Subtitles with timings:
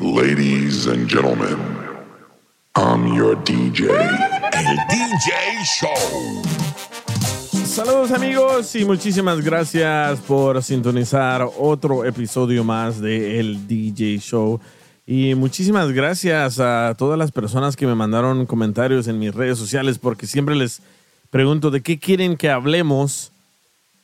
[0.00, 1.58] Ladies and gentlemen,
[2.74, 3.90] I'm your DJ.
[3.90, 6.42] El DJ Show.
[7.66, 14.60] Saludos amigos y muchísimas gracias por sintonizar otro episodio más de El DJ Show.
[15.06, 19.98] Y muchísimas gracias a todas las personas que me mandaron comentarios en mis redes sociales
[19.98, 20.80] porque siempre les
[21.28, 23.30] pregunto de qué quieren que hablemos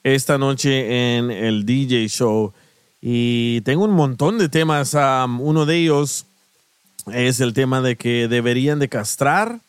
[0.02, 2.52] esta noche en el DJ Show.
[3.00, 4.94] Y tengo un montón de temas.
[4.94, 6.26] Uno de ellos
[7.12, 9.60] es el tema de que deberían de castrar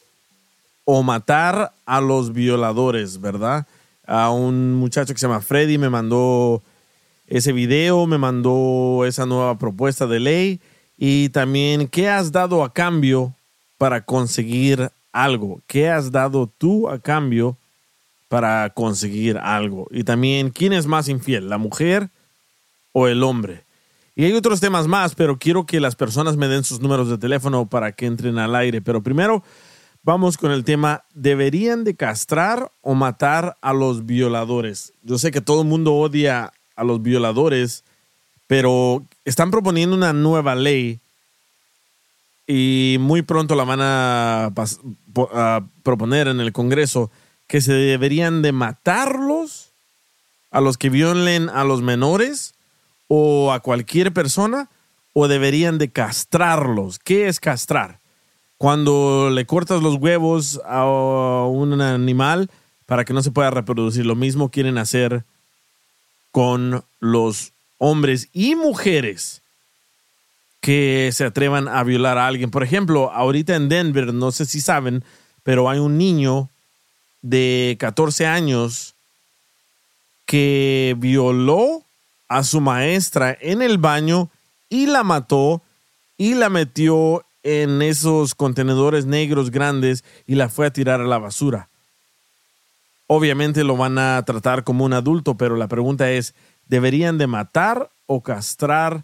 [0.86, 3.68] o matar a los violadores, ¿verdad?
[4.08, 6.64] A un muchacho que se llama Freddy me mandó
[7.28, 10.60] ese video, me mandó esa nueva propuesta de ley
[10.98, 13.36] y también qué has dado a cambio
[13.78, 17.56] para conseguir algo, qué has dado tú a cambio
[18.28, 22.10] para conseguir algo y también quién es más infiel, la mujer
[22.92, 23.64] o el hombre.
[24.16, 27.18] Y hay otros temas más, pero quiero que las personas me den sus números de
[27.18, 28.82] teléfono para que entren al aire.
[28.82, 29.44] Pero primero
[30.04, 34.94] vamos con el tema, ¿deberían de castrar o matar a los violadores?
[35.04, 37.84] Yo sé que todo el mundo odia a los violadores,
[38.48, 41.00] pero están proponiendo una nueva ley
[42.52, 44.52] y muy pronto la van a,
[45.84, 47.12] proponer en el Congreso
[47.48, 49.70] que se deberían de matarlos
[50.50, 52.56] a los que violen a los menores
[53.10, 54.70] o a cualquier persona
[55.12, 57.00] o deberían de castrarlos.
[57.00, 58.00] ¿Qué es castrar?
[58.58, 62.50] Cuando le cortas los huevos a un animal
[62.86, 64.06] para que no se pueda reproducir.
[64.06, 65.24] Lo mismo quieren hacer
[66.32, 69.42] con los hombres y mujeres
[70.62, 72.52] que se atrevan a violar a alguien.
[72.52, 75.04] Por ejemplo, ahorita en Denver, no sé si saben,
[75.44, 76.50] pero hay un niño
[77.22, 78.96] de 14 años
[80.26, 81.84] que violó
[82.30, 84.30] a su maestra en el baño
[84.70, 85.62] y la mató
[86.18, 91.18] y la metió en esos contenedores negros grandes y la fue a tirar a la
[91.18, 91.70] basura.
[93.08, 96.36] Obviamente lo van a tratar como un adulto, pero la pregunta es,
[96.68, 99.04] ¿deberían de matar o castrar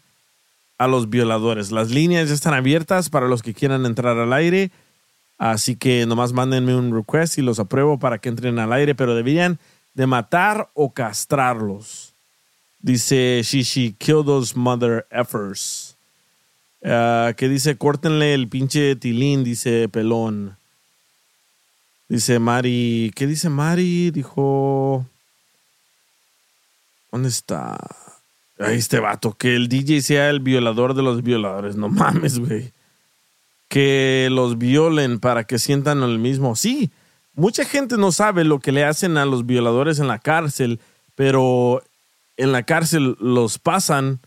[0.78, 1.72] a los violadores?
[1.72, 4.70] Las líneas ya están abiertas para los que quieran entrar al aire,
[5.40, 9.16] así que nomás mándenme un request y los apruebo para que entren al aire, pero
[9.16, 9.58] deberían
[9.96, 12.05] de matar o castrarlos.
[12.86, 15.96] Dice Shishi, kill those mother effers.
[16.84, 20.56] Uh, que dice, córtenle el pinche tilín, dice Pelón.
[22.08, 24.12] Dice Mari, ¿qué dice Mari?
[24.12, 25.04] Dijo,
[27.12, 27.76] ¿dónde está?
[28.60, 31.76] Ahí este vato, que el DJ sea el violador de los violadores.
[31.76, 32.72] No mames, güey.
[33.68, 36.56] Que los violen para que sientan el mismo.
[36.56, 36.92] Sí,
[37.34, 40.80] mucha gente no sabe lo que le hacen a los violadores en la cárcel,
[41.16, 41.82] pero
[42.38, 44.20] en la cárcel los pasan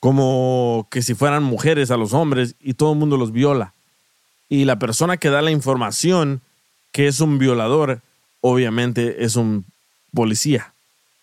[0.00, 3.74] como que si fueran mujeres a los hombres y todo el mundo los viola.
[4.48, 6.40] Y la persona que da la información
[6.92, 8.00] que es un violador,
[8.40, 9.64] obviamente es un
[10.12, 10.72] policía.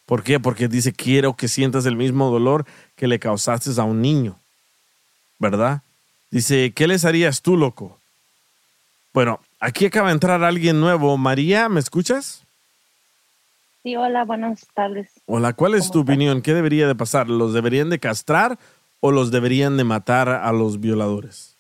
[0.06, 0.40] ¿Por qué?
[0.40, 2.66] Porque dice, quiero que sientas el mismo dolor
[2.96, 4.40] que le causaste a un niño.
[5.40, 5.82] ¿Verdad?
[6.32, 8.00] Dice, ¿qué les harías tú, loco?
[9.14, 11.18] Bueno, aquí acaba de entrar alguien nuevo.
[11.18, 12.44] María, ¿me escuchas?
[13.84, 15.10] Sí, hola, buenas tardes.
[15.26, 16.42] Hola, ¿cuál es tu opinión?
[16.42, 17.30] ¿Qué debería de pasar?
[17.30, 18.58] ¿Los deberían de castrar
[19.00, 21.56] o los deberían de matar a los violadores?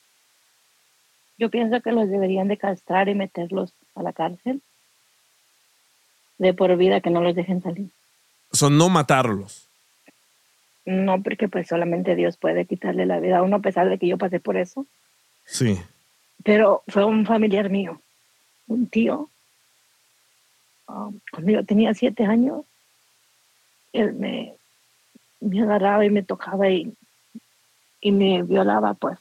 [1.37, 4.61] Yo pienso que los deberían de castrar y meterlos a la cárcel
[6.37, 7.89] de por vida, que no los dejen salir.
[8.51, 9.67] Son no matarlos.
[10.85, 14.07] No, porque pues solamente Dios puede quitarle la vida a uno a pesar de que
[14.07, 14.85] yo pasé por eso.
[15.45, 15.79] Sí.
[16.43, 18.01] Pero fue un familiar mío,
[18.67, 19.29] un tío,
[20.87, 22.63] Um, cuando yo tenía siete años,
[23.93, 24.53] él me,
[25.61, 26.93] agarraba y me tocaba y,
[28.01, 29.19] y me violaba, pues.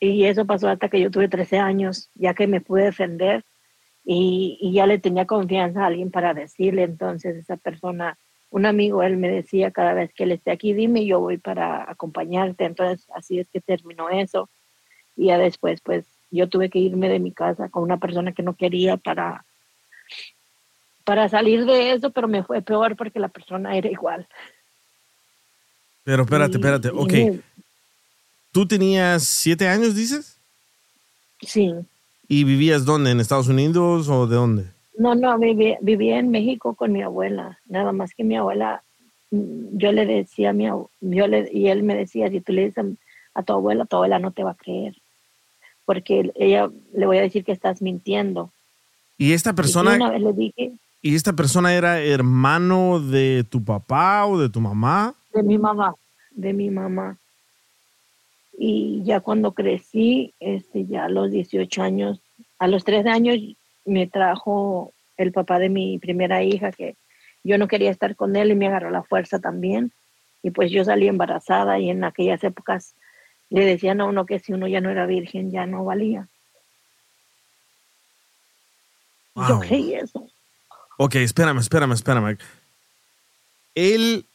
[0.00, 3.44] Y eso pasó hasta que yo tuve 13 años, ya que me pude defender
[4.04, 6.82] y, y ya le tenía confianza a alguien para decirle.
[6.82, 8.18] Entonces esa persona,
[8.50, 11.88] un amigo, él me decía cada vez que él esté aquí, dime, yo voy para
[11.90, 12.64] acompañarte.
[12.64, 14.50] Entonces así es que terminó eso.
[15.16, 18.42] Y ya después, pues yo tuve que irme de mi casa con una persona que
[18.42, 19.44] no quería para,
[21.04, 24.26] para salir de eso, pero me fue peor porque la persona era igual.
[26.04, 26.88] Pero espérate, espérate.
[26.90, 27.12] Ok.
[27.12, 27.40] me-
[28.52, 30.38] ¿Tú tenías siete años, dices?
[31.40, 31.72] Sí.
[32.28, 33.10] ¿Y vivías dónde?
[33.10, 34.64] ¿En Estados Unidos o de dónde?
[34.96, 37.58] No, no, viví- vivía en México con mi abuela.
[37.66, 38.82] Nada más que mi abuela,
[39.30, 42.66] mm, yo le decía a mi yo le, y él me decía, si tú le
[42.66, 42.84] dices
[43.34, 44.94] a, a tu abuela, tu abuela no te va a creer.
[45.84, 48.50] Porque ella le voy a decir que estás mintiendo.
[49.18, 50.72] ¿Y esta Y persona, una vez le dije
[51.04, 55.14] ¿y esta persona era hermano de tu papá o de tu mamá?
[55.34, 55.94] de mi mamá,
[56.30, 57.18] de mi mamá.
[58.56, 62.20] Y ya cuando crecí, este, ya a los 18 años,
[62.58, 63.38] a los 13 años
[63.84, 66.96] me trajo el papá de mi primera hija, que
[67.42, 69.92] yo no quería estar con él y me agarró la fuerza también.
[70.42, 72.94] Y pues yo salí embarazada y en aquellas épocas
[73.50, 76.28] le decían a uno que si uno ya no era virgen, ya no valía.
[79.34, 80.28] Yo creí eso.
[80.96, 82.38] Ok, espérame, espérame, espérame.
[83.74, 84.26] Él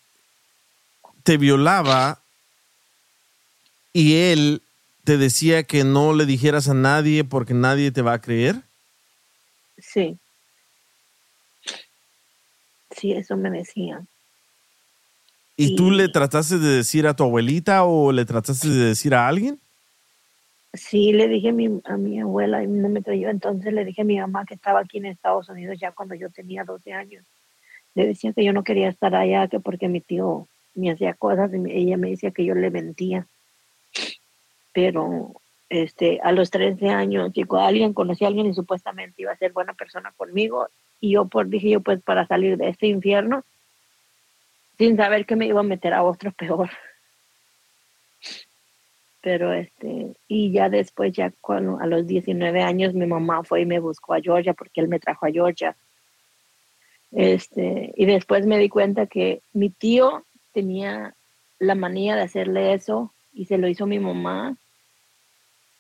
[1.24, 2.22] te violaba
[3.94, 4.62] y él
[5.04, 8.62] te decía que no le dijeras a nadie porque nadie te va a creer.
[9.78, 10.18] Sí.
[12.96, 14.08] Sí, eso me decían.
[15.56, 15.96] ¿Y tú Sí.
[15.96, 19.60] le trataste de decir a tu abuelita o le trataste de decir a alguien?
[20.74, 23.30] Sí, le dije a mi, a mi abuela no me creyó.
[23.30, 26.30] Entonces le dije a mi mamá que estaba aquí en Estados Unidos ya cuando yo
[26.30, 27.24] tenía 12 años.
[27.96, 31.52] Le decía que yo no quería estar allá, que porque mi tío me hacía cosas
[31.54, 33.26] y ella me decía que yo le mentía.
[34.72, 35.34] Pero
[35.70, 39.52] este, a los 13 años llegó alguien, conocí a alguien y supuestamente iba a ser
[39.52, 40.68] buena persona conmigo.
[41.02, 43.44] Y yo por, dije yo pues para salir de este infierno,
[44.78, 46.70] sin saber que me iba a meter a otro peor
[49.22, 53.66] pero este y ya después ya cuando a los 19 años mi mamá fue y
[53.66, 55.76] me buscó a Georgia porque él me trajo a Georgia.
[57.12, 61.16] Este y después me di cuenta que mi tío tenía
[61.60, 64.58] la manía de hacerle eso y se lo hizo mi mamá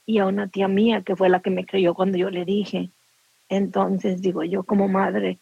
[0.06, 2.90] y a una tía mía que fue la que me creyó cuando yo le dije.
[3.48, 5.40] Entonces digo yo como madre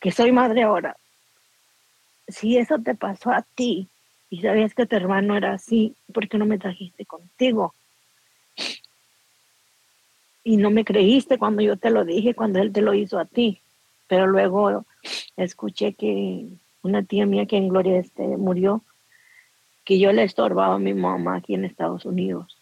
[0.00, 0.96] que soy madre ahora
[2.30, 3.89] si eso te pasó a ti
[4.30, 7.74] y sabías que tu hermano era así, ¿por qué no me trajiste contigo?
[10.44, 13.24] Y no me creíste cuando yo te lo dije, cuando él te lo hizo a
[13.26, 13.60] ti.
[14.08, 14.84] Pero luego
[15.36, 16.46] escuché que
[16.82, 18.82] una tía mía que en Gloria este, murió,
[19.84, 22.56] que yo le estorbaba a mi mamá aquí en Estados Unidos.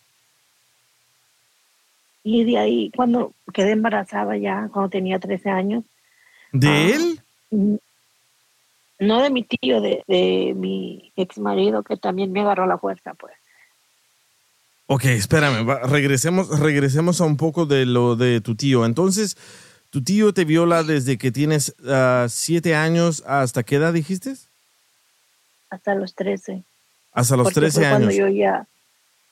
[2.24, 5.84] Y de ahí, cuando quedé embarazada ya, cuando tenía 13 años,
[6.52, 6.90] ¿De Ah.
[7.50, 7.80] él?
[8.98, 12.78] Mm, No de mi tío, de, de mi ex marido que también me agarró la
[12.78, 13.34] fuerza, pues.
[14.86, 18.86] Ok, espérame, va- regresemos, regresemos a un poco de lo de tu tío.
[18.86, 19.36] Entonces,
[19.90, 24.34] tu tío te viola desde que tienes ah, siete años hasta qué edad dijiste?
[25.70, 26.62] Hasta los 13.
[27.12, 28.18] Hasta los 13 fue cuando años.
[28.18, 28.66] yo ya,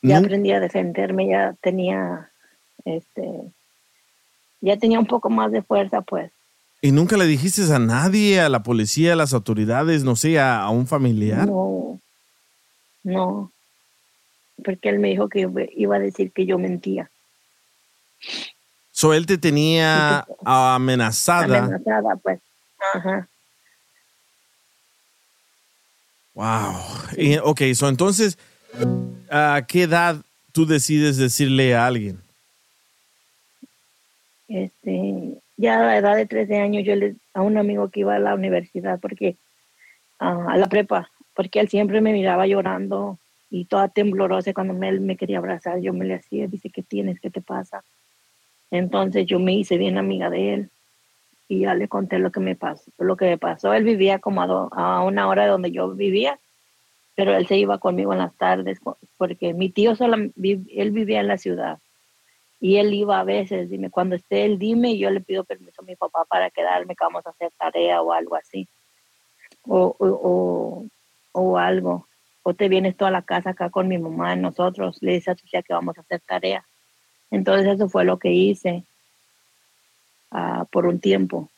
[0.02, 2.30] ya Nun- aprendí a defenderme, ya tenía,
[2.84, 3.24] este,
[4.60, 6.30] ya tenía un poco más de fuerza, pues.
[6.86, 10.60] ¿Y nunca le dijiste a nadie, a la policía, a las autoridades, no sé, a,
[10.62, 11.48] a un familiar?
[11.48, 12.00] No,
[13.02, 13.52] no,
[14.64, 17.10] porque él me dijo que iba- iba a decir que yo mentía.
[18.92, 21.64] So, él te tenía amenazada.
[21.64, 22.38] Amenazada, pues.
[22.94, 23.28] Ajá.
[26.34, 26.76] Wow.
[27.16, 28.38] Y, ok, so entonces,
[29.28, 32.20] ¿a qué edad tú decides decirle a alguien?
[34.48, 38.14] este, ya a la edad de 13 años yo le, a un amigo que iba
[38.14, 39.36] a la universidad, porque
[40.18, 43.18] a la prepa, porque él siempre me miraba llorando
[43.50, 47.20] y toda temblorosa cuando él me quería abrazar, yo me le hacía, dice, ¿qué tienes?
[47.20, 47.84] ¿Qué te pasa?
[48.70, 50.70] Entonces yo me hice bien amiga de él
[51.48, 53.72] y ya le conté lo que me pasó, lo que me pasó.
[53.72, 56.38] Él vivía como a, do- a una hora de donde yo vivía,
[57.14, 58.80] pero él se iba conmigo en las tardes
[59.16, 61.78] porque mi tío solo, él vivía en la ciudad
[62.60, 65.82] y él iba a veces, dime, cuando esté él, dime, y yo le pido permiso
[65.82, 68.66] a mi papá para quedarme, que vamos a hacer tarea o algo así,
[69.62, 70.86] o, o,
[71.32, 72.08] o, algo,
[72.42, 75.46] o te vienes toda la casa acá con mi mamá, nosotros, le dice a tu
[75.46, 76.64] tía que vamos a hacer tarea.
[77.30, 78.84] Entonces eso fue lo que hice
[80.30, 81.50] ah, por un tiempo.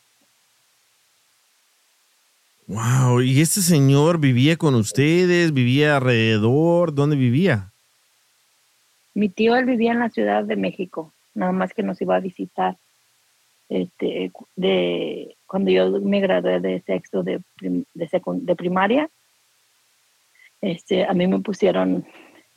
[2.67, 3.21] Wow.
[3.21, 5.53] ¿Y este señor vivía con ustedes?
[5.53, 6.93] ¿Vivía alrededor?
[6.93, 7.71] ¿Dónde vivía?
[9.19, 12.21] Mi tío, él vivía en la Ciudad de México, nada más que nos iba a
[12.21, 12.77] visitar.
[13.67, 19.09] Este, de, cuando yo me gradué de sexto de, prim- de, de primaria,
[20.61, 22.05] este, a mí me pusieron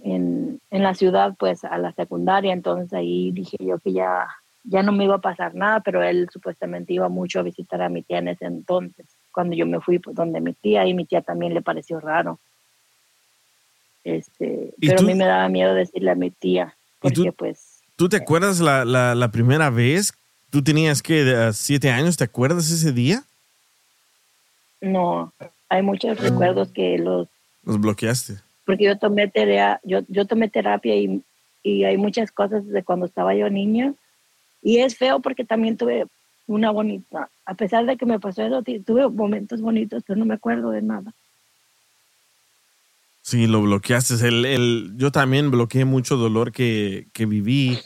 [0.05, 4.29] en, en la ciudad, pues, a la secundaria, entonces ahí dije yo que ya,
[4.63, 7.89] ya no me iba a pasar nada, pero él supuestamente iba mucho a visitar a
[7.89, 11.07] mi tía en ese entonces, cuando yo me fui pues, donde mi tía, y mi
[11.07, 12.39] tía también le pareció raro.
[14.05, 17.23] Este, ¿Y pero tú- a mí me daba miedo decirle a mi tía, ¿Y tú-
[17.25, 20.13] porque pues ¿Tú te acuerdas la, la, la primera vez?
[20.51, 22.17] ¿Tú tenías que siete años?
[22.17, 23.23] ¿Te acuerdas ese día?
[24.81, 25.33] no,
[25.69, 27.29] hay muchos recuerdos que los,
[27.65, 28.35] Los bloqueaste.
[28.67, 31.23] porque yo tomé terapia, yo, yo tomé terapia y,
[31.63, 33.95] y hay muchas cosas de cuando estaba yo niña
[34.61, 36.07] y es feo porque también tuve
[36.49, 40.35] una bonita, a pesar de que me pasó eso, tuve momentos bonitos, pero no me
[40.35, 41.13] acuerdo de nada.
[43.23, 44.15] Sí, lo bloqueaste.
[44.27, 47.79] El, el- yo también bloqueé mucho dolor que, que viví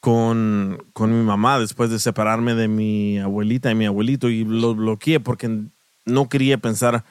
[0.00, 4.74] con, con mi mamá después de separarme de mi abuelita y mi abuelito y lo
[4.74, 5.60] bloqueé porque
[6.04, 7.04] no quería pensar,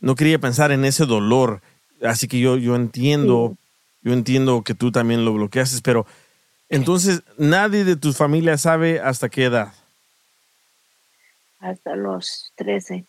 [0.00, 1.62] no quería pensar en ese dolor.
[2.02, 3.56] Así que yo, yo entiendo,
[4.02, 6.06] yo entiendo que tú también lo bloqueaste, pero
[6.68, 9.72] entonces nadie de tu familia sabe hasta qué edad.
[11.60, 13.04] hasta los 13.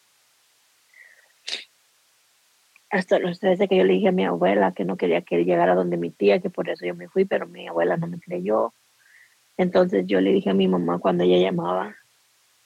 [2.91, 5.45] Hasta los 13 que yo le dije a mi abuela que no quería que él
[5.45, 8.19] llegara donde mi tía, que por eso yo me fui, pero mi abuela no me
[8.19, 8.73] creyó.
[9.57, 11.95] Entonces yo le dije a mi mamá cuando ella llamaba,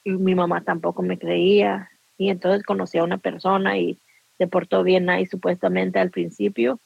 [0.04, 1.90] y mi mamá tampoco me creía.
[2.18, 3.98] Y entonces conocí a una persona y
[4.38, 6.80] se portó bien ahí supuestamente al principio.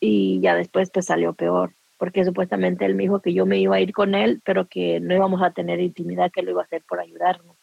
[0.00, 3.76] Y ya después pues salió peor, porque supuestamente él me dijo que yo me iba
[3.76, 6.64] a ir con él, pero que no íbamos a tener intimidad, que lo iba a
[6.64, 7.56] hacer por ayudarnos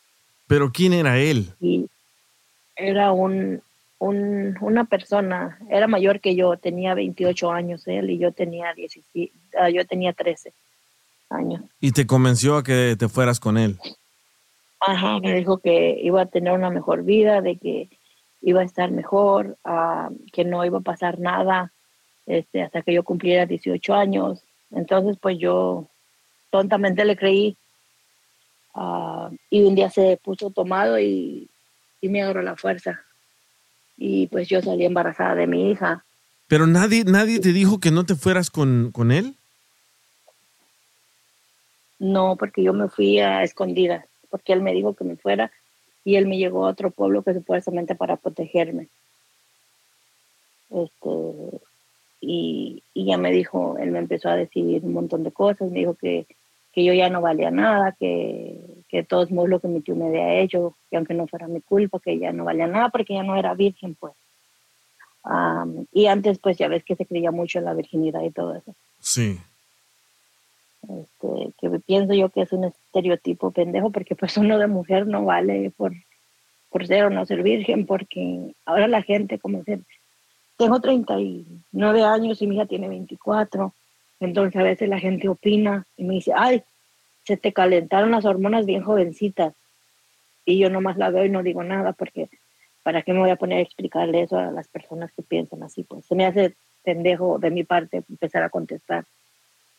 [0.48, 1.54] Pero ¿quién era él?
[1.60, 1.88] y
[2.76, 3.62] era un,
[4.02, 9.32] un- una persona, era mayor que yo, tenía 28 años él y yo tenía 17,
[9.60, 10.54] ah, yo tenía 13
[11.30, 11.62] años.
[11.80, 13.78] Y te convenció a que te fueras con él.
[14.80, 17.90] Ajá, me dijo que iba a tener una mejor vida, de que
[18.42, 21.72] iba a estar mejor, ah, que no iba a pasar nada
[22.26, 24.44] este, hasta que yo cumpliera 18 años.
[24.72, 25.88] Entonces, pues yo
[26.50, 27.56] tontamente le creí.
[28.74, 31.50] ah, y un día se puso tomado y,
[32.02, 33.00] y me agarró la fuerza.
[33.98, 36.04] Y pues yo salí embarazada de mi hija.
[36.48, 39.36] Pero nadie, nadie te dijo que no te fueras con, con él.
[42.00, 45.52] No, porque yo me fui a escondidas, porque él me dijo que me fuera
[46.04, 48.88] y él me llegó a otro pueblo que supuestamente para protegerme.
[50.72, 51.62] Este,
[52.22, 55.80] y, y ya me dijo, él me empezó a decir un montón de cosas, me
[55.80, 56.26] dijo que,
[56.74, 58.60] que yo ya no valía nada, que,
[58.92, 61.48] que de todos modos lo que mi tío me había hecho, que aunque no fuera
[61.48, 64.14] mi culpa, que ya no valía nada porque ya no era virgen, pues.
[65.24, 68.54] Am, y antes, pues ya ves que se creía mucho en la virginidad y todo
[68.54, 68.76] eso.
[69.00, 69.40] Sí.
[70.84, 75.24] este, que pienso yo que es un estereotipo pendejo porque pues uno de mujer no
[75.24, 75.94] vale por,
[76.70, 79.80] por ser o no ser virgen porque ahora la gente como que
[80.58, 83.74] tengo 39 años y mi hija tiene 24
[84.20, 86.64] entonces a veces la gente opina y me dice ay
[87.32, 89.54] se te calentaron las hormonas bien jovencitas.
[90.46, 92.30] Y yo nomás la veo y no digo nada porque
[92.84, 95.84] para qué me voy a poner a explicarle eso a las personas que piensan así
[95.84, 99.06] pues se me hace pendejo de mi parte empezar a contestar.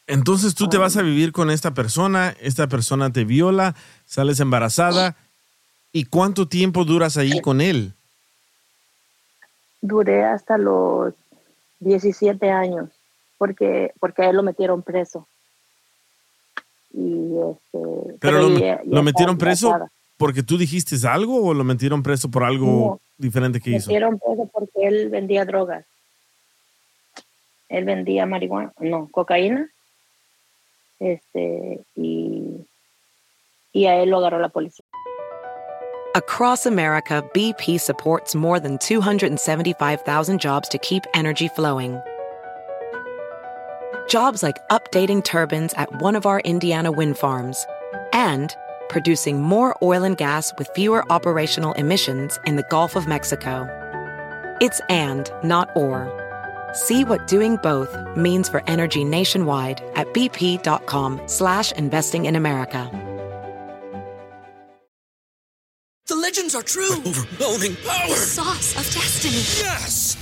[0.07, 5.17] Entonces tú te vas a vivir con esta persona, esta persona te viola, sales embarazada.
[5.93, 7.95] ¿Y cuánto tiempo duras ahí con él?
[9.83, 11.13] duré hasta los
[11.81, 12.89] 17 años
[13.37, 15.27] porque porque a él lo metieron preso
[16.95, 19.93] y este Pero lo, ya- ya lo metieron preso embarazada.
[20.17, 23.89] porque tú dijiste algo o lo metieron preso por algo No, diferente que hizo.
[23.91, 25.85] metieron preso porque él vendía drogas
[27.69, 29.69] él vendía marihuana no cocaína
[31.01, 32.67] este y
[33.73, 34.85] y a él lo agarró la policía
[36.15, 41.99] Across America, BP supports more than 275,000 jobs to keep energy flowing.
[44.09, 47.67] Jobs like updating turbines at one of our Indiana wind farms
[48.13, 48.55] and
[48.89, 53.67] producing more oil and gas with fewer operational emissions in the Gulf of Mexico.
[54.61, 56.11] It's and, not or.
[56.75, 62.91] See what doing both means for energy nationwide at bp.com slash investing in America.
[66.07, 66.93] The legends are true.
[67.07, 68.09] Overwhelming power!
[68.09, 69.37] The sauce of destiny.
[69.65, 70.22] Yes!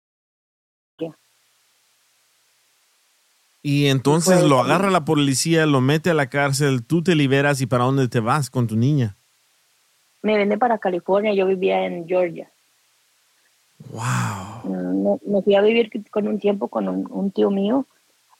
[3.63, 7.61] Y entonces Pues, lo agarra la policía, lo mete a la cárcel, tú te liberas
[7.61, 9.15] y para dónde te vas con tu niña.
[10.23, 12.49] Me vine para California, yo vivía en Georgia.
[13.89, 14.71] Wow.
[14.71, 17.85] Mm, Me, me fui a vivir con un tiempo con un, un tío mío,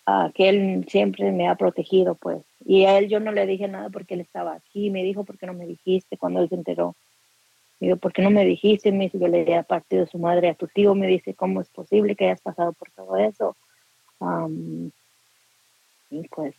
[0.05, 2.43] ah, que él siempre me ha protegido, pues.
[2.65, 4.89] Y a él yo no le dije nada porque él estaba aquí.
[4.91, 6.95] Me dijo, ¿por qué no me dijiste cuando él se enteró?
[7.79, 8.91] Me dijo, ¿por qué no me dijiste?
[8.91, 10.93] Me dice, yo le di a partido su madre a tu tío.
[10.93, 13.55] Me dice, ¿cómo es posible que hayas pasado por todo eso?
[14.19, 14.91] Am,
[16.11, 16.53] y pues,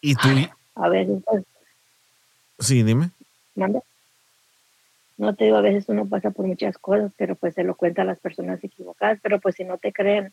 [0.00, 0.28] Y tú,
[0.74, 1.44] a veces, pues,
[2.58, 3.10] sí, dime.
[3.54, 3.80] manda.
[5.16, 8.02] No te digo, a veces uno pasa por muchas cosas, pero pues se lo cuenta
[8.02, 10.32] a las personas equivocadas, pero pues si no te creen,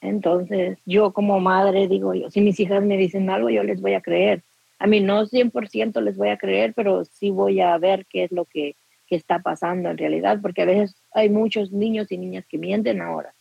[0.00, 3.94] entonces yo como madre digo yo, si mis hijas me dicen algo, yo les voy
[3.94, 4.42] a creer.
[4.78, 8.32] A mí no 100% les voy a creer, pero sí voy a ver qué es
[8.32, 8.76] lo que,
[9.06, 13.00] que está pasando en realidad, porque a veces hay muchos niños y niñas que mienten
[13.00, 13.32] ahora.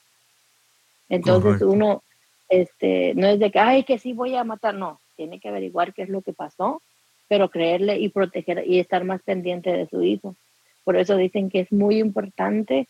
[1.10, 1.70] Entonces Correcto.
[1.70, 2.04] uno,
[2.50, 5.94] este, no es de que, ay, que sí voy a matar, no, tiene que averiguar
[5.94, 6.82] qué es lo que pasó,
[7.28, 10.36] pero creerle y proteger y estar más pendiente de su hijo.
[10.84, 12.88] Por eso dicen que es muy importante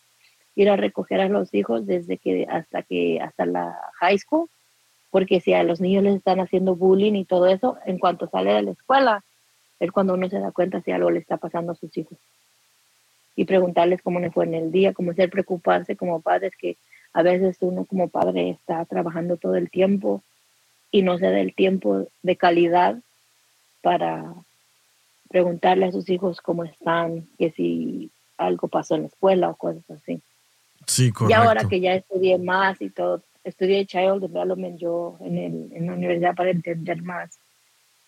[0.56, 4.50] ir a recoger a los hijos desde que hasta que hasta la high school,
[5.10, 8.54] porque si a los niños les están haciendo bullying y todo eso, en cuanto sale
[8.54, 9.24] de la escuela,
[9.80, 12.18] es cuando uno se da cuenta si algo le está pasando a sus hijos.
[13.36, 16.78] Y preguntarles cómo le fue en el día, cómo ser preocuparse como padres, que
[17.16, 20.22] a veces uno como padre está trabajando todo el tiempo
[20.92, 22.98] y no se da el tiempo de calidad
[23.82, 24.34] para
[25.30, 29.90] preguntarle a sus hijos cómo están, que si algo pasó en la escuela o cosas
[29.90, 30.20] así.
[30.88, 31.42] Sí, Y correcto.
[31.42, 35.94] ahora que ya estudié más y todo, estudié Child Development yo en, el, en la
[35.94, 37.40] universidad para entender más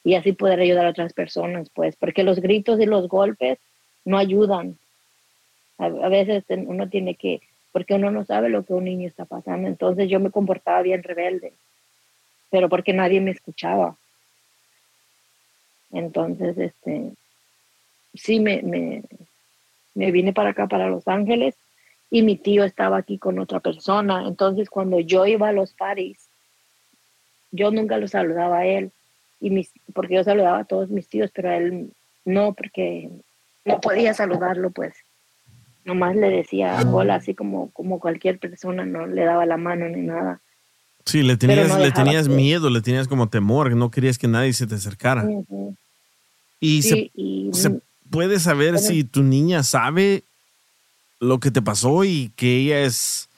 [0.04, 3.58] y así poder ayudar a otras personas, pues, porque los gritos y los golpes
[4.04, 4.78] no ayudan.
[5.78, 7.40] A, a veces uno tiene que,
[7.78, 11.04] porque uno no sabe lo que un niño está pasando, entonces yo me comportaba bien
[11.04, 11.54] rebelde,
[12.50, 13.96] pero porque nadie me escuchaba.
[15.92, 17.12] Entonces, este,
[18.16, 19.04] sí me, me,
[19.94, 21.54] me vine para acá, para Los Ángeles,
[22.10, 24.28] y mi tío estaba aquí con otra persona.
[24.28, 26.30] Entonces, cuando yo iba a los parties,
[27.52, 28.92] yo nunca lo saludaba a él,
[29.40, 31.92] y mis, porque yo saludaba a todos mis tíos, pero a él
[32.26, 33.12] no, porque
[33.66, 34.96] no podía saludarlo, pues.
[35.88, 40.02] Nomás le decía hola, así como, como cualquier persona, no le daba la mano ni
[40.02, 40.42] nada.
[41.06, 44.28] Sí, le tenías, no le tenías que- miedo, le tenías como temor, no querías que
[44.28, 45.26] nadie se te acercara.
[46.60, 47.80] Y se, Sí, y se
[48.12, 48.86] puede saber Bueno.
[48.86, 50.24] si tu niña sabe
[51.22, 53.30] lo que te pasó y que ella es,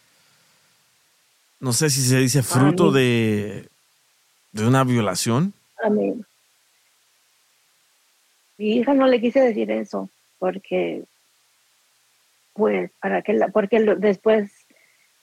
[1.60, 3.70] no sé si se dice fruto de,
[4.54, 5.54] de una violación.
[5.86, 6.16] a mí,
[8.58, 10.10] mi hija no le quise decir eso
[10.40, 11.04] porque
[12.60, 14.52] pues para que la, porque lo- después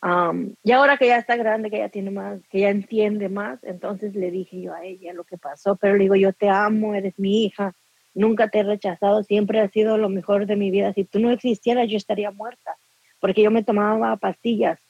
[0.00, 3.62] am, y ahora que ya está grande que ya tiene más que ya entiende más
[3.62, 6.94] entonces le dije yo a ella lo que pasó pero le digo yo te amo
[6.94, 7.74] eres mi hija
[8.14, 11.30] nunca te he rechazado siempre has sido lo mejor de mi vida si tú no
[11.30, 12.74] existieras yo estaría muerta
[13.20, 14.80] porque yo me tomaba pastillas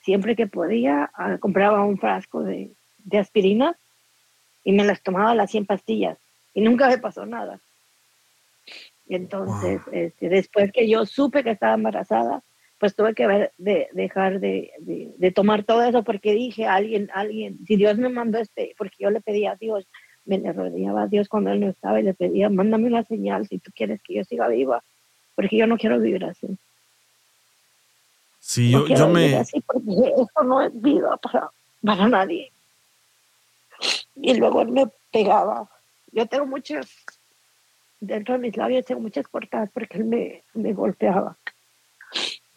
[0.00, 3.76] siempre que podía ah, compraba un frasco de, de aspirina
[4.64, 6.18] y me las tomaba las 100 pastillas
[6.54, 7.60] y nunca me pasó nada.
[9.08, 12.42] Y entonces, este, después que yo supe que estaba embarazada,
[12.78, 17.08] pues tuve que ver, de, dejar de, de- de tomar todo eso porque dije, alguien,
[17.14, 19.86] alguien, si Dios me mandó este, porque yo le pedía a Dios,
[20.26, 23.48] me le rodeaba a Dios cuando Él no estaba y le pedía, mándame una señal
[23.48, 24.82] si tú quieres que yo siga viva,
[25.34, 26.46] porque yo no quiero vivir así.
[28.40, 31.50] Sí, no yo, yo me, así porque esto no es vida para,
[31.82, 32.52] para nadie.
[34.16, 35.68] Y luego él me pegaba.
[36.12, 36.88] Yo tengo muchas,
[38.00, 41.36] dentro de mis labios tengo muchas cortadas porque él me, me golpeaba.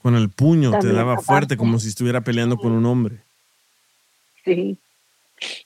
[0.02, 3.20] con el puño te daba fuerte como si estuviera peleando con un hombre.
[4.44, 4.78] Sí.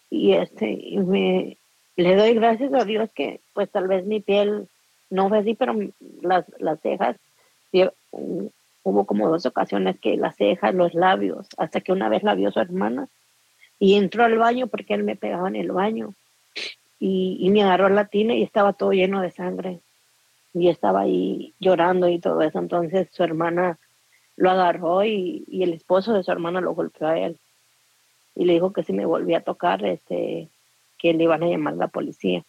[0.09, 1.57] Y este, y me,
[1.95, 4.67] le doy gracias a Dios que pues tal vez mi piel
[5.09, 5.75] no fue así, pero
[6.21, 7.17] las, las cejas,
[8.83, 12.51] hubo como dos ocasiones que las cejas, los labios, hasta que una vez la vio
[12.51, 13.07] su hermana
[13.79, 16.13] y entró al baño porque él me pegaba en el baño
[17.07, 19.79] y, me agarró la tina y estaba todo lleno de sangre
[20.55, 22.57] y estaba ahí llorando y todo eso.
[22.57, 23.77] Entonces su hermana
[24.37, 27.37] lo agarró y, el esposo de su hermana lo golpeó a él.
[28.35, 30.49] y le dijo que si me volvía a tocar, este,
[30.97, 32.43] que le iban a llamar la policía.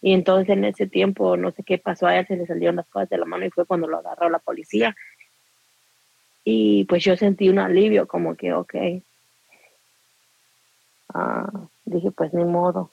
[0.00, 2.86] Y entonces en ese tiempo, no sé qué pasó a él, se le salieron las
[2.86, 4.94] cosas de la mano y fue cuando lo agarró la policía.
[6.44, 8.74] Y pues yo sentí un alivio, como que, ok.
[11.12, 11.50] Ah,
[11.84, 12.92] dije, pues ni modo.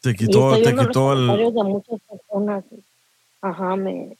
[0.00, 1.18] Te quitó, te los quitó el.
[1.26, 2.64] comentarios de muchas personas.
[3.40, 4.16] Ajá, me,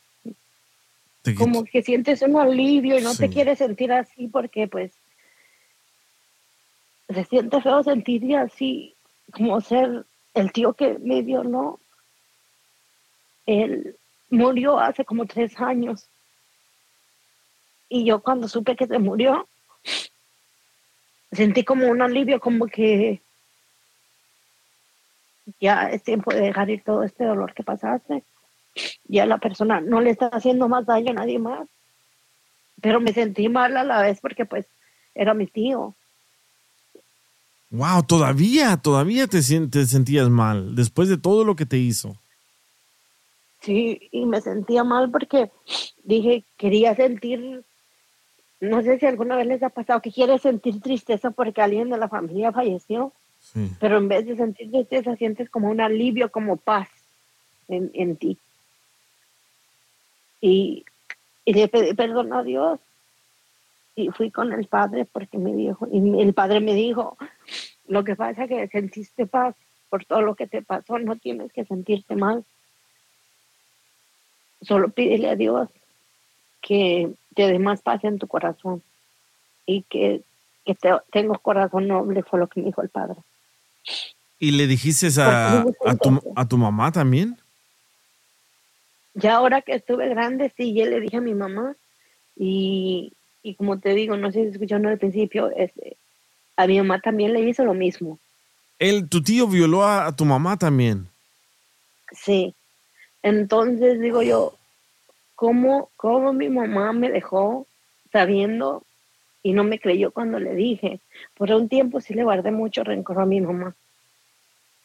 [1.23, 3.19] te quitó- como que sientes un alivio y no Sí.
[3.21, 4.93] te quieres sentir así porque pues
[7.09, 8.95] se siente feo sentirte así
[9.33, 11.79] como ser el tío que me violó.
[13.47, 13.97] Él
[14.31, 16.07] murió hace como tres años.
[17.89, 19.49] Y yo cuando supe que se murió,
[21.31, 23.21] sentí como un alivio, como que
[25.61, 28.25] ya es tiempo de dejar ir todo este dolor que pasaste.
[29.05, 31.69] Ya la persona no le está haciendo más daño a nadie más.
[32.81, 34.67] Pero me sentí mal a la vez porque pues
[35.15, 35.95] era mi tío.
[37.71, 42.17] Wow, todavía, todavía te, te sentías mal después de todo lo que te hizo.
[43.61, 45.51] Sí, y me sentía mal porque
[46.05, 47.65] dije, quería sentir,
[48.61, 51.99] no sé si alguna vez les ha pasado que quieres sentir tristeza porque alguien de
[51.99, 53.13] la familia falleció,
[53.81, 56.89] Pero en vez de sentir tristeza sientes como un alivio, como paz
[57.69, 58.39] en, en ti.
[60.41, 60.85] Y,
[61.45, 62.81] y le pedí perdón a Dios
[63.95, 67.17] y fui con el padre porque me dijo, y el padre me dijo,
[67.89, 69.57] lo que pasa es que sentiste paz
[69.89, 72.45] por todo lo que te pasó, no tienes que sentirte mal.
[74.61, 75.69] Solo pídele a Dios
[76.61, 78.83] que te dé más paz en tu corazón
[79.65, 80.23] y que,
[80.65, 83.21] que te, tengo corazón noble, fue lo que me dijo el padre.
[84.39, 87.37] ¿Y le dijiste a, a, tu, a tu mamá también?
[89.15, 91.75] Ya ahora que estuve grande, sí, ya le dije a mi mamá
[92.37, 95.97] y, y como te digo, no sé si escucharon al principio, este,
[96.57, 98.19] a mi mamá también le hizo lo mismo.
[98.79, 101.09] Él, tu tío violó a, a tu mamá también.
[102.13, 102.55] Sí.
[103.23, 104.55] Entonces digo yo,
[105.35, 107.67] ¿cómo, ¿cómo mi mamá me dejó
[108.13, 108.83] sabiendo
[109.43, 111.01] y no me creyó cuando le dije?
[111.35, 113.75] Por un tiempo sí le guardé mucho rencor a mi mamá.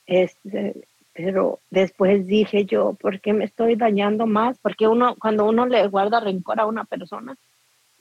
[0.06, 0.76] Este,
[1.14, 4.58] pero después dije yo, ¿por qué me estoy dañando más?
[4.60, 7.36] Porque uno, cuando uno le guarda rencor a una persona,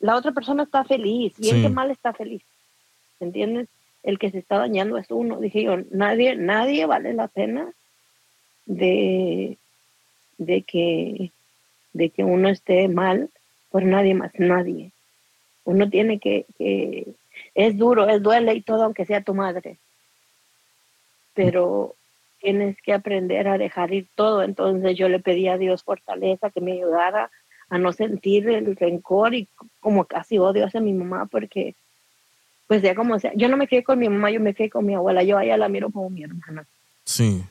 [0.00, 1.62] la otra persona está feliz, bien Sí.
[1.62, 2.42] que mal está feliz.
[3.20, 3.68] ¿Entiendes?
[4.02, 5.38] El que se está dañando es uno.
[5.40, 7.70] Dije yo, nadie, nadie vale la pena
[8.66, 9.58] de,
[10.38, 11.30] de que
[11.92, 13.30] de que uno esté mal
[13.70, 14.92] por nadie más, nadie.
[15.64, 17.06] Uno tiene que, que
[17.54, 19.78] es duro, es duele y todo, aunque sea tu madre.
[21.34, 21.94] Pero
[22.40, 24.42] tienes que aprender a dejar ir todo.
[24.42, 27.30] Entonces yo le pedí a Dios fortaleza, que me ayudara
[27.68, 31.74] a no sentir el rencor y como casi odio hacia mi mamá, porque
[32.66, 34.86] pues ya como sea, yo no me crié con mi mamá, yo me crié con
[34.86, 36.66] mi abuela, yo a ella la miro como mi hermana.
[37.04, 37.44] Sí.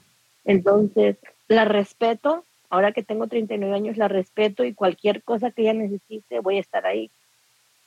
[0.46, 1.18] Entonces,
[1.48, 6.40] la respeto, ahora que tengo 39 años, la respeto y cualquier cosa que ella necesite,
[6.40, 7.12] voy a estar ahí.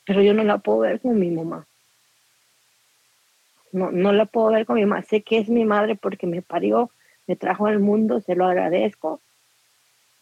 [0.05, 1.67] Pero yo no la puedo ver como mi mamá.
[3.73, 5.03] No, no la puedo ver como mi mamá.
[5.03, 6.91] Sé que es mi madre porque me parió,
[7.27, 9.21] me trajo al mundo, se lo agradezco.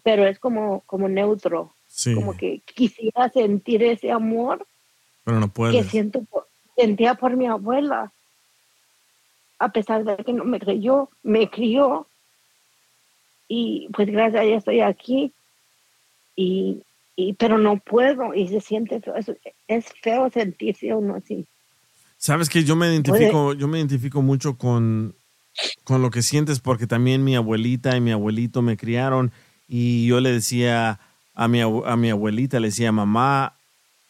[0.02, 2.14] Pero es como, como neutro, Sí.
[2.14, 4.66] como que quisiera sentir ese amor
[5.24, 5.86] Pero no que puedes.
[5.88, 8.12] siento por- sentía por mi abuela.
[9.58, 12.06] A pesar de que no me creyó, me crió.
[13.48, 15.32] Y pues gracias a ella estoy aquí.
[16.36, 16.82] Y,
[17.28, 19.14] y pero no puedo y se siente feo.
[19.16, 19.30] Es,
[19.68, 21.46] es feo sentirse uno así.
[22.16, 25.14] Sabes que yo me identifico, yo me identifico mucho con,
[25.84, 29.32] con lo que sientes porque también mi abuelita y mi abuelito me criaron
[29.66, 31.00] y yo le decía
[31.34, 33.54] a mi, a mi abuelita, le decía mamá,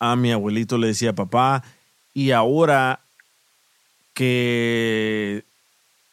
[0.00, 1.62] a mi abuelito le decía papá
[2.12, 3.00] y ahora
[4.14, 5.44] que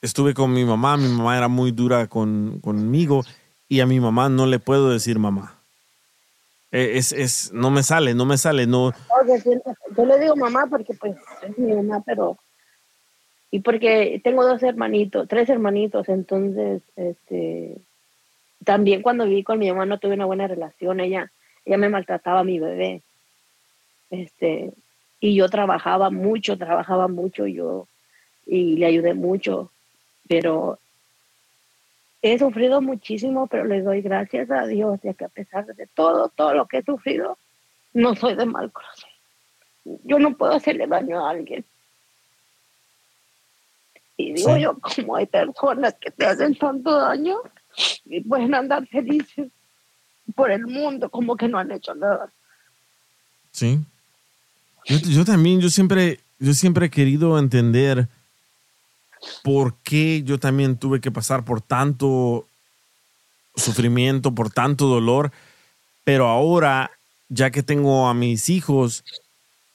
[0.02, 3.26] estuve con mi mamá, mi mamá era muy dura con, conmigo
[3.68, 5.57] y a mi mamá no le puedo decir mamá.
[6.72, 8.92] Eh, Es, es, no me sale, no me sale, no,
[9.96, 12.38] Yo le digo mamá porque pues es mi mamá, pero...
[13.50, 17.78] Y porque tengo dos hermanitos, tres hermanitos, entonces, este...
[18.66, 21.32] También cuando viví con mi mamá no tuve una buena relación, ella,
[21.64, 23.02] ella me maltrataba a mi bebé.
[24.10, 24.74] Este,
[25.20, 27.88] y yo trabajaba mucho, trabajaba mucho yo
[28.46, 29.72] y le ayudé mucho,
[30.28, 30.80] pero
[32.34, 36.30] he sufrido muchísimo, pero le doy gracias a Dios, ya que a pesar de todo,
[36.30, 37.38] todo lo que he sufrido,
[37.94, 39.10] no soy de mal corazón.
[40.04, 41.64] Yo no puedo hacerle daño a alguien.
[44.18, 44.62] Y digo Sí.
[44.62, 47.38] yo, como hay personas que te hacen tanto daño
[48.06, 49.50] y pueden andar felices
[50.36, 52.32] por el mundo, como que no han hecho nada.
[53.52, 53.80] Sí.
[54.86, 58.08] Yo, yo también, yo siempre, yo siempre he querido entender
[59.44, 62.46] por qué yo también tuve que pasar por tanto
[63.56, 65.32] sufrimiento, por tanto dolor,
[66.04, 66.92] pero ahora,
[67.30, 69.04] ya que tengo a mis hijos,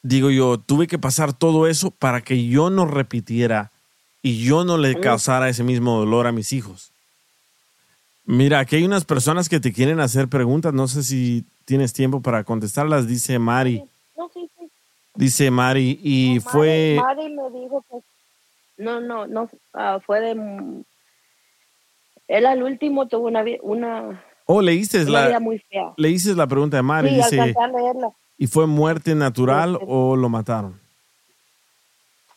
[0.02, 3.70] digo yo, tuve que pasar todo eso para que yo no repitiera
[4.22, 6.92] y yo no le causara ese mismo dolor a mis hijos.
[8.24, 12.22] Mira, aquí hay unas personas que te quieren hacer preguntas, no sé si tienes tiempo
[12.22, 13.82] para contestarlas, dice Mari.
[14.16, 14.68] No, sí, sí.
[15.16, 16.98] Dice Mari, y No, fue...
[17.00, 18.11] Mari, Mari me dijo que
[18.76, 20.84] no, no, no, ah, fue de
[22.28, 25.92] él al último tuvo una una, Oh, leíste una vida la, muy fea.
[25.96, 28.10] leíste la pregunta de Mari, Sí, dice, alcancé a leerla.
[28.38, 29.84] ¿y fue muerte natural Este.
[29.88, 30.80] o lo mataron?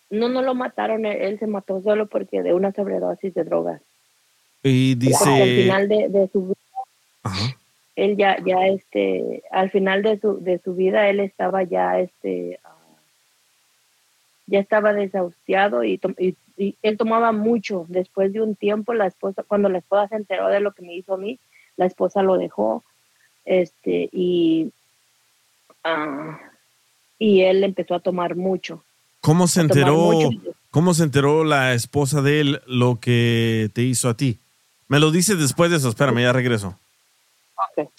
[0.10, 3.82] No, no lo mataron, él, él se mató solo porque de una sobredosis de drogas.
[4.64, 5.64] Y Porque al dice...
[5.64, 6.56] final de, de su vida,
[7.24, 7.58] Ajá.
[7.96, 12.60] él ya, ya este, al final de su, de su vida, él estaba ya, este,
[14.48, 17.86] ya estaba desahuciado y, y, y él tomaba mucho.
[17.90, 20.96] Después de un tiempo, la esposa, cuando la esposa se enteró de lo que me
[20.96, 21.40] hizo a mí,
[21.78, 22.84] la esposa lo dejó,
[23.44, 24.72] este, y,
[25.84, 26.40] ah,
[27.20, 28.84] y él empezó a tomar mucho.
[29.22, 30.12] ¿Cómo se enteró?
[30.72, 34.40] ¿Cómo se enteró la esposa de él lo que te hizo a ti?
[34.88, 36.78] Me lo dices después de eso, espérame, ya regreso.
[37.56, 37.90] Ok.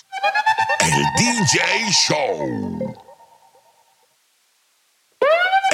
[0.80, 2.85] El DJ Show.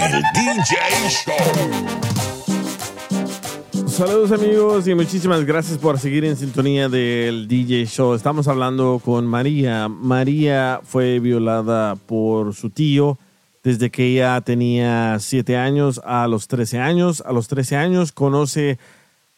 [0.05, 0.77] El DJ
[1.11, 1.35] Show.
[3.87, 8.15] Saludos amigos y muchísimas gracias por seguir en sintonía del DJ Show.
[8.15, 9.87] Estamos hablando con María.
[9.89, 13.17] María fue violada por su tío
[13.63, 17.23] desde que ella tenía 7 años a los 13 años.
[17.25, 18.79] A los 13 años conoce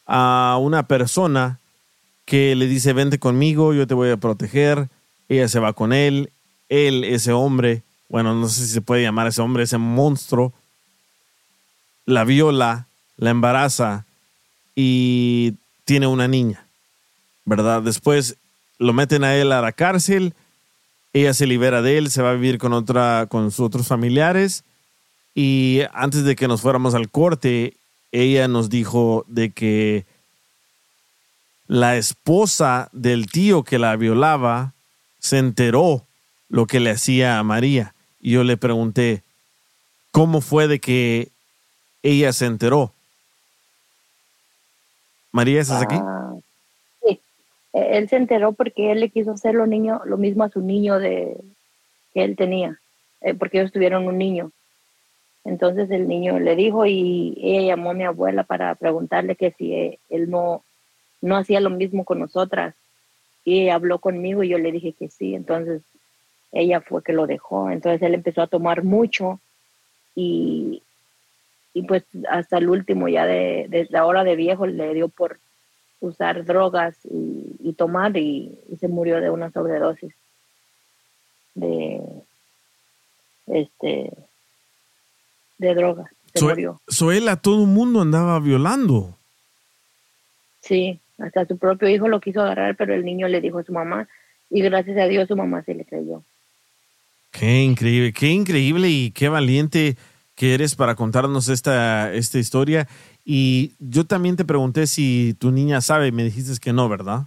[0.07, 1.59] a una persona
[2.24, 4.88] que le dice, vente conmigo, yo te voy a proteger.
[5.29, 6.31] Ella se va con él.
[6.70, 10.52] Él, ese hombre, bueno, no sé si se puede llamar ese hombre, ese monstruo,
[12.06, 12.86] la viola,
[13.16, 14.06] la embaraza
[14.74, 16.66] y tiene una niña,
[17.44, 17.82] ¿verdad?
[17.82, 18.36] Después
[18.78, 20.34] lo meten a él a la cárcel,
[21.12, 24.64] ella se libera de él, se va a vivir con otra, con sus otros familiares
[25.34, 27.74] y antes de que nos fuéramos al corte,
[28.12, 30.06] ella nos dijo de que
[31.66, 34.74] la esposa del tío que la violaba
[35.18, 36.06] se enteró
[36.48, 37.93] lo que le hacía a María.
[38.24, 39.22] Y yo le pregunté,
[40.10, 41.28] ¿cómo fue de que
[42.02, 42.90] ella se enteró?
[45.30, 45.96] María, ¿estás aquí?
[46.00, 46.32] Ah,
[47.04, 47.20] sí.
[47.74, 50.62] Eh, Él se enteró porque él le quiso hacer lo, niño, lo mismo a su
[50.62, 51.37] niño de,
[52.14, 52.80] que él tenía,
[53.20, 54.52] eh, porque ellos tuvieron un niño.
[55.44, 59.74] Entonces el niño le dijo y ella llamó a mi abuela para preguntarle que si
[59.74, 60.64] eh, él no,
[61.20, 62.74] no hacía lo mismo con nosotras.
[63.44, 65.34] Y ella habló conmigo y yo le dije que sí.
[65.34, 65.82] Entonces
[66.54, 67.70] ella fue que lo dejó.
[67.70, 69.40] Entonces él empezó a tomar mucho
[70.14, 70.82] y,
[71.74, 75.38] y pues hasta el último, ya de, desde ahora de viejo, le dio por
[76.00, 80.14] usar drogas y, y tomar y, y se murió de una sobredosis
[81.54, 82.00] de
[83.46, 84.12] este
[85.58, 86.10] de drogas.
[86.32, 86.80] Se So, murió.
[86.88, 89.16] so él a todo el mundo andaba violando.
[90.60, 93.72] Sí, hasta su propio hijo lo quiso agarrar, pero el niño le dijo a su
[93.72, 94.08] mamá
[94.50, 96.22] y gracias a Dios su mamá se le creyó.
[97.38, 99.96] Qué increíble, qué increíble y qué valiente
[100.36, 102.86] que eres para contarnos esta, esta historia.
[103.24, 107.24] Y yo también te pregunté si tu niña sabe y me dijiste que no, ¿verdad?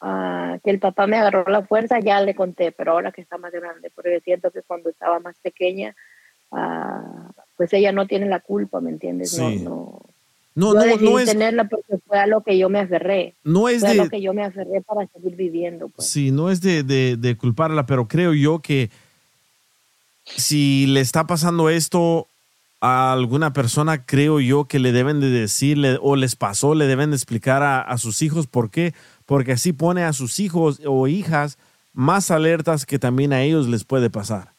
[0.00, 3.38] Ah, que el papá me agarró la fuerza, ya le conté, pero ahora que está
[3.38, 5.96] más grande, porque siento que cuando estaba más pequeña,
[6.52, 9.32] ah, pues ella no tiene la culpa, ¿me entiendes?
[9.32, 9.40] Sí.
[9.40, 10.09] No, No,
[10.54, 13.34] no, no, decidí no es, tenerla porque fue a lo que yo me aferré.
[13.44, 15.88] no es fue a lo de, que yo me aferré para seguir viviendo.
[15.88, 16.08] Pues.
[16.08, 18.90] sí, no es de, de, de culparla, pero creo yo que
[20.24, 22.26] si le está pasando esto
[22.80, 27.10] a alguna persona, creo yo que le deben de decirle o les pasó, le deben
[27.10, 28.94] de explicar a, a sus hijos por qué,
[29.26, 31.58] porque así pone a sus hijos o hijas
[31.92, 34.52] más alertas que también a ellos les puede pasar.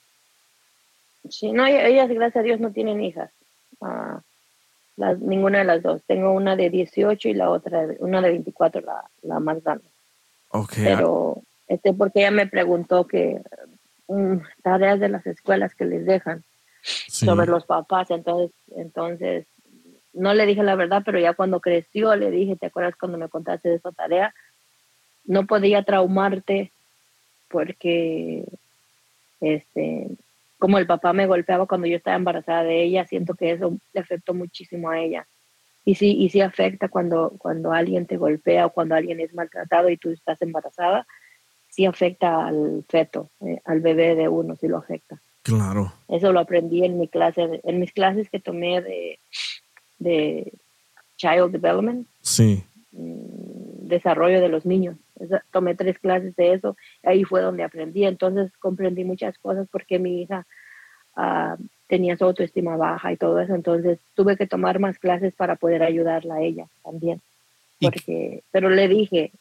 [1.30, 3.32] Sí, no, ella- ellas, gracias a Dios, no tienen hijas.
[3.82, 4.22] Ah,
[4.98, 6.02] las, ninguna de las dos.
[6.06, 9.86] Tengo una de 18 y la otra, una de 24, la, la más grande.
[10.50, 10.74] Ok.
[10.76, 13.42] Pero, este, porque ella me preguntó que
[14.08, 16.44] mm, tareas de las escuelas que les dejan
[16.82, 17.26] sí.
[17.26, 18.12] sobre los papás.
[18.12, 19.48] Entonces, entonces,
[20.14, 23.30] no le dije la verdad, pero ya cuando creció le dije, ¿te acuerdas cuando me
[23.30, 24.34] contaste de esa tarea?
[25.24, 26.72] No podía traumarte
[27.50, 28.46] porque,
[29.40, 30.08] este,
[30.62, 34.00] como el papá me golpeaba cuando yo estaba embarazada de ella, siento que eso le
[34.00, 35.28] afectó muchísimo a ella.
[35.84, 39.90] Y sí, y sí afecta cuando, cuando alguien te golpea o cuando alguien es maltratado
[39.90, 41.08] y tú estás embarazada,
[41.68, 45.20] sí afecta al feto, eh, al bebé de uno, sí lo afecta.
[45.42, 45.94] Claro.
[46.08, 49.20] Eso lo aprendí en mi clase, en mis clases que tomé de,
[49.98, 50.54] de
[51.18, 52.64] Child Development, Sí.
[52.92, 54.96] mm, desarrollo de los niños.
[55.20, 58.06] Esa- tomé tres clases de eso, ahí fue donde aprendí.
[58.06, 60.48] Entonces comprendí muchas cosas porque mi hija
[61.16, 63.54] ah, tenía su autoestima baja y todo eso.
[63.54, 67.22] Entonces tuve que tomar más clases para poder ayudarla a ella también.
[67.80, 69.32] ¿Y Porque, pero le dije,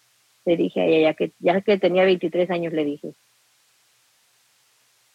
[0.44, 3.12] le dije a ella que ya que tenía 23 años, le dije,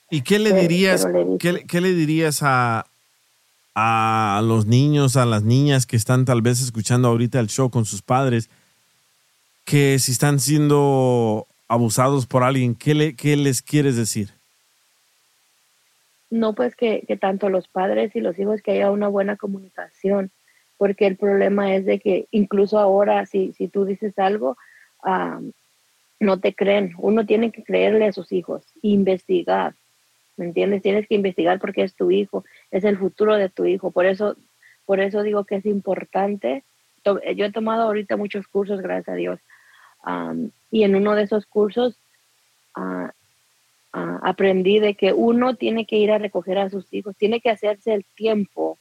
[0.09, 2.85] ¿Y qué le dirías, le qué, qué le dirías a,
[3.73, 7.85] a los niños, a las niñas que están tal vez escuchando ahorita el show con
[7.85, 8.49] sus padres,
[9.65, 14.29] que si están siendo abusados por alguien, ¿qué, le, qué les quieres decir?
[16.29, 20.31] No, pues que, que tanto los padres y los hijos que haya una buena comunicación,
[20.77, 24.57] porque el problema es de que incluso ahora si, si tú dices algo,
[26.19, 26.93] no te creen.
[26.97, 29.75] Uno tiene que creerle a sus hijos, investigar,
[30.37, 30.81] ¿me entiendes?
[30.81, 33.91] Tienes que investigar porque es tu hijo, es el futuro de tu hijo.
[33.91, 34.35] Por eso,
[34.85, 36.63] por eso digo que es importante.
[37.03, 39.39] Yo he tomado ahorita muchos cursos, gracias a Dios,
[40.05, 41.97] am, y en uno de esos cursos
[42.75, 43.11] ah,
[43.93, 47.49] ah, aprendí de que uno tiene que ir a recoger a sus hijos, tiene que
[47.49, 48.77] hacerse el tiempo,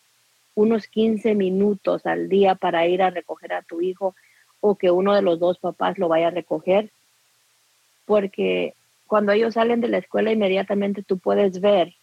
[0.54, 4.14] unos 15 minutos al día para ir a recoger a tu hijo
[4.60, 6.90] o que uno de los dos papás lo vaya a recoger,
[8.06, 8.74] porque
[9.06, 11.94] cuando ellos salen de la escuela inmediatamente tú puedes ver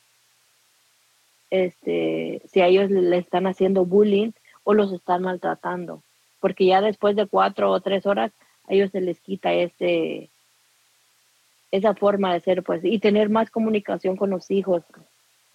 [1.49, 4.31] este, si a ellos le están haciendo bullying
[4.63, 6.01] o los están maltratando,
[6.39, 8.31] porque ya después de cuatro o tres horas
[8.67, 10.29] a ellos se les quita ese,
[11.71, 14.83] esa forma de ser, pues, y tener más comunicación con los hijos,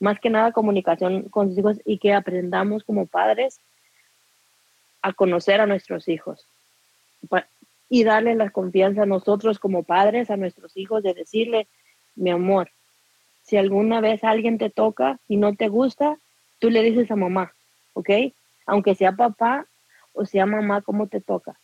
[0.00, 3.60] más que nada comunicación con los hijos y que aprendamos como padres
[5.02, 6.46] a conocer a nuestros hijos
[7.88, 11.68] y darle la confianza a nosotros como padres, a nuestros hijos, de decirle,
[12.16, 12.70] mi amor,
[13.42, 16.18] si alguna vez alguien te toca y no te gusta,
[16.58, 17.52] tú le dices a mamá,
[17.92, 18.10] ¿ok?
[18.66, 19.66] Aunque sea papá
[20.12, 21.60] o sea mamá, ¿cómo te toca?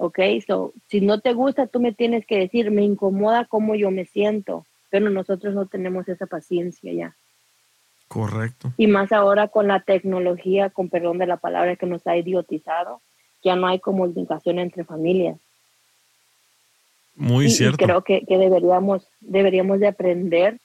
[0.00, 0.18] ¿Ok?
[0.46, 4.06] So, si no te gusta, tú me tienes que decir, me incomoda cómo yo me
[4.06, 7.14] siento, pero nosotros no tenemos esa paciencia ya.
[8.08, 8.72] Correcto.
[8.78, 13.02] Y más ahora con la tecnología, con perdón de la palabra, que nos ha idiotizado,
[13.44, 15.38] ya no hay comunicación entre familias.
[17.14, 17.84] Muy y, y cierto.
[17.84, 20.60] creo que, que deberíamos, deberíamos de aprender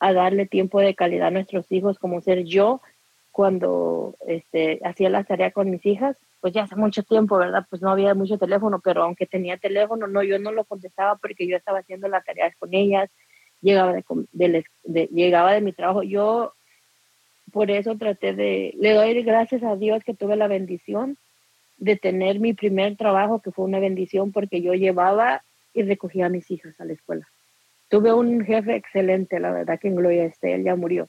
[0.00, 2.82] a darle tiempo de calidad a nuestros hijos, como ser yo
[3.30, 7.66] cuando este, hacía la tarea con mis hijas, pues ya hace mucho tiempo, ¿verdad?
[7.70, 11.48] Pues no había mucho teléfono, pero aunque tenía teléfono, no, yo no lo contestaba porque
[11.48, 13.10] yo estaba haciendo las tareas con ellas,
[13.62, 14.04] llegaba de,
[14.84, 16.02] de- llegaba de mi trabajo.
[16.02, 16.52] Yo
[17.52, 21.16] por eso traté de, le doy gracias a Dios que tuve la bendición
[21.78, 26.30] de tener mi primer trabajo, que fue una bendición porque yo llevaba y recogía a
[26.30, 27.26] mis hijas a la escuela.
[27.90, 31.08] Tuve un jefe excelente, la verdad que en gloria esté, él ya murió,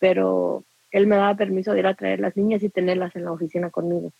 [0.00, 3.32] pero él me daba permiso de ir a traer las niñas y tenerlas en la
[3.32, 4.12] oficina conmigo.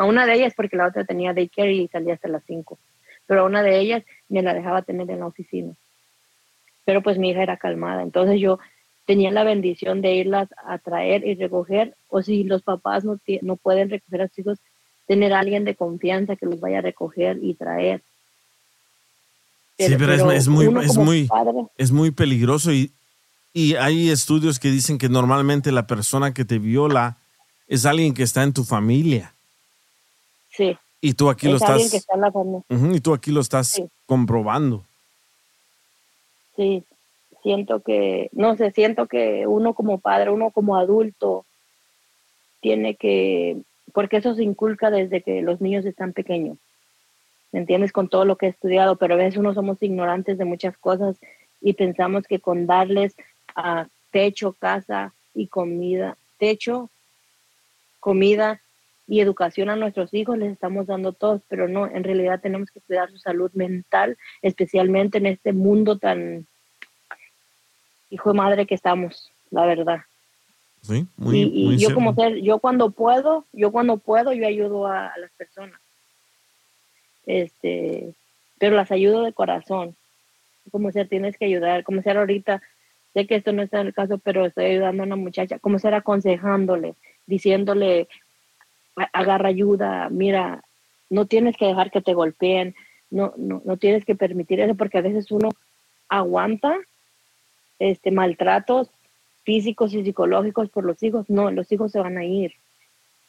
[0.00, 2.78] A una de ellas porque la otra tenía daycare y salía hasta las 5,
[3.26, 5.74] pero a una de ellas me la dejaba tener en la oficina.
[6.86, 8.58] Pero pues mi hija era calmada, entonces yo
[9.04, 13.56] tenía la bendición de irlas a traer y recoger, o si los papás no, no
[13.56, 14.58] pueden recoger a sus hijos,
[15.06, 18.00] tener a alguien de confianza que los vaya a recoger y traer.
[19.78, 22.90] Sí, pero es, es muy, es muy, padre- es muy peligroso y,
[23.52, 27.18] y hay estudios que dicen que normalmente la persona que te viola
[27.66, 29.34] es alguien que está en tu familia
[30.50, 32.62] sí, y tú aquí lo es estás que está en la familia.
[32.68, 33.88] Ujú, y tú aquí lo estás Sí.
[34.06, 34.84] comprobando.
[36.56, 36.84] Sí,
[37.42, 41.46] siento que, no sé, siento que uno como padre, uno como adulto,
[42.60, 43.56] tiene que,
[43.94, 46.58] porque eso se inculca desde que los niños están pequeños,
[47.52, 47.92] ¿me entiendes?
[47.92, 51.16] Con todo lo que he estudiado, pero a veces uno somos ignorantes de muchas cosas
[51.62, 53.14] y pensamos que con darles
[53.56, 56.90] a techo, casa y comida, techo,
[58.00, 58.60] comida
[59.10, 62.80] y educación a nuestros hijos les estamos dando todos, pero no, en realidad tenemos que
[62.80, 66.46] cuidar su salud mental, especialmente en este mundo tan
[68.08, 69.98] hijo de madre que estamos, la verdad.
[70.82, 71.94] Sí, muy, y y muy yo cierto.
[71.94, 75.80] como ser, yo cuando puedo, yo cuando puedo, yo ayudo a, a las personas.
[77.26, 78.14] Este,
[78.60, 79.96] pero las ayudo de corazón.
[80.70, 82.62] Como ser, tienes que ayudar, como ser ahorita,
[83.12, 85.80] sé que esto no está en el caso, pero estoy ayudando a una muchacha, como
[85.80, 86.94] ser aconsejándole,
[87.26, 88.29] diciéndole, "A-
[88.96, 90.62] agarra ayuda, mira,
[91.08, 92.74] no tienes que dejar que te golpeen,
[93.10, 95.48] no, no, no tienes que permitir eso, porque a veces uno
[96.08, 96.76] aguanta
[97.78, 98.90] este maltratos
[99.44, 102.52] físicos y psicológicos por los hijos, no, los hijos se van a ir.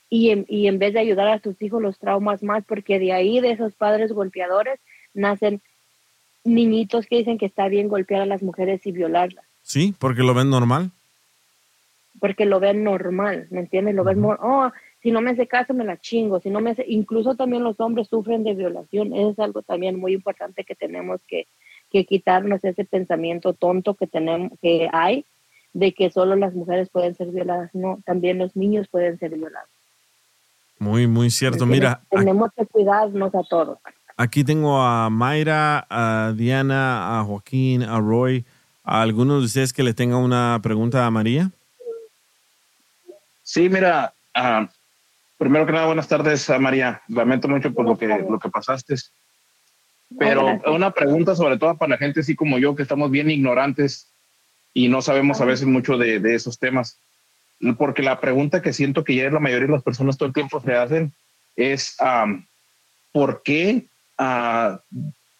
[0.09, 3.13] Y en, y en vez de ayudar a sus hijos, los traumas más, porque de
[3.13, 4.79] ahí, de esos padres golpeadores,
[5.13, 5.61] nacen
[6.43, 9.45] niñitos que dicen que está bien golpear a las mujeres y violarlas.
[9.61, 10.91] Sí, porque lo ven normal.
[12.19, 13.95] porque lo ven normal, ¿me entiendes?
[13.95, 14.71] Lo ven, oh,
[15.01, 17.79] si no me hace caso me la chingo, si no me hace, incluso también los
[17.79, 21.47] hombres sufren de violación, eso es algo también muy importante que tenemos que,
[21.91, 25.25] que quitarnos ese pensamiento tonto que tenemos, que hay,
[25.73, 29.69] de que solo las mujeres pueden ser violadas, no, también los niños pueden ser violados.
[30.77, 31.65] Muy, muy cierto.
[31.65, 33.77] Mira, tenemos que cuidarnos a todos.
[34.17, 38.45] aquí tengo a Mayra, a Diana, a Joaquín, a Roy.
[38.83, 41.51] ¿A algunos de ustedes que le tenga una pregunta a María?
[43.43, 44.67] Sí, mira, ah,
[45.41, 47.01] primero que nada, buenas tardes, ah, María.
[47.07, 48.93] Lamento mucho por lo que, lo que pasaste.
[50.19, 50.71] Pero gracias.
[50.71, 54.11] una pregunta sobre todo para la gente así como yo, que estamos bien ignorantes
[54.71, 56.99] y no sabemos a veces mucho de, de esos temas.
[57.79, 60.61] Porque la pregunta que siento que ya la mayoría de las personas todo el tiempo
[60.61, 61.11] se hacen
[61.55, 62.45] es, am,
[63.11, 63.87] ¿por qué
[64.19, 64.79] ah,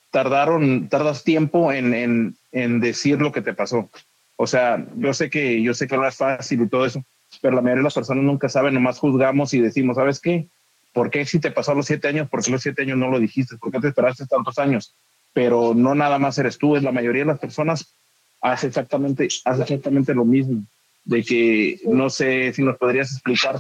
[0.10, 3.88] tardaron, tardas tiempo en, en, en decir lo que te pasó?
[4.36, 7.06] O sea, yo sé que yo sé que no es fácil y todo eso,
[7.40, 10.48] pero la mayoría de las personas nunca saben, nomás juzgamos y decimos, ¿sabes qué?
[10.94, 12.30] ¿Por qué si te pasó los siete años?
[12.30, 13.58] ¿Por qué los siete años no lo dijiste?
[13.58, 14.94] ¿Por qué te esperaste tantos años?
[15.34, 17.96] Pero no nada más eres tú, es la mayoría de las personas
[18.42, 20.64] hace exactamente, hace exactamente lo mismo.
[21.06, 23.56] De que no sé si nos podrías explicar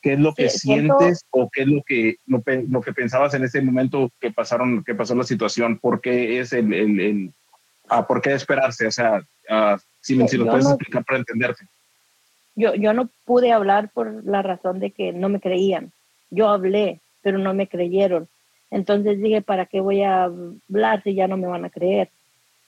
[0.00, 2.92] qué es lo que Sí, siento- sientes o qué es lo que, lo, lo que
[2.92, 7.00] pensabas en ese momento que pasaron, que pasó la situación, por qué es el, el,
[7.00, 7.32] el-
[7.88, 11.04] ah, por qué esperarse, o sea, ah, si, Yo- si lo yo puedes no- explicar
[11.04, 11.66] para entenderte.
[12.58, 15.92] Yo, yo no pude hablar por la razón de que no me creían.
[16.28, 18.28] Yo hablé, pero no me creyeron.
[18.72, 22.10] Entonces dije, ¿para qué voy a hablar si ya no me van a creer?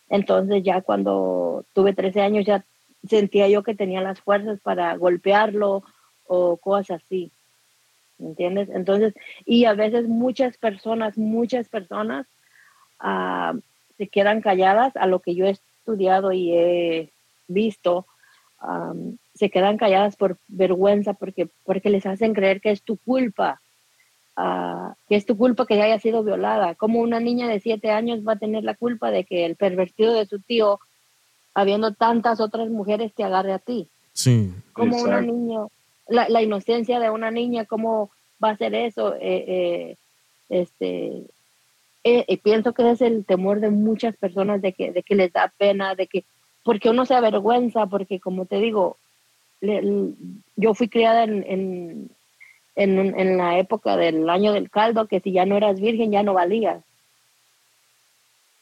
[0.09, 2.64] Entonces ya cuando tuve 13 años ya
[3.09, 5.82] sentía yo que tenía las fuerzas para golpearlo
[6.24, 7.32] o cosas así.
[8.18, 8.68] ¿Me entiendes?
[8.72, 9.12] Entonces,
[9.45, 12.28] y a veces muchas personas, muchas personas
[13.01, 13.55] ah,
[13.99, 17.11] se quedan calladas a lo que yo he estudiado y he
[17.49, 18.07] visto.
[19.41, 23.59] Se quedan calladas por vergüenza porque, porque les hacen creer que es tu culpa,
[24.36, 26.74] ah, que es tu culpa que haya sido violada.
[26.74, 30.12] Como una niña de siete años va a tener la culpa de que el pervertido
[30.12, 30.78] de su tío,
[31.55, 34.53] habiendo tantas otras mujeres, te agarre a ti Sí.
[34.74, 35.61] como una niña,
[36.07, 38.11] la, la inocencia de una niña, cómo
[38.45, 39.14] va a ser eso.
[39.14, 39.97] Eh, eh,
[40.51, 41.07] este,
[42.05, 45.32] eh, eh, pienso que es el temor de muchas personas de que, de que les
[45.32, 46.24] da pena, de que,
[46.62, 48.99] porque uno se avergüenza, porque como te digo,
[49.61, 50.12] le-
[50.56, 52.11] yo fui criada en, en,
[52.76, 56.22] en, en la época del año del caldo, que si ya no eras virgen ya
[56.22, 56.82] no valías.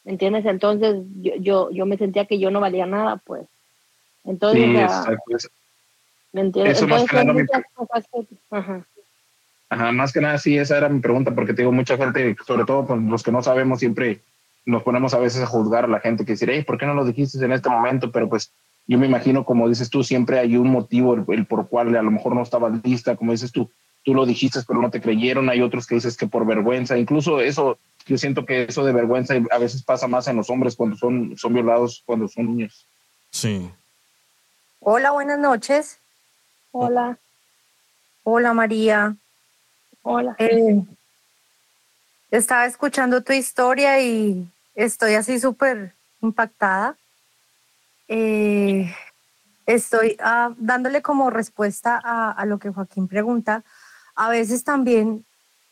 [0.04, 0.46] ¿Entiendes?
[0.46, 3.46] Entonces yo, yo, yo me sentía que yo no valía nada, pues.
[4.24, 5.48] Entonces, Sí,
[6.32, 6.76] ¿Me entiendes?
[6.78, 8.36] Eso más Entonces que son nada mi muchas cosas que...
[8.50, 8.86] Ajá.
[9.70, 12.64] Ajá, más que nada, sí, esa era mi pregunta, porque te digo, mucha gente, sobre
[12.64, 14.20] todo pues, los que no sabemos, siempre
[14.64, 16.94] nos ponemos a veces a juzgar a la gente que decir, hey, ¿por qué no
[16.94, 18.10] lo dijiste en este momento?
[18.10, 18.50] Pero pues
[18.88, 22.02] yo me imagino, como dices tú, siempre hay un motivo el, el por cual a
[22.02, 23.70] lo mejor no estabas lista, como dices tú,
[24.02, 27.40] tú lo dijiste, pero no te creyeron, hay otros que dices que por vergüenza, incluso
[27.40, 30.96] eso, yo siento que eso de vergüenza a veces pasa más en los hombres cuando
[30.96, 32.86] son, son violados, cuando son niños.
[33.30, 33.70] Sí.
[34.80, 35.98] Hola, buenas noches.
[36.72, 37.18] Hola,
[38.22, 39.16] Hola, María.
[40.02, 40.34] hola.
[40.38, 40.82] Eh,
[42.30, 46.96] estaba escuchando tu historia y estoy así súper impactada.
[48.08, 48.92] Eh,
[49.66, 53.64] estoy ah, dándole como respuesta a, a lo que Joaquín pregunta.
[54.14, 55.24] A veces también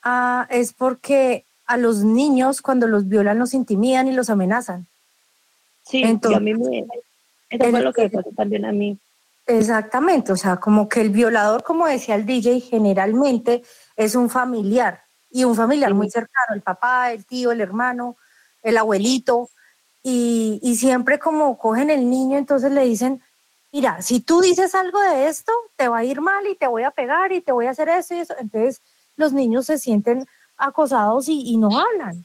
[0.03, 4.87] ah, es porque a los niños cuando los violan los intimidan y los amenazan.
[5.83, 6.87] Sí, Entonces, a mí me...
[7.49, 8.99] Eso fue lo que pasó también a mí.
[9.47, 13.63] Exactamente, o sea, como que el violador, como decía el DJ, generalmente
[13.95, 18.17] es un familiar y un familiar muy cercano, el papá, el tío, el hermano,
[18.65, 19.49] el abuelito,
[20.09, 23.21] y, y siempre como cogen el niño, entonces le dicen,
[23.73, 26.85] mira, si tú dices algo de esto, te va a ir mal y te voy
[26.85, 28.35] a pegar y te voy a hacer eso y eso.
[28.39, 28.81] Entonces
[29.17, 30.27] los niños se sienten
[30.57, 32.25] acosados y, y no hablan.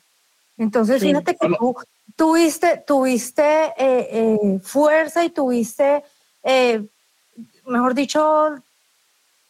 [0.58, 1.08] Entonces Sí.
[1.08, 1.76] fíjate que tú
[2.16, 3.44] tuviste, tuviste
[3.78, 6.04] eh, eh, fuerza y tuviste...
[6.44, 6.86] eh,
[7.66, 8.56] mejor dicho,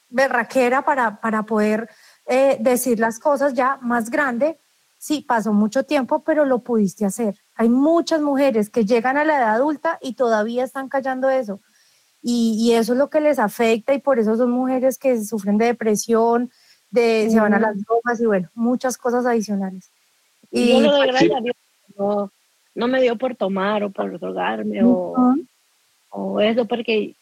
[0.10, 1.90] berraquera para, para poder
[2.26, 4.58] eh, decir las cosas ya más grande.
[5.00, 7.36] Sí, pasó mucho tiempo, pero lo pudiste hacer.
[7.62, 11.60] Hay muchas mujeres que llegan a la edad adulta y todavía están callando eso.
[12.24, 15.60] Y, y eso es lo que les afecta y por eso son mujeres que sufren
[15.60, 16.50] de depresión,
[16.90, 19.92] de, se van a las drogas y bueno, muchas cosas adicionales.
[20.50, 21.08] Y yo le doy Sí.
[21.10, 21.56] gracias a Dios.
[21.96, 22.32] No,
[22.74, 25.36] no me dio por tomar o por drogarme o,
[26.10, 27.14] o eso, porque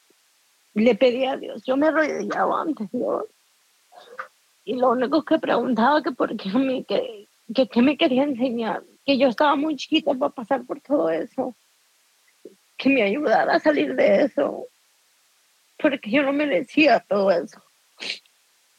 [0.73, 1.63] le pedí a Dios.
[1.65, 3.25] Yo me arrodillaba ante Dios.
[4.63, 8.83] Y lo único que preguntaba que por qué me, que, que, qué me quería enseñar.
[9.09, 11.55] Que yo estaba muy chiquita para pasar por todo eso.
[12.77, 14.67] que me ayudara a salir de eso,
[15.81, 17.59] porque yo no merecía todo eso.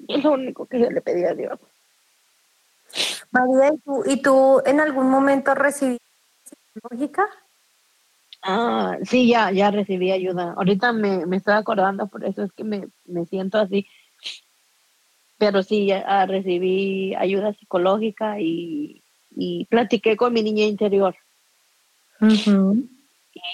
[0.07, 1.59] Es lo único que yo le pedí a Dios.
[3.33, 6.07] María, ¿y tú, ¿y tú en algún momento recibiste
[6.45, 7.27] psicológica?
[8.41, 10.55] Ah, sí, ya, ya recibí ayuda.
[10.57, 13.85] Ahorita me, me estoy acordando, por eso es que me, me siento así.
[15.39, 19.03] Pero sí, ya ah, recibí ayuda psicológica y,
[19.37, 21.15] y platiqué con mi niña interior.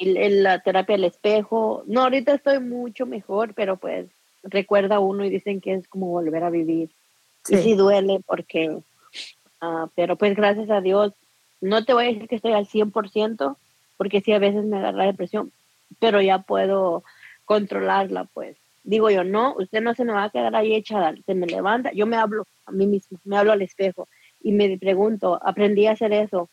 [0.00, 4.06] Y en la terapia del espejo, no, ahorita estoy mucho mejor, pero pues
[4.42, 6.90] recuerda uno y dicen que es como volver a vivir.
[7.48, 8.76] Y sí duele porque,
[9.60, 11.12] ah, pero pues gracias a Dios,
[11.60, 13.56] no te voy a decir que estoy al 100%,
[13.96, 15.52] porque sí a veces me agarra depresión,
[16.00, 17.04] pero ya puedo
[17.44, 18.56] controlarla, pues.
[18.82, 21.92] Digo yo, no, usted no se me va a quedar ahí echada, se me levanta,
[21.92, 24.08] yo me hablo a mí mismo, me hablo al espejo
[24.46, 26.48] y me pregunto, aprendí a hacer eso,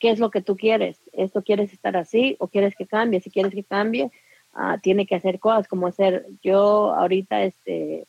[0.00, 0.98] ¿qué es lo que tú quieres?
[1.12, 3.20] ¿Esto quieres estar así o quieres que cambie?
[3.20, 4.10] Si quieres que cambie,
[4.52, 8.04] ah, tiene que hacer cosas como hacer, yo ahorita este,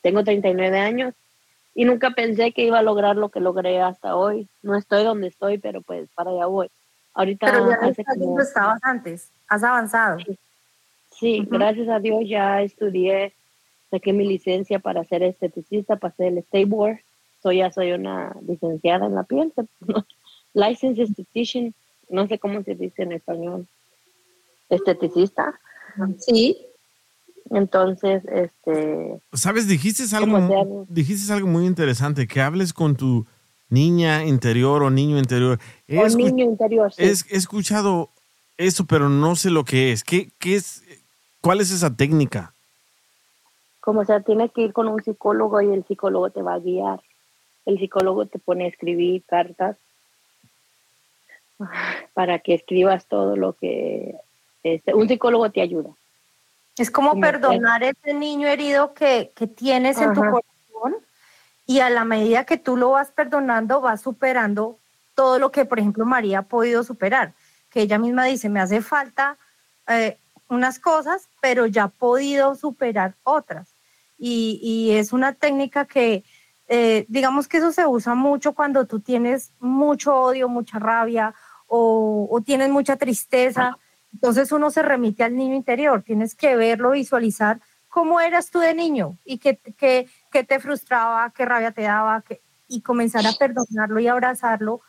[0.00, 1.12] tengo 39 años
[1.74, 4.46] y nunca pensé que iba a lograr lo que logré hasta hoy.
[4.62, 6.70] No estoy donde estoy, pero pues para allá voy.
[7.14, 10.18] Ahorita Pero ya hace como- estabas antes, has avanzado.
[11.18, 13.32] Sí, gracias a Dios ya estudié,
[13.90, 17.00] saqué mi licencia para ser esteticista, pasé el state board,
[17.42, 19.52] soy ya soy una licenciada en la piel,
[20.54, 21.74] licensed esthetician,
[22.08, 23.66] no sé cómo se dice en español,
[24.68, 25.58] esteticista.
[26.18, 26.56] Sí.
[27.50, 29.66] Entonces, este, ¿Sabes?
[29.66, 33.26] Dijiste ¿Cómo algo, dijiste algo muy interesante, que hables con tu
[33.68, 35.58] niña interior o niño interior.
[35.88, 37.02] He o niño interior, sí.
[37.02, 38.10] he- he escuchado
[38.56, 40.04] eso, pero no sé lo que es.
[40.04, 40.84] ¿Qué, qué es
[41.40, 42.54] ¿Cuál es esa técnica?
[43.80, 47.00] como sea, tienes que ir con un psicólogo y el psicólogo te va a guiar.
[47.66, 49.76] El psicólogo te pone a escribir cartas
[52.14, 54.14] para que escribas todo lo que
[54.62, 55.90] este, un psicólogo te ayuda.
[56.76, 60.96] Es como Como perdonar ese niño herido que, que tienes en tu corazón
[61.66, 64.78] y a la medida que tú lo vas perdonando, vas superando
[65.14, 67.34] todo lo que, por ejemplo, María ha podido superar.
[67.70, 69.36] Que ella misma dice, me hace falta
[69.86, 70.16] eh,
[70.48, 73.74] unas cosas, pero ya ha podido superar otras.
[74.18, 76.24] Y, y es una técnica que,
[76.72, 81.34] eh, digamos que eso se usa mucho cuando tú tienes mucho odio, mucha rabia
[81.66, 83.76] o, o tienes mucha tristeza.
[84.12, 88.72] Entonces uno se remite al niño interior, tienes que verlo, visualizar cómo eras tú de
[88.72, 93.32] niño y qué, qué, qué te frustraba, qué rabia te daba, qué- y comenzar a
[93.32, 94.80] perdonarlo y abrazarlo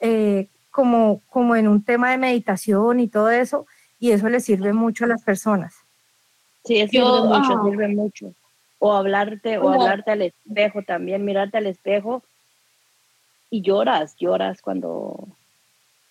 [0.00, 3.66] eh, como, como en un tema de meditación y todo eso,
[4.00, 5.74] y eso le sirve mucho a las personas.
[6.64, 7.62] Sí, eso Yo, sirve mucho, ah.
[7.64, 8.34] sirve mucho.
[8.80, 12.24] O hablarte, o hablarte al espejo también, mirarte al espejo
[13.50, 15.28] y lloras, lloras cuando,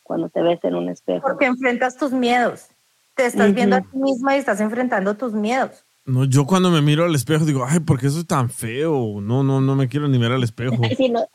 [0.04, 1.22] cuando te ves en un espejo.
[1.22, 2.68] Porque enfrentas tus miedos,
[3.16, 5.84] te estás viendo a ti misma y estás enfrentando tus miedos.
[6.06, 9.22] No, yo cuando me miro al espejo digo, ay, ¿por qué soy tan feo?
[9.22, 10.76] No, no, no me quiero ni ver al espejo.
[10.98, 11.26] Sí, no,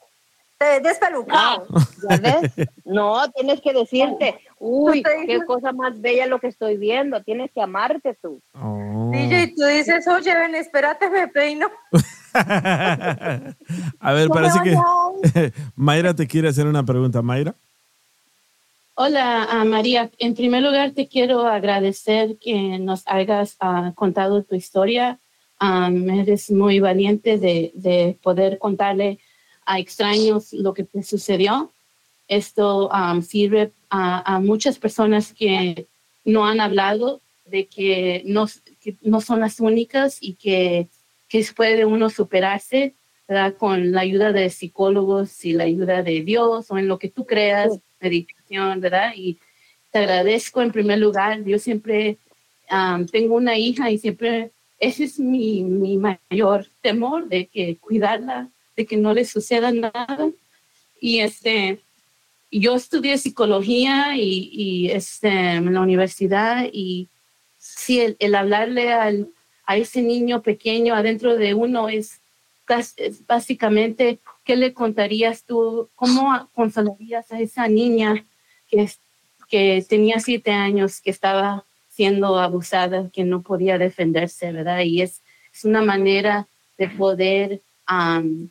[0.58, 1.66] Te ves despelucado.
[2.08, 2.68] ¿ya ves?
[2.84, 7.60] No, tienes que decirte, uy, qué cosa más bella lo que estoy viendo, tienes que
[7.60, 8.40] amarte tú.
[8.54, 9.10] Oh.
[9.12, 11.68] DJ, y tú dices, oye, ven, espérate, me peino.
[12.32, 15.52] A ver, parece que.
[15.76, 17.22] Mayra te quiere hacer una pregunta.
[17.22, 17.54] Mayra.
[18.94, 20.10] Hola, ah, María.
[20.18, 25.18] En primer lugar, te quiero agradecer que nos hayas ah, contado tu historia.
[25.60, 29.18] Eres muy valiente de, de poder contarle
[29.64, 31.70] a extraños lo que te sucedió.
[32.28, 35.86] Esto am, sirve a, a muchas personas que
[36.24, 38.48] no han hablado de que no,
[38.82, 40.88] que no son las únicas y que,
[41.28, 42.94] que puede uno superarse
[43.28, 43.54] ¿verdad?
[43.56, 47.24] con la ayuda de psicólogos y la ayuda de Dios o en lo que tú
[47.24, 49.12] creas, meditación, ¿verdad?
[49.16, 49.38] Y
[49.92, 51.44] te agradezco en primer lugar.
[51.44, 52.18] Yo siempre
[53.12, 58.86] tengo una hija y siempre ese es mi, mi mayor temor de que cuidarla, de
[58.86, 60.30] que no le suceda nada.
[61.00, 61.80] Y este,
[62.60, 67.08] yo estudié psicología y, y, este, en la universidad y
[67.58, 69.28] sí, el, hablarle al,
[69.66, 72.20] a ese niño pequeño adentro de uno es,
[73.26, 75.88] básicamente, ¿qué le contarías tú?
[75.94, 78.24] ¿Cómo consolarías a esa niña
[78.68, 78.88] que,
[79.48, 84.80] que tenía siete años, que estaba siendo abusada, que no podía defenderse, ¿verdad?
[84.80, 86.48] Y es, es una manera
[86.78, 88.50] de poder am,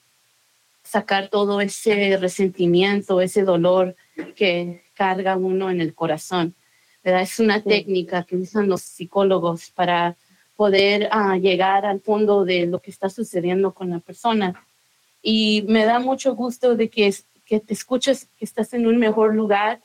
[0.93, 3.95] sacar todo ese resentimiento, ese dolor
[4.35, 6.53] que carga uno en el corazón.
[7.03, 7.23] ¿verdad?
[7.23, 10.15] Es una técnica que usan los psicólogos para
[10.55, 14.47] poder ah, llegar al fondo de lo que está sucediendo con la persona.
[15.23, 17.11] Y me da mucho gusto de que,
[17.43, 19.81] que te escuches que estás en un mejor lugar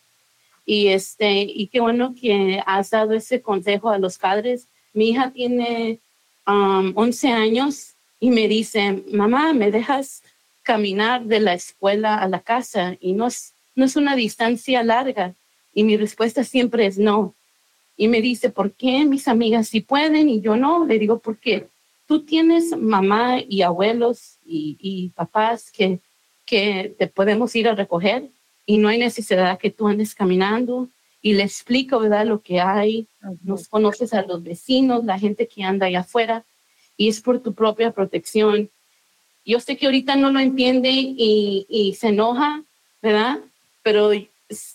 [0.66, 1.30] Y, este,
[1.60, 4.68] y qué bueno que has dado ese consejo a los padres.
[4.92, 6.00] Mi hija tiene
[6.46, 10.22] um, 11 años y me dice, mamá, ¿me dejas
[10.68, 12.96] caminar de la escuela a la casa?
[13.00, 15.34] Y no es, no es una distancia larga.
[15.72, 17.34] Y mi respuesta siempre es no.
[17.96, 20.84] Y me dice, ¿por qué mis amigas sí pueden y yo no?
[20.84, 21.68] Le digo, porque
[22.06, 26.00] tú tienes mamá y abuelos y, y papás que,
[26.44, 28.28] que te podemos ir a recoger
[28.66, 30.90] y no hay necesidad que tú andes caminando
[31.22, 32.26] y le explico, ¿verdad?
[32.26, 33.08] Lo que hay.
[33.42, 36.44] Nos conoces a los vecinos, la gente que anda allá afuera
[36.94, 38.70] y es por tu propia protección.
[39.48, 42.62] Yo sé que ahorita no lo entiende y, y se enoja,
[43.00, 43.38] ¿verdad?
[43.82, 44.10] Pero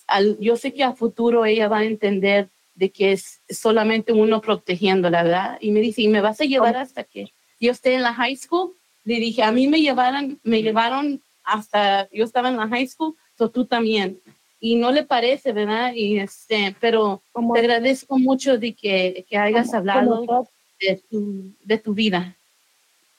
[0.08, 4.42] al, yo sé que a futuro ella va a entender de que es solamente uno
[4.42, 5.58] protegiéndola, ¿verdad?
[5.62, 8.36] Y me dice, ¿y me vas a llevar hasta que yo esté en la high
[8.36, 8.74] school?
[9.04, 13.14] Le dije, a mí me llevaron, me llevaron hasta, yo estaba en la high school,
[13.38, 14.20] so tú también.
[14.60, 15.94] Y no le parece, ¿verdad?
[15.94, 17.22] Y este, pero
[17.54, 20.48] te agradezco mucho de que, que hayas hablado
[20.80, 22.36] de tu, de tu vida.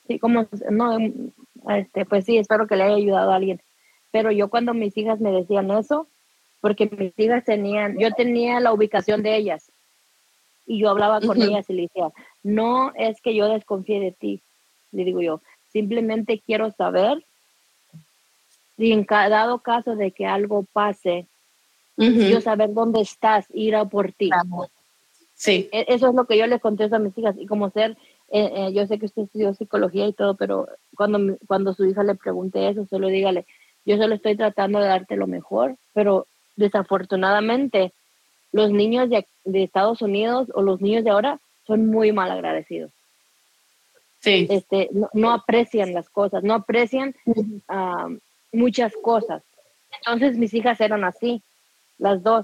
[0.05, 0.97] Sí, como, no,
[1.69, 3.61] este, pues sí, espero que le haya ayudado a alguien.
[4.11, 6.07] Pero yo cuando mis hijas me decían eso,
[6.61, 9.71] porque mis hijas tenían, yo tenía la ubicación de ellas
[10.65, 12.09] y yo hablaba con ellas y le decía,
[12.43, 14.41] no es que yo desconfíe de ti,
[14.91, 15.41] le digo yo,
[15.71, 17.23] simplemente quiero saber
[18.77, 21.27] si en dado caso de que algo pase,
[21.97, 24.29] yo saber dónde estás, ir a por ti.
[25.33, 25.69] Sí.
[25.71, 27.35] E, eso es lo que yo les contesto a mis hijas.
[27.37, 27.91] Y como ser,
[28.31, 32.03] eh, eh, yo sé que usted estudió psicología y todo, pero cuando, cuando su hija
[32.03, 33.45] le pregunte eso, solo dígale,
[33.85, 37.93] yo solo estoy tratando de darte lo mejor, pero desafortunadamente
[38.51, 39.27] los niños de,
[39.61, 42.91] Estados Unidos o los niños de ahora son muy mal agradecidos.
[44.19, 44.47] Sí.
[44.49, 47.13] Este, no, aprecian las cosas, no aprecian
[48.51, 49.43] muchas cosas.
[49.99, 51.43] Entonces mis hijas eran así,
[51.97, 52.43] las dos.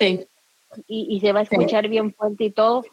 [0.88, 2.84] Y, se va a escuchar bien fuerte y todo,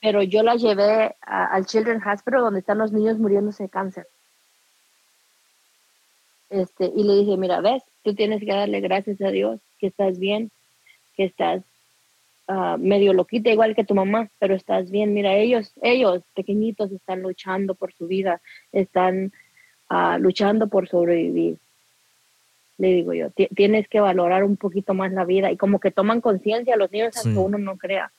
[0.00, 4.08] pero yo las llevé al Children's Hospital donde están los niños muriéndose de cáncer.
[6.52, 10.18] Este, y le dije, mira, ves, tú tienes que darle gracias a Dios que estás
[10.18, 10.50] bien,
[11.16, 11.62] que estás
[12.46, 15.14] ah, medio loquita igual que tu mamá, pero estás bien.
[15.14, 19.32] Mira, ellos, ellos pequeñitos están luchando por su vida, están
[19.88, 21.56] ah, luchando por sobrevivir.
[22.76, 26.20] Le digo yo, tienes que valorar un poquito más la vida y como que toman
[26.20, 28.12] conciencia los niños, aunque uno no crea.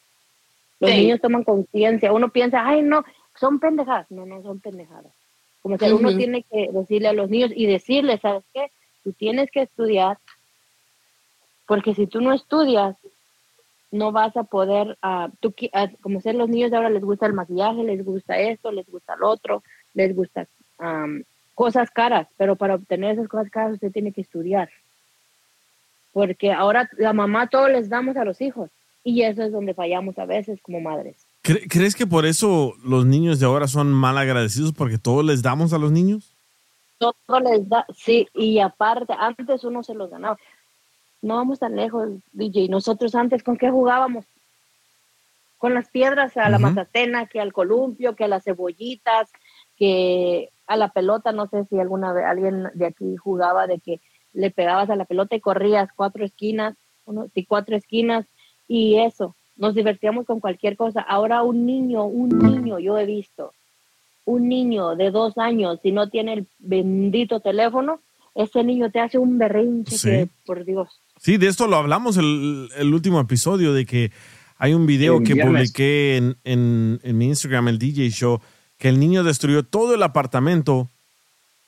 [0.79, 3.05] Los niños toman conciencia, uno piensa, ay, no,
[3.35, 4.09] son pendejadas.
[4.09, 5.13] No, no son pendejadas.
[5.63, 8.69] Como que uno tiene que decirle a los niños y decirles, ¿sabes qué?
[9.03, 10.19] Tú tienes que estudiar,
[11.65, 12.97] porque si tú no estudias,
[13.89, 17.25] no vas a poder, uh, tú, uh, como ser los niños de ahora les gusta
[17.27, 20.47] el maquillaje, les gusta esto, les gusta lo otro, les gusta
[21.55, 24.69] cosas caras, pero para obtener esas cosas caras usted tiene que estudiar.
[26.11, 28.69] Porque ahora la mamá todo les damos a los hijos
[29.03, 31.22] y eso es donde fallamos a veces como madres.
[31.43, 35.73] ¿Crees que por eso los niños de ahora son mal agradecidos porque todo les damos
[35.73, 36.33] a los niños?
[36.97, 40.37] Todo les da, sí, y aparte, antes uno se los ganaba.
[41.21, 42.69] No vamos tan lejos, DJ.
[42.69, 44.23] Nosotros antes, ¿con qué jugábamos?
[45.57, 49.29] Con las piedras a la mazatena, que al columpio, que a las cebollitas,
[49.77, 51.33] que a la pelota.
[51.33, 53.99] No sé si alguna vez alguien de aquí jugaba de que
[54.31, 56.75] le pegabas a la pelota y corrías cuatro esquinas,
[57.05, 58.25] uno, y cuatro esquinas,
[58.67, 61.01] y eso nos divertíamos con cualquier cosa.
[61.01, 63.53] Ahora un niño, un niño, yo he visto,
[64.25, 67.99] un niño de dos años, si no tiene el bendito teléfono,
[68.35, 70.89] ese niño te hace un berrinche que, por Dios.
[71.17, 74.11] Sí, de esto lo hablamos el, el último episodio, de que
[74.57, 78.39] hay un video que publiqué en, en, en, mi Instagram, el DJ Show,
[78.77, 80.89] que el niño destruyó todo el apartamento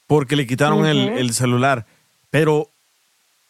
[0.07, 1.85] porque le quitaron el, el celular.
[2.29, 2.71] Pero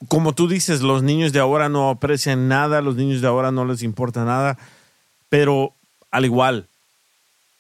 [0.08, 3.66] como tú dices, los niños de ahora no aprecian nada, los niños de ahora no
[3.66, 4.58] les importa nada,
[5.30, 5.74] pero
[6.12, 6.68] al igual,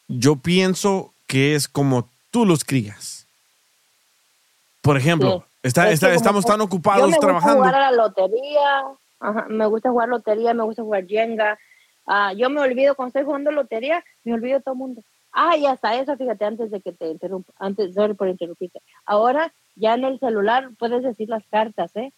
[0.07, 3.25] yo pienso que es como tú los crías.
[4.81, 7.57] Por ejemplo, está, estamos tan ocupados me trabajando.
[7.57, 11.57] Gusta jugar a la lotería, me gusta jugar lotería, me gusta jugar Jenga.
[12.05, 15.01] Ah, yo me olvido cuando estoy jugando lotería, me olvido todo el mundo.
[15.31, 18.79] Ah, y hasta eso, fíjate, antes de que te interrumpa, antes, sorry por interrumpirte.
[19.05, 22.13] Ahora, ya en el celular puedes decir las cartas, ¿eh?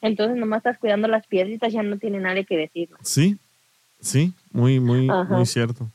[0.00, 2.88] Entonces nomás estás cuidando las piedritas, ya no tiene nadie que decir.
[3.02, 3.36] Sí,
[4.00, 5.88] sí, muy, muy, muy cierto.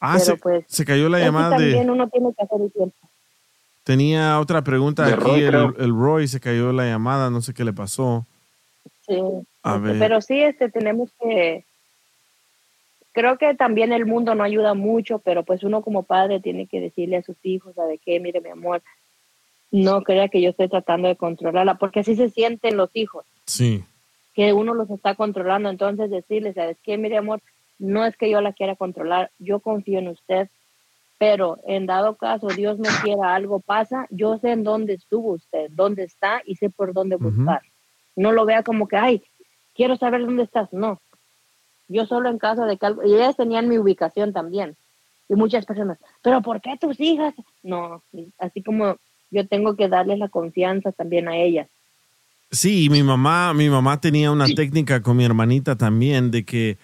[0.00, 2.96] Ah, se, pues, se, cayó la llamada también uno tiene que hacer el tiempo.
[3.84, 8.26] Tenía otra pregunta aquí, el, Roy se cayó la llamada, no sé qué le pasó.
[9.06, 9.20] Sí,
[9.98, 11.64] pero sí, este, tenemos que,
[13.12, 16.80] creo que también el mundo no ayuda mucho, pero pues uno como padre tiene que
[16.80, 18.20] decirle a sus hijos, ¿sabe qué?
[18.20, 18.82] Mire, mi amor,
[19.74, 23.24] no crea que yo estoy tratando de controlarla, porque así se sienten los hijos.
[23.46, 23.84] Sí.
[24.32, 25.68] que uno los está controlando.
[25.68, 27.40] Entonces decirle, ¿sabes qué, mi amor?
[27.78, 30.48] No es que yo la quiera controlar, yo confío en usted,
[31.18, 35.70] pero en dado caso Dios no quiera algo pasa, yo sé en dónde estuvo usted,
[35.70, 37.62] dónde está y sé por dónde buscar.
[38.14, 39.22] No lo vea como que, ay,
[39.74, 40.72] quiero saber dónde estás.
[40.72, 41.00] No,
[41.88, 44.76] yo solo en caso de que algo, y ellas tenían mi ubicación también.
[45.28, 47.34] Y muchas personas, pero ¿por qué tus hijas?
[47.62, 48.02] No,
[48.38, 48.98] así como
[49.34, 51.68] yo tengo que darles la confianza también a ellas.
[52.50, 56.78] Sí, mi mamá, mi mamá tenía una técnica con mi hermanita también de que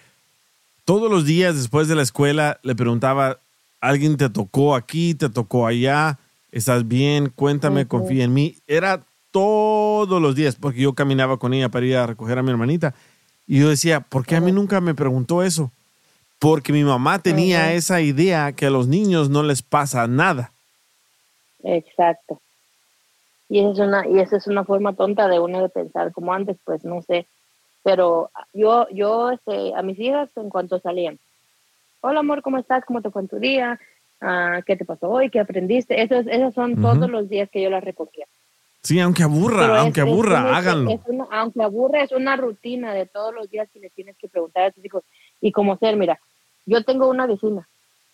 [0.83, 3.39] todos los días después de la escuela le preguntaba,
[3.79, 6.19] alguien te tocó aquí, te tocó allá,
[6.51, 8.57] estás bien, cuéntame, confía en mí.
[8.67, 12.51] Era todos los días porque yo caminaba con ella para ir a recoger a mi
[12.51, 12.93] hermanita.
[13.47, 15.71] Y yo decía, ¿por qué a mí nunca me preguntó eso?
[16.37, 20.51] Porque mi mamá tenía esa idea que a los niños no les pasa nada.
[21.63, 22.41] Exacto.
[23.49, 26.33] Y esa es una, y esa es una forma tonta de uno de pensar como
[26.33, 27.27] antes, pues no sé.
[27.83, 31.19] Pero yo, yo este, a mis hijas en cuanto salían,
[31.99, 32.85] hola amor, ¿cómo estás?
[32.85, 33.79] ¿Cómo te fue en tu día?
[34.21, 35.29] Ah, ¿Qué te pasó hoy?
[35.29, 36.01] ¿Qué aprendiste?
[36.01, 38.25] Esos, esos son todos los días que yo las recogía.
[38.83, 40.99] Sí, aunque aburra, aunque aburra, háganlo.
[41.31, 44.71] aunque aburra, es una rutina de todos los días que le tienes que preguntar a
[44.71, 45.03] tus hijos.
[45.39, 46.19] Y como ser, mira,
[46.65, 47.67] yo tengo una vecina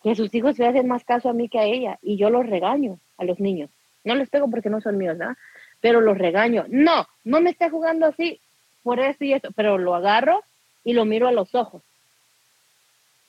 [0.03, 2.45] que sus hijos le hacen más caso a mí que a ella y yo los
[2.45, 3.69] regaño a los niños.
[4.03, 5.35] No les pego porque no son míos, ¿verdad?
[5.81, 6.65] Pero los regaño.
[6.69, 8.39] No, no me está jugando así
[8.83, 10.43] por eso y eso, pero lo agarro
[10.83, 11.83] y lo miro a los ojos.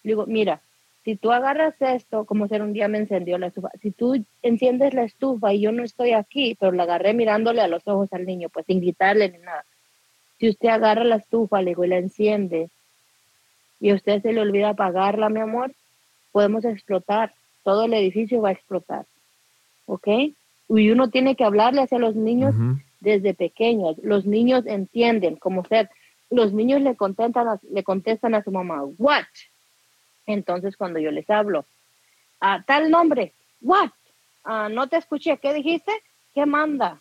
[0.05, 0.61] Digo, mira,
[1.05, 4.95] si tú agarras esto, como ser un día me encendió la estufa, si tú enciendes
[4.95, 8.27] la estufa y yo no estoy aquí, pero la agarré mirándole a los ojos al
[8.27, 9.65] niño, pues sin gritarle ni nada.
[10.39, 12.71] Si usted agarra la estufa, le digo, y la enciende,
[13.81, 15.73] y a usted se le olvida apagarla, mi amor,
[16.33, 17.33] podemos explotar.
[17.65, 19.07] Todo el edificio va a explotar.
[19.87, 20.09] ¿Ok?
[20.69, 22.55] Y uno tiene que hablarle hacia los niños
[23.01, 23.97] desde pequeños.
[24.03, 25.91] Los niños entienden, como ser,
[26.31, 29.25] los niños le contestan le contestan a su mamá, what?
[30.27, 31.65] Entonces cuando yo les hablo,
[32.41, 33.91] a tal nombre, what?
[34.45, 35.93] Ah, no te escuché, ¿qué dijiste?
[36.35, 37.01] ¿Qué manda?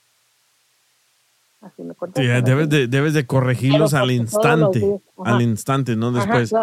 [1.61, 2.43] Así me contestan.
[2.43, 6.53] debes, de, debes de corregirlos al instante, al instante, no después.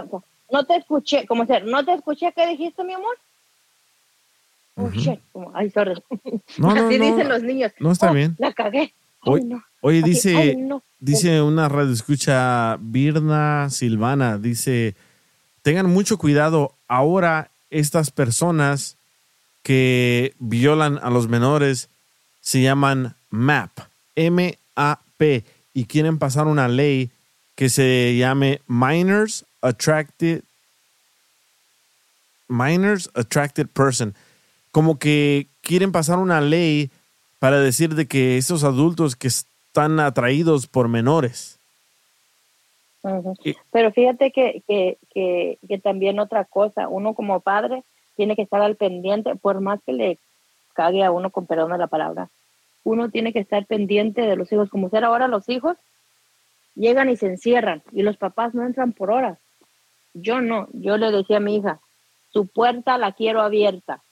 [0.55, 3.17] No, te escuché, como ser, no te escuché, ¿qué dijiste, mi amor?
[4.77, 5.19] Oh, shit.
[5.53, 5.95] ay, sorry.
[6.63, 7.73] Así dicen los niños.
[7.81, 8.37] No está oh, bien.
[8.39, 8.93] La cagué.
[9.81, 10.57] Oye, dice,
[11.01, 14.95] dice una radio escucha Birna Silvana, dice,
[15.63, 18.97] tengan mucho cuidado ahora estas personas
[19.63, 21.89] que violan a los menores
[22.41, 23.71] se llaman MAP,
[24.15, 27.11] M-A-P, y quieren pasar una ley
[27.55, 30.43] que se llame Minors Attracted
[32.49, 34.15] Minors Attracted Person.
[34.71, 36.91] Como que quieren pasar una ley
[37.39, 41.59] para decir de que esos adultos que están atraídos por menores.
[43.71, 47.85] Pero fíjate que, que, que, que, también otra cosa, uno como padre
[48.17, 50.19] tiene que estar al pendiente, por más que le
[50.73, 52.31] cague a uno con perdón de la palabra,
[52.83, 55.77] uno tiene que estar pendiente de los hijos, como ser ahora los hijos
[56.75, 59.39] llegan y se encierran y los papás no entran por horas.
[60.15, 61.81] Yo no, yo le decía a mi hija,
[62.33, 64.03] su puerta la quiero abierta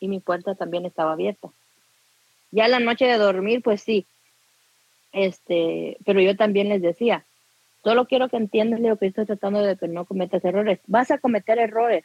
[0.00, 1.50] y mi puerta también estaba abierta.
[2.50, 4.06] Ya la noche de dormir, pues sí.
[5.12, 7.24] Este, pero yo también les decía,
[7.84, 10.80] solo quiero que entiendas lo que estoy tratando de que no cometas errores.
[10.86, 12.04] Vas a cometer errores,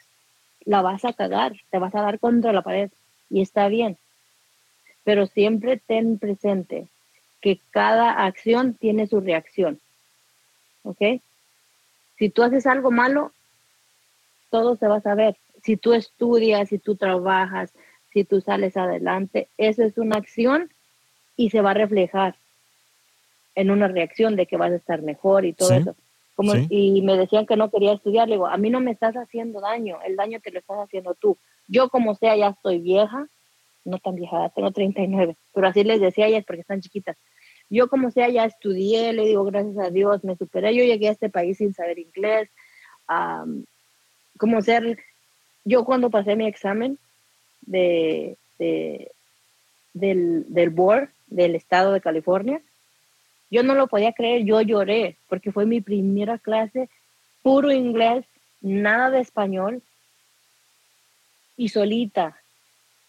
[0.64, 2.90] la vas a cagar, te vas a dar contra la pared
[3.30, 3.98] y está bien.
[5.04, 6.88] Pero siempre ten presente
[7.40, 9.80] que cada acción tiene su reacción.
[10.82, 11.20] ¿Ok?
[12.18, 13.32] Si tú haces algo malo,
[14.50, 15.36] todo se va a saber.
[15.62, 17.72] Si tú estudias, si tú trabajas,
[18.12, 20.70] si tú sales adelante, eso es una acción
[21.36, 22.34] y se va a reflejar
[23.54, 25.96] en una reacción de que vas a estar mejor y todo eso.
[26.34, 29.16] Como, Y me decían que no quería estudiar, le digo, a mí no me estás
[29.16, 31.36] haciendo daño, el daño te lo estás haciendo tú.
[31.66, 33.26] Yo como sea ya estoy vieja,
[33.84, 37.16] no tan vieja, tengo 39, pero así les decía a ellas porque están chiquitas.
[37.70, 41.12] Yo como sea ya estudié, le digo, gracias a Dios, me superé, yo llegué a
[41.12, 42.48] este país sin saber inglés,
[44.38, 44.98] como ser,
[45.64, 46.98] yo cuando pasé mi examen,
[47.62, 48.38] de,
[49.94, 52.60] del, del board del estado de California.
[53.50, 56.88] Yo no lo podía creer, yo lloré porque fue mi primera clase,
[57.42, 58.26] puro inglés,
[58.60, 59.82] nada de español
[61.56, 62.36] y solita.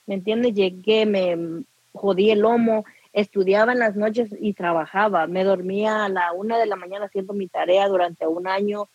[0.05, 0.53] ¿Me entiendes?
[0.53, 2.85] Llegué, me jodí el lomo,
[3.19, 5.27] estudiaba en las noches y trabajaba.
[5.27, 8.89] Me dormía a la una de la mañana haciendo mi tarea durante un año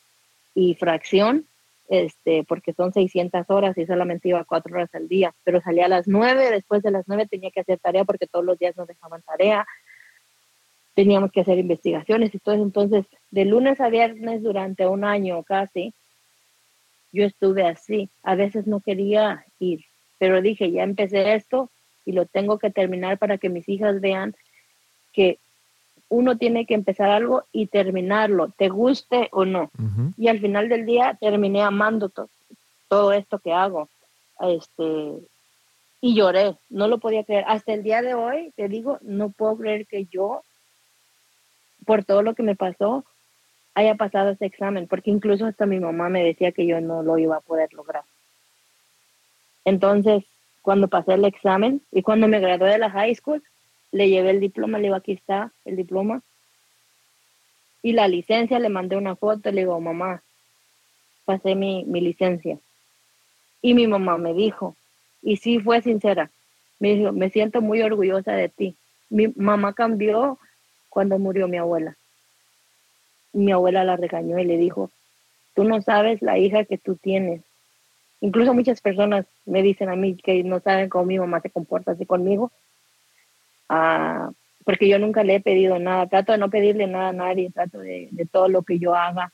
[0.54, 1.46] y fracción
[1.88, 5.88] este, porque son 600 horas y solamente iba cuatro horas al día, pero salía a
[5.88, 8.88] las nueve, después de las nueve tenía que hacer tarea porque todos los días nos
[8.88, 9.66] dejaban tarea.
[10.94, 12.54] teníamos que hacer investigaciones y todo.
[12.54, 15.92] Entonces, de lunes a viernes durante un año casi,
[17.12, 18.10] yo estuve así.
[18.22, 19.84] A veces no quería ir,
[20.18, 21.70] pero dije, ya empecé esto
[22.05, 24.34] y lo tengo que terminar para que mis hijas vean
[25.12, 25.38] que
[26.09, 29.70] uno tiene que empezar algo y terminarlo, te guste o no.
[30.18, 32.28] Y al final del día terminé amando to-
[32.88, 33.88] todo esto que hago.
[34.40, 35.12] Este,
[36.00, 37.44] y lloré, no lo podía creer.
[37.48, 40.42] Hasta el día de hoy, te digo, no puedo creer que yo,
[41.86, 43.05] por todo lo que me pasó,
[43.74, 47.18] haya pasado ese examen, porque incluso hasta mi mamá me decía que yo no lo
[47.18, 48.05] iba a poder lograr.
[49.64, 50.24] Entonces,
[50.64, 53.42] cuando pasé el examen y cuando me gradué de la high school,
[53.92, 56.22] le llevé el diploma, le digo, aquí está el diploma.
[57.82, 60.22] Y la licencia, le mandé una foto, le digo, mamá,
[61.26, 62.58] pasé mi, mi licencia.
[63.60, 64.74] Y mi mamá me dijo,
[65.20, 66.30] y sí fue sincera,
[66.78, 68.74] me dijo, me siento muy orgullosa de ti.
[69.10, 70.38] Mi mamá cambió
[70.88, 71.98] cuando murió mi abuela.
[73.34, 74.90] Mi abuela la regañó y le dijo,
[75.54, 77.42] tú no sabes la hija que tú tienes.
[78.24, 81.92] Incluso muchas personas me dicen a mí que no saben cómo mi mamá se comporta
[81.92, 82.50] así conmigo,
[83.68, 84.30] Ah,
[84.64, 87.78] porque yo nunca le he pedido nada, trato de no pedirle nada a nadie, trato
[87.78, 89.30] de, de todo lo que yo haga,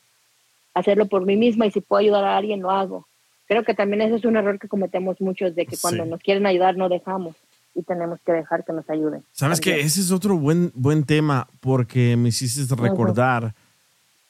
[0.74, 3.06] hacerlo por mí misma y si puedo ayudar a alguien lo hago.
[3.46, 6.10] Creo que también ese es un error que cometemos muchos, de que cuando Sí.
[6.10, 7.36] nos quieren ayudar no dejamos
[7.76, 9.22] y tenemos que dejar que nos ayuden.
[9.32, 13.54] Sabes que ese es otro buen, buen tema porque me hiciste recordar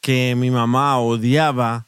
[0.02, 1.86] que mi mamá odiaba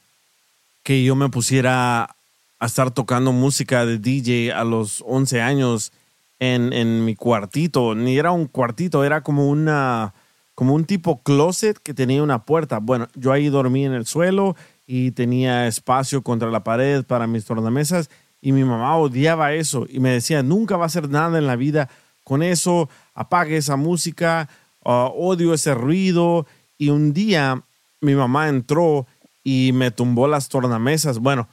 [0.82, 2.14] que yo me pusiera
[2.62, 5.92] a estar tocando música de DJ a los 11 años
[6.38, 7.96] en, en mi cuartito.
[7.96, 10.14] Ni era un cuartito, era como una
[10.54, 12.78] como un tipo closet que tenía una puerta.
[12.78, 14.54] Bueno, yo ahí dormí en el suelo
[14.86, 18.10] y tenía espacio contra la pared para mis tornamesas
[18.40, 21.56] y mi mamá odiaba eso y me decía, nunca va a hacer nada en la
[21.56, 21.88] vida
[22.22, 24.48] con eso, apague esa música,
[24.84, 26.46] ah, odio ese ruido.
[26.78, 27.64] Y un día
[28.00, 29.08] mi mamá entró
[29.42, 31.18] y me tumbó las tornamesas.
[31.18, 31.48] Bueno,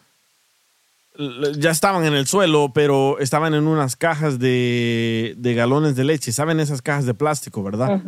[1.57, 6.31] ya estaban en el suelo, pero estaban en unas cajas de, de galones de leche.
[6.31, 8.01] ¿Saben esas cajas de plástico, verdad?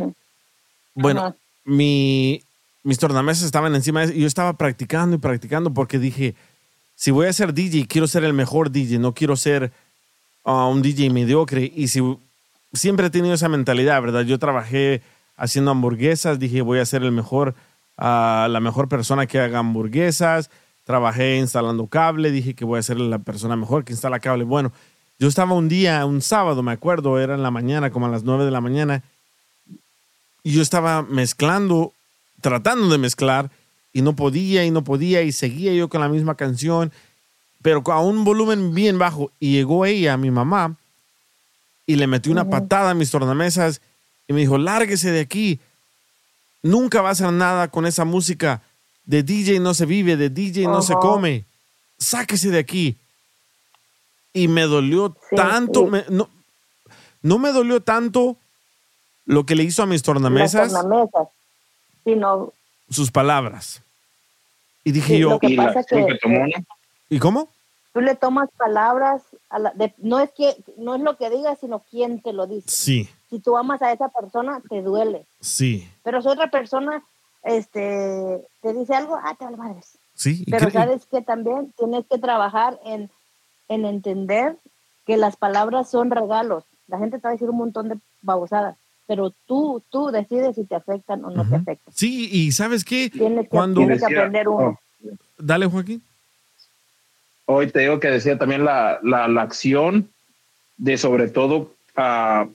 [0.96, 1.36] Bueno, Ajá.
[1.66, 2.42] mi,
[2.84, 6.36] mis tornamesas estaban encima de eso y yo estaba practicando y practicando porque dije,
[6.96, 9.74] si voy a ser DJ, quiero ser el mejor DJ, no quiero ser
[10.46, 11.70] ah, un DJ mediocre.
[11.76, 12.02] Y si
[12.72, 14.22] siempre he tenido esa mentalidad, ¿verdad?
[14.22, 15.02] Yo trabajé
[15.36, 17.56] haciendo hamburguesas, dije, voy a ser el mejor,
[17.98, 20.50] ah, la mejor persona que haga hamburguesas.
[20.92, 24.44] Trabajé instalando cable, dije que voy a ser la persona mejor que instala cable.
[24.44, 24.74] Bueno,
[25.20, 28.24] yo estaba un día, un sábado, me acuerdo, era en la mañana, como a las
[28.24, 29.02] 9 de la mañana,
[30.44, 31.94] y yo estaba mezclando,
[32.42, 33.50] tratando de mezclar,
[33.94, 36.92] y no podía, y no podía, y seguía yo con la misma canción,
[37.62, 39.32] pero a un volumen bien bajo.
[39.40, 40.76] Y llegó ella, mi mamá,
[41.88, 43.80] y le metió una patada a mis tornamesas,
[44.28, 45.62] y me dijo, lárguese de aquí,
[46.62, 48.62] nunca va a hacer nada con esa música.
[49.12, 51.44] De DJ no se vive, de DJ no se come.
[51.98, 52.96] Sáquese de aquí.
[54.32, 55.86] Y me dolió tanto, sí.
[55.88, 56.30] me- no,
[57.22, 58.38] no me dolió tanto
[59.26, 61.28] lo que le hizo a mis tornamesas, tornamesas.
[62.06, 62.54] Sí, no,
[62.90, 63.82] sus palabras.
[64.86, 65.58] Y dije Sí, yo, que
[67.10, 67.50] ¿y cómo?
[67.92, 71.58] tú le tomas palabras, a la- de- no es que no es lo que digas,
[71.60, 72.70] sino quién te lo dice.
[72.70, 75.26] Sí, Si tú amas a esa persona, te duele.
[75.42, 77.04] sí, Pero si otra persona
[77.44, 79.98] este, te dice algo, ah, te vale madres.
[80.14, 80.46] sí.
[80.50, 83.10] Pero sabes que también tienes que trabajar en,
[83.68, 84.58] en entender
[85.06, 86.64] que las palabras son regalos.
[86.88, 88.78] La gente te va a decir un montón de babosadas,
[89.08, 91.94] pero tú, tú decides si te afectan o no te afectan.
[91.94, 93.10] Sí, y ¿sabes qué?
[93.10, 93.80] Tienes que, Cuando...
[93.82, 94.80] tienes que aprender uno.
[95.38, 96.04] Dale, Joaquín.
[97.46, 100.10] Hoy te digo que decía también la, la, la acción
[100.78, 102.48] de sobre todo, ah,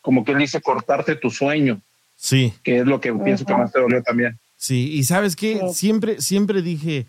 [0.00, 1.80] como que él dice, cortarte tu sueño,
[2.24, 2.54] Sí.
[2.62, 4.38] que es lo que pienso que más te dolió también.
[4.56, 7.06] Sí, y sabes qué, siempre, siempre dije,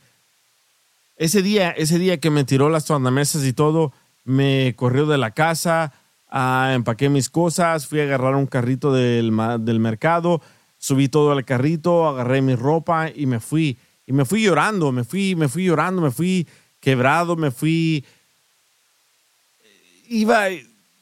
[1.16, 3.94] ese día, ese día que me tiró las tornamesas y todo,
[4.26, 5.94] me corrió de la casa,
[6.30, 10.42] ah, empaqué mis cosas, fui a agarrar un carrito del, del mercado,
[10.80, 13.78] subí todo al carrito, agarré mi ropa y me fui.
[14.06, 16.46] Y me fui llorando, me fui, me fui llorando, me fui
[16.82, 18.04] quebrado, me fui...
[20.10, 20.50] Iba,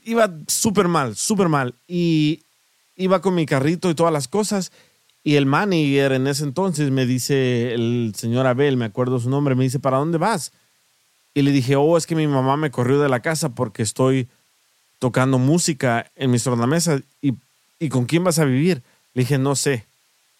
[0.03, 1.74] iba súper mal, súper mal.
[1.88, 2.43] Y
[2.95, 4.71] iba con mi carrito y todas las cosas.
[5.23, 9.55] Y el manager en ese entonces me dice, el señor Abel, me acuerdo su nombre,
[9.55, 10.51] me dice, ¿para dónde vas?
[11.33, 14.27] Y le dije, oh, es que mi mamá me corrió de la casa porque estoy
[14.99, 17.01] tocando música en mis tornamesas.
[17.21, 17.33] ¿Y,
[17.79, 18.83] ¿Y con quién vas a vivir?
[19.13, 19.85] Le dije, no sé.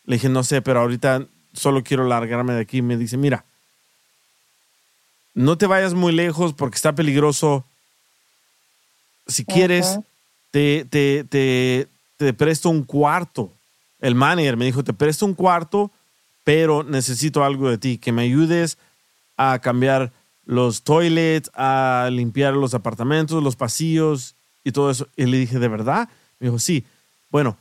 [0.05, 2.81] Le dije, no sé, pero ahorita solo quiero largarme de aquí.
[2.81, 3.45] Me dice, mira,
[5.33, 7.65] no te vayas muy lejos porque está peligroso.
[9.27, 9.99] Si quieres,
[10.51, 11.87] te, te, te,
[12.18, 13.51] te presto un cuarto
[14.03, 15.89] el manager me dijo, te presto un cuarto,
[16.43, 18.78] pero necesito algo de ti, que me ayudes
[19.38, 20.11] a cambiar
[20.45, 24.36] los toilets, a limpiar los apartamentos, los pasillos
[24.66, 25.07] y todo eso.
[25.16, 26.09] Y le dije, ¿de verdad?
[26.39, 26.84] Me dijo, sí.
[27.32, 27.57] Bueno,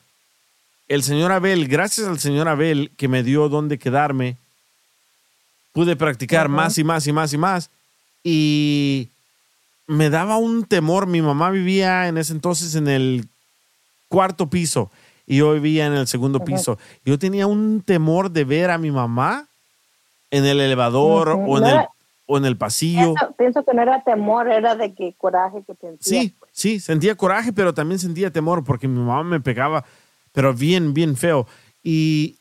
[0.89, 4.37] el señor Abel, gracias al señor Abel que me dio dónde quedarme,
[5.71, 7.71] pude practicar más y más y más y más.
[8.25, 9.09] Y
[9.87, 11.07] me daba un temor.
[11.07, 13.29] Mi mamá vivía en ese entonces en el
[14.13, 14.91] cuarto piso
[15.27, 16.79] y yo vivía en el segundo piso.
[17.05, 19.47] Yo tenía un temor de ver a mi mamá
[20.31, 21.53] en el elevador Ujú.
[21.53, 21.89] o, en No el, era-
[22.27, 23.15] o en el pasillo.
[23.15, 25.99] Pienso, pienso que no era temor, era de que coraje que sentía.
[26.23, 29.85] Sí, sí, sentía coraje, pero también sentía temor porque mi mamá me pegaba,
[30.33, 31.47] pero bien, bien feo.
[31.83, 32.37] Y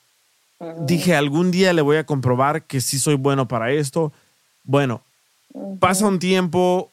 [0.80, 4.11] dije, algún día le voy a comprobar que sí soy bueno para esto.
[4.63, 5.01] Bueno,
[5.80, 6.91] pasa un tiempo,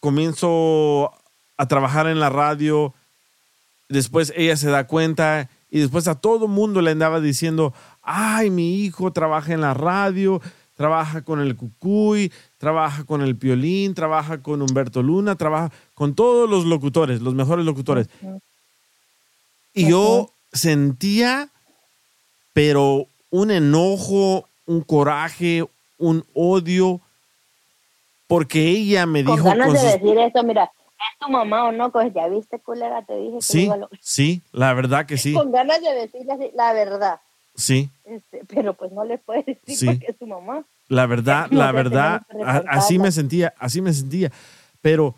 [0.00, 1.12] comienzo
[1.56, 2.94] a trabajar en la radio,
[3.88, 8.76] después ella se da cuenta y después a todo mundo le andaba diciendo, ay, mi
[8.82, 10.40] hijo trabaja en la radio,
[10.76, 16.48] trabaja con el Cucuy, trabaja con el Piolín, trabaja con Humberto Luna, trabaja con todos
[16.48, 18.08] los locutores, los mejores locutores.
[19.74, 21.48] Y yo sentía,
[22.52, 25.64] pero un enojo, un coraje,
[25.98, 27.00] un odio,
[28.26, 29.48] porque ella me Con dijo...
[29.48, 30.70] ganas con de sus- decir eso, mira,
[31.12, 33.88] es tu mamá o no, pues ya viste, culera, te dije que lo Sí, lograr.
[34.00, 37.20] sí, la verdad que sí, Con ganas de decirle así, la verdad.
[37.54, 37.90] sí.
[38.04, 39.86] Este, pero pues no le puedes decir Sí.
[39.86, 40.64] porque es tu mamá.
[40.88, 42.22] La verdad, No, la verdad,
[42.68, 44.32] así me sentía, así me sentía.
[44.80, 45.14] Pero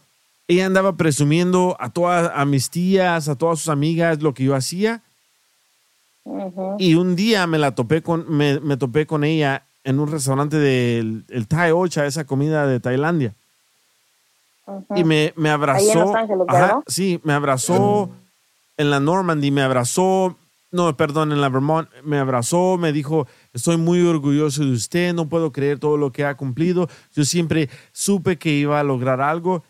[0.49, 4.55] ella andaba presumiendo a todas, a mis tías, a todas sus amigas lo que yo
[4.57, 5.01] hacía.
[6.79, 10.57] Y un día me la topé con, me, me topé con ella en un restaurante
[10.59, 13.33] del el Thai Ocha, esa comida de Tailandia.
[14.71, 14.97] Ujú.
[14.97, 15.81] Y me, me abrazó.
[15.81, 18.11] Ahí en Los Ángeles, Ajá, sí, me abrazó
[18.77, 20.37] en la Normandy, me abrazó,
[20.71, 25.29] no, perdón, en la Vermont, me abrazó, me dijo, estoy muy orgulloso de usted, no
[25.29, 26.89] puedo creer todo lo que ha cumplido.
[27.13, 29.65] Yo siempre supe que iba a lograr algo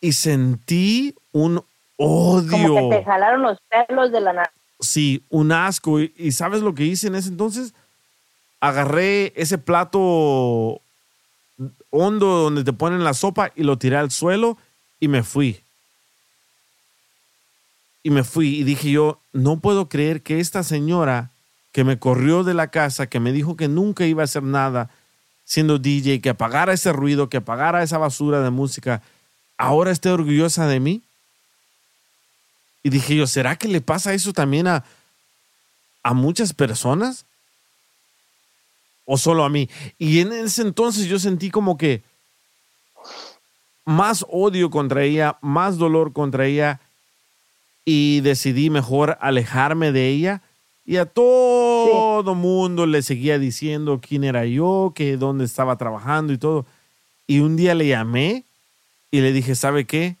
[0.00, 1.62] y sentí un
[1.96, 2.74] odio.
[2.74, 4.52] Como que te jalaron los pelos de la nariz.
[4.80, 6.00] Sí, un asco.
[6.00, 7.74] ¿Y, y sabes lo que hice en ese entonces?
[8.60, 10.80] Agarré ese plato
[11.90, 14.58] hondo donde te ponen la sopa y lo tiré al suelo
[15.00, 15.60] y me fui.
[18.02, 21.30] Y me fui y dije yo, no puedo creer que esta señora
[21.72, 24.90] que me corrió de la casa, que me dijo que nunca iba a hacer nada
[25.44, 29.02] siendo DJ, que apagara ese ruido, que apagara esa basura de música,
[29.56, 31.02] ahora esté orgullosa de mí.
[32.82, 34.84] Y dije yo, ¿será que le pasa eso también a,
[36.02, 37.24] a muchas personas?
[39.10, 39.70] ¿O solo a mí?
[39.98, 42.02] Y en ese entonces yo sentí como que
[43.86, 46.78] más odio contra ella, más dolor contra ella
[47.86, 50.42] y decidí mejor alejarme de ella.
[50.84, 56.38] Y a todo mundo le seguía diciendo quién era yo, que dónde estaba trabajando y
[56.38, 56.66] todo.
[57.26, 58.44] Y un día le llamé
[59.10, 60.16] y le dije, ¿sabe qué?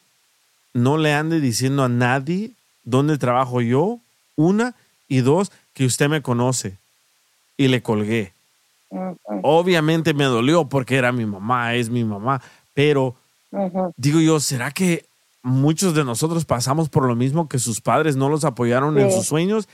[0.72, 2.52] No le ande diciendo a nadie
[2.84, 4.00] dónde trabajo yo,
[4.34, 4.74] una,
[5.08, 6.78] y dos, que usted me conoce.
[7.58, 8.32] Y le colgué.
[9.42, 12.40] Obviamente me dolió porque era mi mamá, es mi mamá,
[12.74, 13.14] pero
[13.96, 15.04] digo yo, ¿será que
[15.42, 19.26] muchos de nosotros pasamos por lo mismo que sus padres no los apoyaron en sus
[19.26, 19.68] sueños?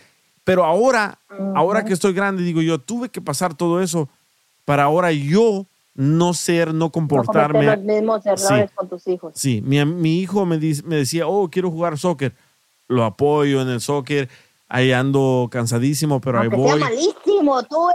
[0.45, 1.19] Pero ahora,
[1.55, 4.09] ahora que estoy grande, digo yo, tuve que pasar todo eso
[4.65, 7.61] para ahora yo no ser, no No comportarme.
[7.67, 8.75] cometer los mismos errores Sí.
[8.75, 9.33] con tus hijos.
[9.37, 12.33] Sí, mi, mi hijo me, dice- me decía, oh, quiero jugar soccer.
[12.89, 14.29] Lo apoyo en el soccer.
[14.69, 16.81] Ahí ando cansadísimo, pero ahí Aunque sea voy.
[16.81, 17.89] malísimo, tú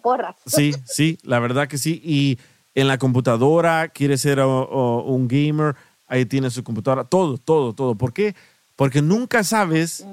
[0.00, 0.36] porras.
[0.46, 2.00] Sí, sí, la verdad que sí.
[2.04, 2.38] Y
[2.74, 5.76] en la computadora quiere ser o- o un gamer,
[6.08, 7.94] ahí tiene su computadora, todo, todo, todo.
[7.94, 8.34] ¿Por qué?
[8.76, 10.04] Porque nunca sabes,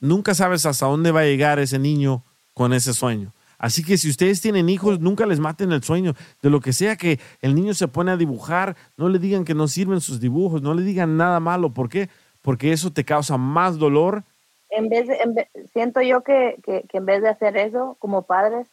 [0.00, 2.22] nunca sabes hasta dónde va a llegar ese niño
[2.54, 3.32] con ese sueño.
[3.58, 6.14] Así que si ustedes tienen hijos, nunca les maten el sueño.
[6.42, 9.54] De lo que sea que el niño se pone a dibujar, no le digan que
[9.54, 11.70] no sirven sus dibujos, no le digan nada malo.
[11.72, 12.10] ¿Por qué?
[12.42, 14.24] Porque eso te causa más dolor.
[14.68, 17.96] En vez de- en ve- siento yo que, que, que en vez de hacer eso,
[17.98, 18.66] como padres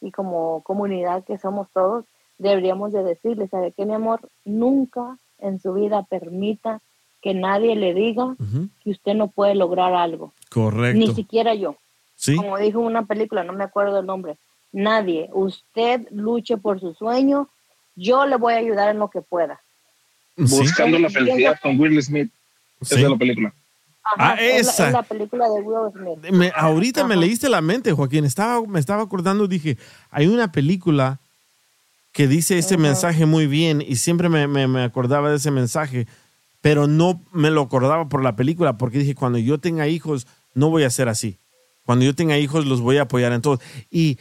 [0.00, 2.04] y como comunidad que somos todos,
[2.38, 4.20] deberíamos de decirle, ¿sabe qué, mi amor?
[4.44, 6.80] Nunca en su vida permita
[7.22, 8.36] que nadie le diga
[8.82, 10.32] que usted no puede lograr algo.
[10.50, 10.98] Correcto.
[10.98, 11.76] Ni siquiera yo.
[12.14, 12.36] Sí.
[12.36, 14.36] Como dijo en una película, no me acuerdo el nombre.
[14.72, 15.28] Nadie.
[15.32, 17.48] Usted luche por su sueño.
[17.94, 19.60] Yo le voy a ayudar en lo que pueda.
[20.36, 22.30] Buscando la felicidad con Will Smith.
[22.80, 23.02] Esa Sí.
[23.02, 23.54] es la película.
[24.16, 24.86] Ajá, Ah, es la- esa.
[24.88, 26.32] Es la, película de Will Smith.
[26.32, 27.20] Me- ahorita me Ajá.
[27.20, 28.24] leíste la mente, Joaquín.
[28.24, 29.76] Estaba, me estaba acordando, dije,
[30.10, 31.20] hay una película
[32.12, 36.06] que dice ese mensaje muy bien y siempre me, me- me acordaba de ese mensaje,
[36.60, 40.70] pero no me lo acordaba por la película porque dije, cuando yo tenga hijos, no
[40.70, 41.38] voy a ser así.
[41.84, 43.60] Cuando yo tenga hijos, los voy a apoyar en todo.
[43.90, 44.18] Y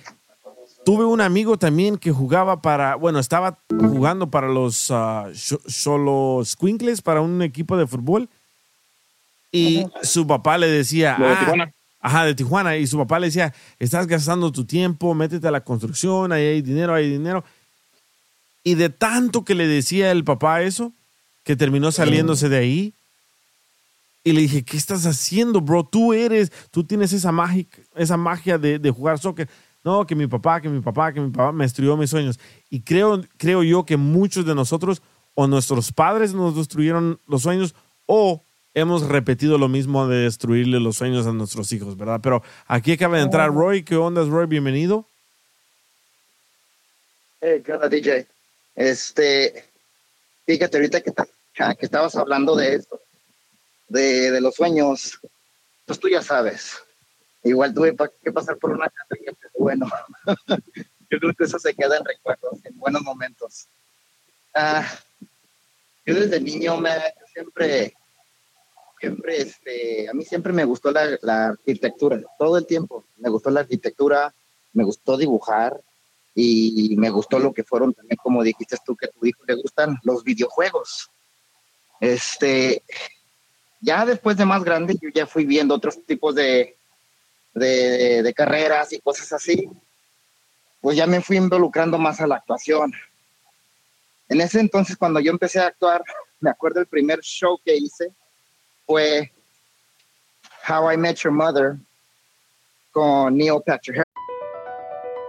[0.84, 5.32] tuve un amigo también que jugaba para, bueno, estaba jugando para los uh,
[5.68, 8.30] solo Squinkles, para un equipo de fútbol.
[9.52, 11.72] Y su papá le decía, ¿De "Ah, Tijuana?
[12.02, 12.78] ajá, de Tijuana.
[12.78, 16.62] Y su papá le decía, estás gastando tu tiempo, métete a la construcción, ahí hay
[16.62, 17.44] dinero, hay dinero.
[18.64, 20.92] Y de tanto que le decía el papá eso,
[21.44, 22.94] que terminó saliéndose de ahí.
[24.24, 25.84] Y le dije, ¿qué estás haciendo, bro?
[25.84, 27.66] Tú eres, tú tienes esa magia,
[27.96, 29.48] esa magia de, de jugar soccer.
[29.84, 32.40] No, que mi papá, que mi papá, que mi papá me destruyó mis sueños.
[32.72, 35.04] Y creo, creo yo que muchos de nosotros,
[35.36, 37.76] o nuestros padres nos destruyeron los sueños,
[38.08, 38.42] o
[38.76, 42.20] hemos repetido lo mismo de destruirle los sueños a nuestros hijos, ¿verdad?
[42.22, 43.84] Pero aquí acaba de entrar Roy.
[43.84, 44.46] ¿Qué onda, Roy?
[44.46, 45.08] Bienvenido.
[47.42, 48.28] Hey, ¿qué onda, DJ?
[48.76, 49.66] Este,
[50.46, 51.14] fíjate ahorita que,
[51.60, 53.00] ah, que estabas hablando de esto,
[53.88, 55.20] de, de los sueños,
[55.86, 56.74] pues tú ya sabes.
[57.44, 59.88] Igual tuve pa- que pasar por una categoría, pero bueno,
[61.10, 63.68] yo creo que eso se queda en recuerdos, en buenos momentos.
[64.54, 64.86] Ah,
[66.06, 66.92] yo desde niño me
[67.32, 67.94] siempre,
[69.06, 73.06] siempre, este, a mí siempre me gustó la, la arquitectura, todo el tiempo.
[73.18, 74.34] Me gustó la arquitectura,
[74.74, 75.80] me gustó dibujar,
[76.38, 79.56] y me gustó lo que fueron también, como dijiste tú, que a tu hijo le
[79.56, 81.10] gustan los videojuegos.
[82.02, 82.84] Este,
[83.80, 86.76] ya después de más grande, yo ya fui viendo otros tipos de,
[87.54, 89.70] de, de carreras y cosas así.
[90.82, 92.92] Pues ya me fui involucrando más a la actuación.
[94.28, 96.04] En ese entonces, cuando yo empecé a actuar,
[96.42, 98.12] me acuerdo el primer show que hice
[98.88, 99.30] fue
[100.62, 101.80] How I Met Your Mother
[102.94, 104.04] con Neil Patrick.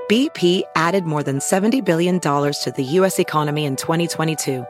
[0.09, 3.19] BP added more than $70 billion to the U.S.
[3.19, 4.65] economy in 2022.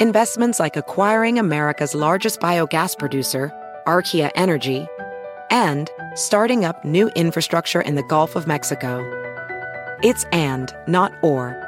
[0.00, 3.52] Investments like acquiring America's largest biogas producer,
[3.88, 4.86] Archaea Energy,
[5.50, 9.02] and starting up new infrastructure in the Gulf of Mexico.
[10.04, 11.67] It's and, not or.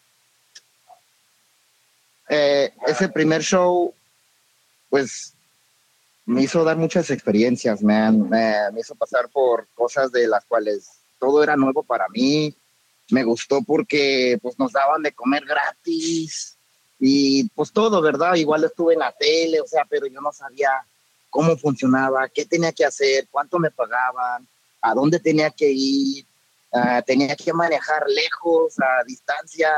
[2.33, 3.93] Eh, ese primer show,
[4.89, 5.33] pues,
[6.25, 8.29] me hizo dar muchas experiencias, man.
[8.29, 12.55] Me, me hizo pasar por cosas de las cuales todo era nuevo para mí.
[13.09, 16.55] Me gustó porque, pues, nos daban de comer gratis
[16.99, 18.35] y, pues, todo, ¿verdad?
[18.35, 20.71] Igual estuve en la tele, o sea, pero yo no sabía
[21.29, 24.47] cómo funcionaba, qué tenía que hacer, cuánto me pagaban,
[24.81, 26.25] a dónde tenía que ir.
[26.73, 29.69] Ah, tenía que manejar lejos, a distancia,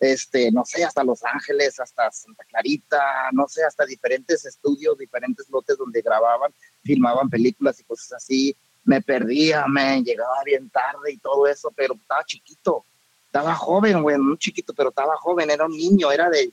[0.00, 5.48] este, no sé, hasta Los Ángeles, hasta Santa Clarita, no sé, hasta diferentes estudios, diferentes
[5.50, 8.56] lotes donde grababan, filmaban películas y cosas así.
[8.84, 12.86] Me perdía, me llegaba bien tarde y todo eso, pero estaba chiquito,
[13.26, 16.50] estaba joven, güey, no chiquito, pero estaba joven, era un niño, era de,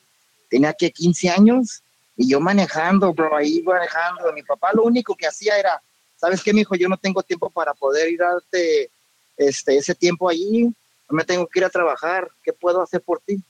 [0.49, 1.81] tenía que 15 años
[2.17, 4.33] y yo manejando, bro, ahí manejando.
[4.33, 5.81] Mi papá lo único que hacía era,
[6.17, 6.75] ¿sabes qué, mijo?
[6.75, 8.89] Yo no tengo tiempo para poder ir a darte
[9.37, 10.73] este, ese tiempo allí,
[11.09, 13.41] me tengo que ir a trabajar, ¿qué puedo hacer por ti?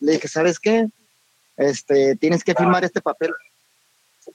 [0.00, 0.88] Le dije, ¿sabes qué?
[1.56, 3.34] Este, tienes que firmar este papel.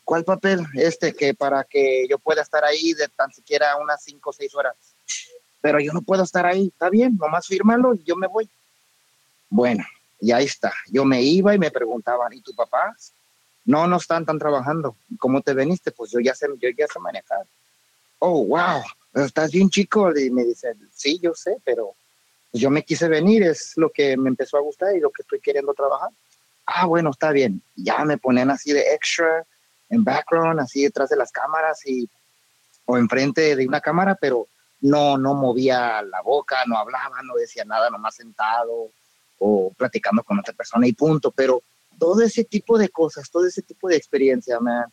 [0.03, 0.65] ¿Cuál papel?
[0.73, 4.53] Este, que para que yo pueda estar ahí de tan siquiera unas cinco o seis
[4.55, 4.75] horas.
[5.61, 8.49] Pero yo no puedo estar ahí, está bien, nomás fírmalo y yo me voy.
[9.49, 9.85] Bueno,
[10.19, 10.73] y ahí está.
[10.87, 12.95] Yo me iba y me preguntaban, ¿y tu papá?
[13.65, 14.97] No, no están tan trabajando.
[15.19, 15.91] ¿Cómo te veniste?
[15.91, 17.45] Pues yo ya sé, yo ya sé manejar.
[18.19, 18.81] Oh, wow,
[19.13, 20.11] estás bien chico.
[20.17, 21.95] Y me dice, sí, yo sé, pero
[22.53, 25.39] yo me quise venir, es lo que me empezó a gustar y lo que estoy
[25.39, 26.09] queriendo trabajar.
[26.65, 27.61] Ah, bueno, está bien.
[27.75, 29.43] Ya me ponen así de extra,
[29.89, 32.07] en background, así detrás de las cámaras y
[32.85, 34.47] o enfrente de una cámara, pero
[34.81, 38.91] no, no movía la boca, no hablaba, no decía nada, nomás sentado
[39.39, 41.31] o platicando con otra persona y punto.
[41.31, 41.63] Pero
[41.97, 44.83] todo ese tipo de cosas, todo ese tipo de experiencia me,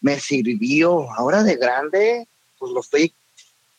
[0.00, 1.12] me sirvió.
[1.12, 2.28] Ahora de grande,
[2.58, 3.12] pues lo estoy,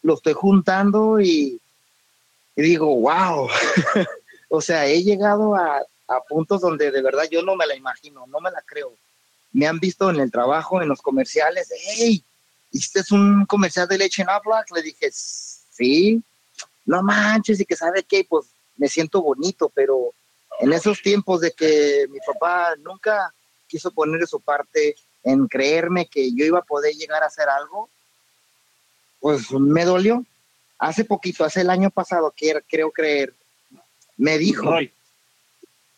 [0.03, 1.59] lo estoy juntando y,
[2.55, 3.49] y digo, wow.
[4.49, 5.81] o sea, he llegado a,
[6.29, 8.93] puntos donde de verdad yo no me la imagino, no me la creo.
[9.51, 11.71] Me han visto en el trabajo, en los comerciales.
[11.77, 12.23] Hey,
[12.71, 14.69] ¿hiciste un comercial de leche en Black?
[14.71, 16.21] Le dije, sí,
[16.85, 18.45] no manches, y que sabe qué, pues
[18.77, 20.13] me siento bonito, pero
[20.59, 23.33] en esos tiempos de que mi papá nunca
[23.67, 27.89] quiso poner su parte en creerme que yo iba a poder llegar a hacer algo,
[29.19, 30.23] pues me dolió.
[30.79, 33.33] Hace poquito, hace el año pasado, que creo creer,
[34.17, 34.69] me dijo.
[34.69, 34.91] Roy.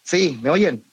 [0.04, 0.84] Sí, ¿me oyen?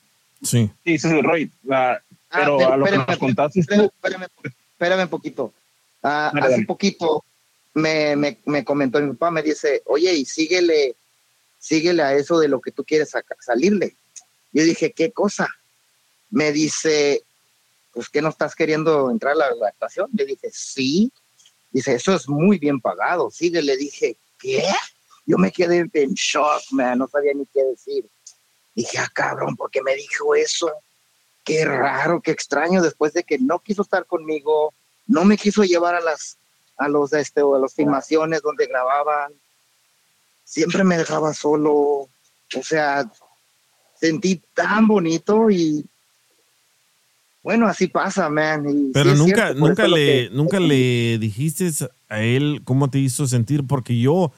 [0.42, 0.70] Sí.
[0.84, 1.50] Sí, ese es el Roy.
[1.70, 1.98] Ah,
[2.30, 4.26] Ah, pero pero a lo que nos contaste, espérame, espérame,
[4.72, 5.52] espérame un poquito.
[6.02, 6.66] Ah, Dale, hace dale.
[6.66, 7.24] poquito
[7.74, 10.96] me, me, me comentó mi papá, me dice, oye, y síguele,
[11.60, 13.94] síguele a eso de lo que tú quieres saca- salirle.
[14.52, 15.48] Yo dije, ¿qué cosa?
[16.30, 17.22] Me dice,
[17.92, 20.10] pues, ¿qué no estás queriendo entrar a la, la actuación?
[20.12, 21.12] Le dije, sí.
[21.74, 23.32] Dice, eso es muy bien pagado.
[23.32, 23.76] Síguele.
[23.76, 24.64] Dije, ¿qué?
[25.26, 28.06] Yo me quedé en shock, man, no sabía ni qué decir.
[28.76, 30.72] Dije, ah, cabrón, ¿por qué me dijo eso?
[31.44, 34.72] Qué raro, qué extraño, después de que no quiso estar conmigo,
[35.08, 36.38] no me quiso llevar a las,
[36.76, 39.32] a los, este, a las filmaciones donde grababan,
[40.44, 43.10] siempre me dejaba solo, o sea,
[43.94, 45.84] sentí tan bonito y
[47.44, 48.66] bueno, así pasa, man.
[48.68, 51.70] y Pero nunca, cierto, nunca le, que- nunca le dijiste
[52.08, 54.32] a él cómo te hizo sentir, porque yo,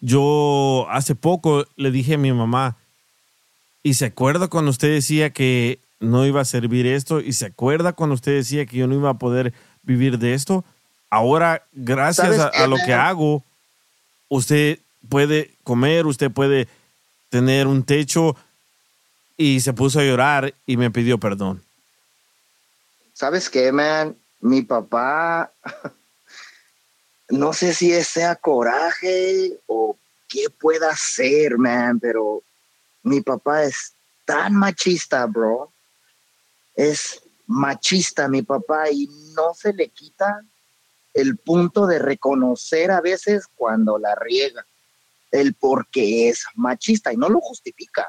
[0.00, 2.76] yo hace poco le dije a mi mamá,
[3.82, 7.94] y se acuerda cuando usted decía que no iba a servir esto, y se acuerda
[7.94, 10.62] cuando usted decía que yo no iba a poder vivir de esto.
[11.08, 13.42] Ahora, gracias ¿Sabes a, lo que hago,
[14.28, 16.68] usted puede comer, usted puede
[17.30, 18.36] tener un techo,
[19.38, 21.62] y se puso a llorar y me pidió perdón.
[23.12, 24.16] ¿Sabes qué, man?
[24.40, 25.52] Mi papá,
[27.28, 29.96] no sé si sea coraje o
[30.28, 32.42] qué pueda ser, man, pero
[33.02, 33.92] mi papá es
[34.24, 35.72] tan machista, bro.
[36.74, 40.42] Es machista mi papá y no se le quita
[41.12, 44.66] el punto de reconocer a veces cuando la riega,
[45.30, 48.08] el por qué es machista y no lo justifica,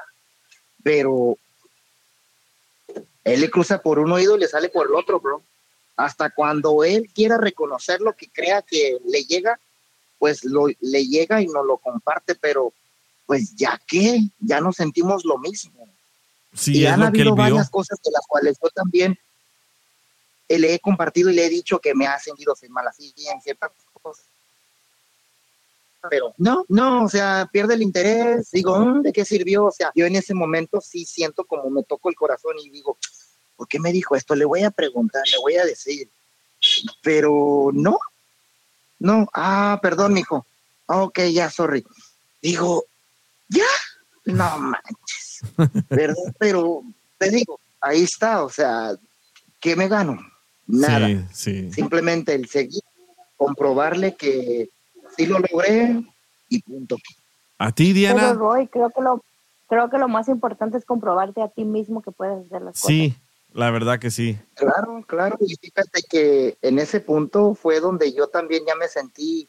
[0.82, 1.36] pero
[3.24, 5.42] él le cruza por un oído y le sale por el otro, bro.
[5.96, 9.58] Hasta cuando él quiera reconocer lo que crea que le llega,
[10.18, 12.72] pues lo, le llega y nos lo comparte, pero
[13.26, 15.88] pues ya que, ya nos sentimos lo mismo.
[16.52, 19.18] Sí, y han habido varias cosas de las cuales yo también
[20.48, 23.72] le he compartido y le he dicho que me ha sentido mal así en ciertas
[24.00, 24.26] cosas.
[26.10, 29.66] Pero no, no, o sea, pierde el interés, digo, "Mm, ¿de qué sirvió?
[29.66, 32.98] O sea, yo en ese momento sí siento como me toco el corazón y digo,
[33.56, 34.34] ¿por qué me dijo esto?
[34.34, 36.08] Le voy a preguntar, le voy a decir.
[37.02, 37.98] Pero no,
[38.98, 40.46] no, ah, perdón, mijo.
[40.86, 41.84] Ah, Ok, ya, sorry.
[42.42, 42.84] Digo,
[43.48, 43.66] ya,
[44.24, 45.40] no manches,
[45.88, 46.14] ¿verdad?
[46.38, 46.82] Pero
[47.18, 48.94] te digo, ahí está, o sea,
[49.60, 50.18] ¿qué me gano?
[50.66, 51.08] Nada.
[51.08, 51.72] Sí, sí.
[51.72, 52.82] Simplemente el seguir,
[53.36, 54.70] comprobarle que
[55.16, 56.02] sí lo logré
[56.48, 56.96] y punto.
[57.58, 58.32] ¿A ti, Pero Diana?
[58.34, 59.22] Roy, creo que lo
[59.68, 62.86] creo que lo más importante es comprobarte a ti mismo que puedes hacer las cosas.
[62.86, 63.14] Sí,
[63.52, 64.38] la verdad que sí.
[64.54, 65.36] Claro, claro.
[65.40, 69.48] Y fíjate que en ese punto fue donde yo también ya me sentí,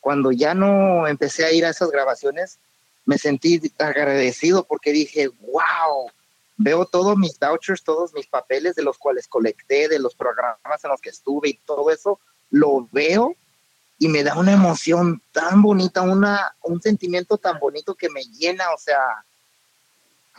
[0.00, 2.58] cuando ya no empecé a ir a esas grabaciones,
[3.06, 6.10] me sentí agradecido porque dije, wow,
[6.56, 10.90] veo todos mis vouchers, todos mis papeles de los cuales colecté, de los programas en
[10.90, 12.20] los que estuve y todo eso,
[12.50, 13.34] lo veo
[13.98, 18.70] y me da una emoción tan bonita, una, un sentimiento tan bonito que me llena,
[18.72, 18.98] o sea,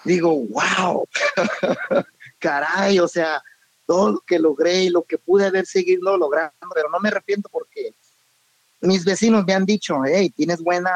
[0.04, 1.08] digo, wow,
[2.40, 3.42] caray, o sea,
[3.86, 7.50] todo lo que logré y lo que pude haber seguido logrando, pero no me arrepiento
[7.50, 7.94] porque
[8.82, 10.92] mis vecinos me han dicho, hey, tienes buena,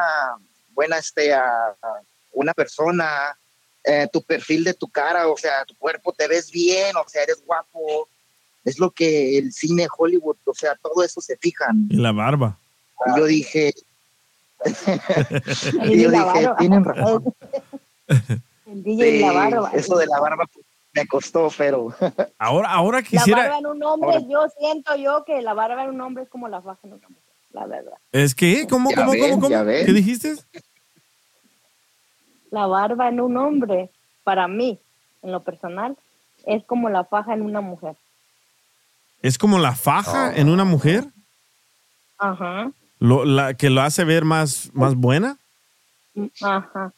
[0.70, 1.76] buena, este, ah,
[2.32, 3.36] una persona,
[3.82, 7.22] eh, tu perfil de tu cara, o sea, tu cuerpo, te ves bien, o sea,
[7.22, 8.08] eres guapo,
[8.64, 11.86] es lo que el cine Hollywood, o sea, todo eso se fijan.
[11.90, 12.58] Y la barba.
[13.06, 13.72] Y yo dije,
[15.84, 16.56] Y yo la dije, barba.
[16.58, 17.24] tienen razón.
[18.66, 19.70] El DJ y la Sí, barba.
[19.74, 20.44] Eso de la barba
[20.92, 21.94] me costó, pero
[22.38, 23.42] Ahora, ahora La quisiera.
[23.42, 26.48] barba en un hombre, yo siento yo que la barba en un hombre es como
[26.48, 27.22] la faja en una mujer,
[27.52, 27.94] la verdad.
[28.12, 28.66] ¿Es que?
[28.68, 29.64] ¿Cómo, Ya cómo, ven, cómo, cómo?
[29.64, 30.34] ¿Qué dijiste?
[32.50, 33.90] La barba en un hombre,
[34.24, 34.78] para mí,
[35.22, 35.96] en lo personal,
[36.46, 37.94] es como la faja en una mujer.
[39.22, 41.04] ¿Es como la faja en una mujer?
[42.18, 45.36] Ajá, Lo, la, ¿Que lo hace ver más, más buena?
[46.42, 46.92] ajá.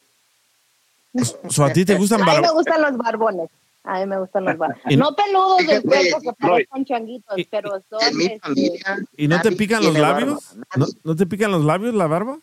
[1.63, 3.51] ¿A ti te gustan A mí me gustan los barbones.
[3.85, 4.83] A mí me gustan los barbones.
[4.99, 6.51] No peludos del cuerpo que Roy.
[6.65, 8.17] parezcan changuitos, pero son...
[8.17, 10.57] mi este, familia ¿Y no te pican los barba, labios?
[10.77, 12.39] ¿No, ¿No te pican los labios la barba?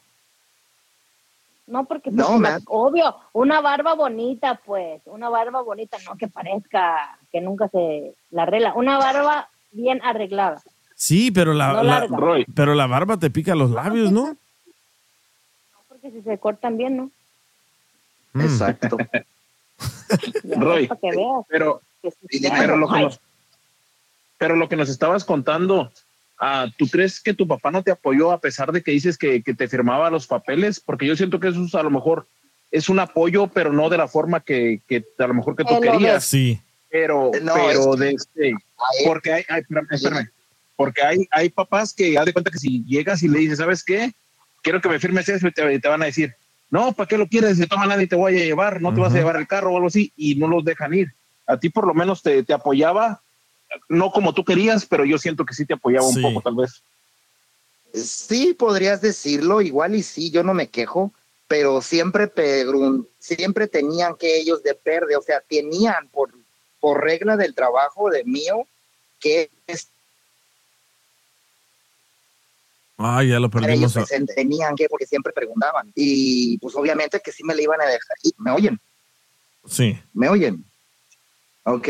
[1.68, 7.18] No, porque No, pues, obvio, una barba bonita, pues, una barba bonita, no que parezca
[7.31, 10.61] que nunca se la arregla, una barba bien arreglada.
[10.95, 12.17] Sí, pero la, No la- larga.
[12.17, 14.35] Roy, pero la barba te pica los labios, ¿no?
[15.87, 17.11] Porque si se cortan bien, ¿no?
[18.33, 18.41] Mm.
[18.41, 18.97] Exacto.
[20.57, 21.45] Roy, para que veas.
[21.47, 21.81] pero,
[22.57, 23.19] pero, lo que nos,
[24.37, 25.91] pero lo que nos estabas contando,
[26.39, 29.41] ah, ¿tú crees que tu papá no te apoyó a pesar de que dices que,
[29.41, 30.79] que te firmaba los papeles?
[30.79, 32.27] Porque yo siento que eso es, a lo mejor
[32.71, 35.75] es un apoyo, pero no de la forma que, que a lo mejor que tú
[35.75, 36.23] Él querías.
[36.25, 36.59] Sí.
[36.89, 38.53] Pero, No, pero es- de este,
[39.06, 40.30] porque hay, hay- espérame, espérame.
[40.76, 43.84] porque hay, hay papás que haz de cuenta que si llegas y le dices, ¿sabes
[43.84, 44.11] qué?
[44.61, 46.34] Quiero que me firmes eso y te, te van a decir,
[46.69, 47.57] no, ¿para qué lo quieres?
[47.57, 49.76] De toma nadie te voy a llevar, no te vas a llevar el carro o
[49.76, 51.07] algo así, y no los dejan ir.
[51.47, 53.22] A ti por lo menos te, te apoyaba,
[53.88, 56.18] no como tú querías, pero yo siento que sí te apoyaba Sí.
[56.18, 56.84] un poco, tal vez.
[57.93, 61.11] Sí, podrías decirlo, igual y sí, yo no me quejo,
[61.47, 62.31] pero siempre,
[63.18, 66.31] siempre tenían que ellos de perder, o sea, tenían por,
[66.80, 68.68] por regla del trabajo de mío
[69.19, 69.89] que es-
[72.97, 73.93] Ah, ya lo ellos perdimos.
[73.93, 77.85] presentes, tenían que, porque siempre preguntaban, y pues obviamente que sí me le iban a
[77.85, 78.79] dejar, y me oyen,
[79.65, 79.97] Sí.
[80.13, 80.65] me oyen.
[81.63, 81.87] Ok,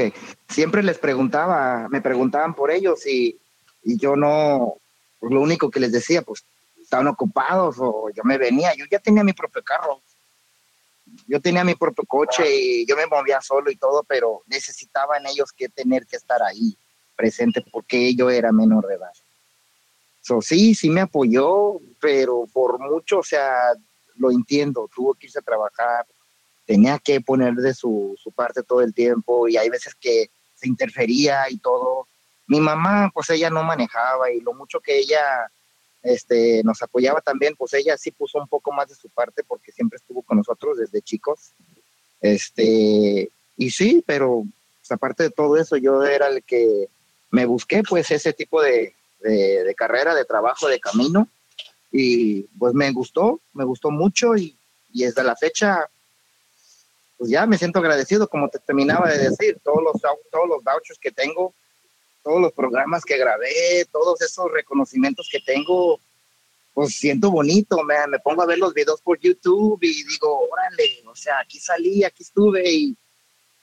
[0.49, 3.39] siempre les preguntaba, me preguntaban por ellos y,
[3.84, 4.76] y yo no,
[5.19, 6.43] pues lo único que les decía, pues
[6.81, 10.01] estaban ocupados o yo me venía, yo ya tenía mi propio carro,
[11.27, 15.51] yo tenía mi propio coche y yo me movía solo y todo, pero necesitaban ellos
[15.53, 16.77] que tener que estar ahí
[17.20, 19.12] presente porque yo era menor de edad.
[20.22, 23.74] So, sí, sí me apoyó, pero por mucho, o sea,
[24.16, 26.06] lo entiendo, tuvo que irse a trabajar,
[26.66, 31.50] tenía que poner de su, parte todo el tiempo y hay veces que se interfería
[31.50, 32.08] y todo.
[32.48, 35.52] Mi mamá, pues ella no manejaba y lo mucho que ella
[36.02, 39.74] este, nos apoyaba también, pues ella sí puso un poco más de su parte porque
[39.74, 41.52] siempre estuvo con nosotros desde chicos.
[42.22, 44.46] Este, y sí, pero
[44.80, 46.88] pues, aparte de todo eso, yo era el que
[47.31, 51.27] me busqué pues ese tipo de, de, carrera, de trabajo, de camino
[51.91, 54.57] y pues me gustó, me gustó mucho y,
[54.93, 55.89] y desde la fecha
[57.18, 60.97] pues ya me siento agradecido, como te terminaba de decir, todos los, todos los vouchers
[60.97, 61.53] que tengo,
[62.23, 65.99] todos los programas que grabé, todos esos reconocimientos que tengo,
[66.73, 71.03] pues siento bonito, me, me pongo a ver los videos por YouTube y digo, órale,
[71.07, 72.97] o sea, aquí salí, aquí estuve y,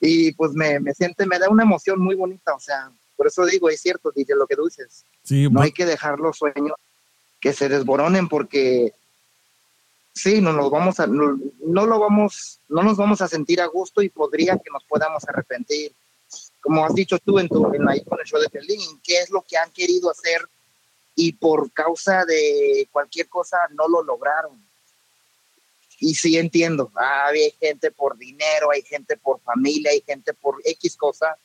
[0.00, 3.44] y pues me, me siente, me da una emoción muy bonita, o sea, por eso
[3.46, 6.76] digo, es cierto, dice lo que dices, Sí, no hay que dejar los sueños
[7.40, 8.92] que se desboronen porque
[10.16, 13.66] sí, no nos vamos a, no, no lo vamos, no nos vamos a sentir a
[13.66, 15.92] gusto y podría que nos podamos arrepentir.
[16.60, 19.30] Como has dicho tú en tu, en ahí con el show de Pelín, ¿qué es
[19.30, 20.48] lo que han querido hacer
[21.14, 24.64] y por causa de cualquier cosa no lo lograron?
[25.98, 30.60] Y sí entiendo, ah, hay gente por dinero, hay gente por familia, hay gente por
[30.64, 31.36] X cosa,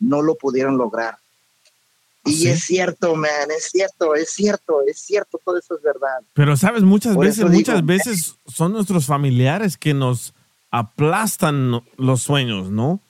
[0.00, 1.16] no lo pudieron lograr.
[2.24, 2.48] Y Sí.
[2.48, 6.20] es cierto, man, es cierto, es cierto, es cierto, todo eso es verdad.
[6.34, 10.34] Pero sabes, muchas Por veces, digo- muchas veces son nuestros familiares que nos
[10.70, 13.00] aplastan los sueños, ¿no?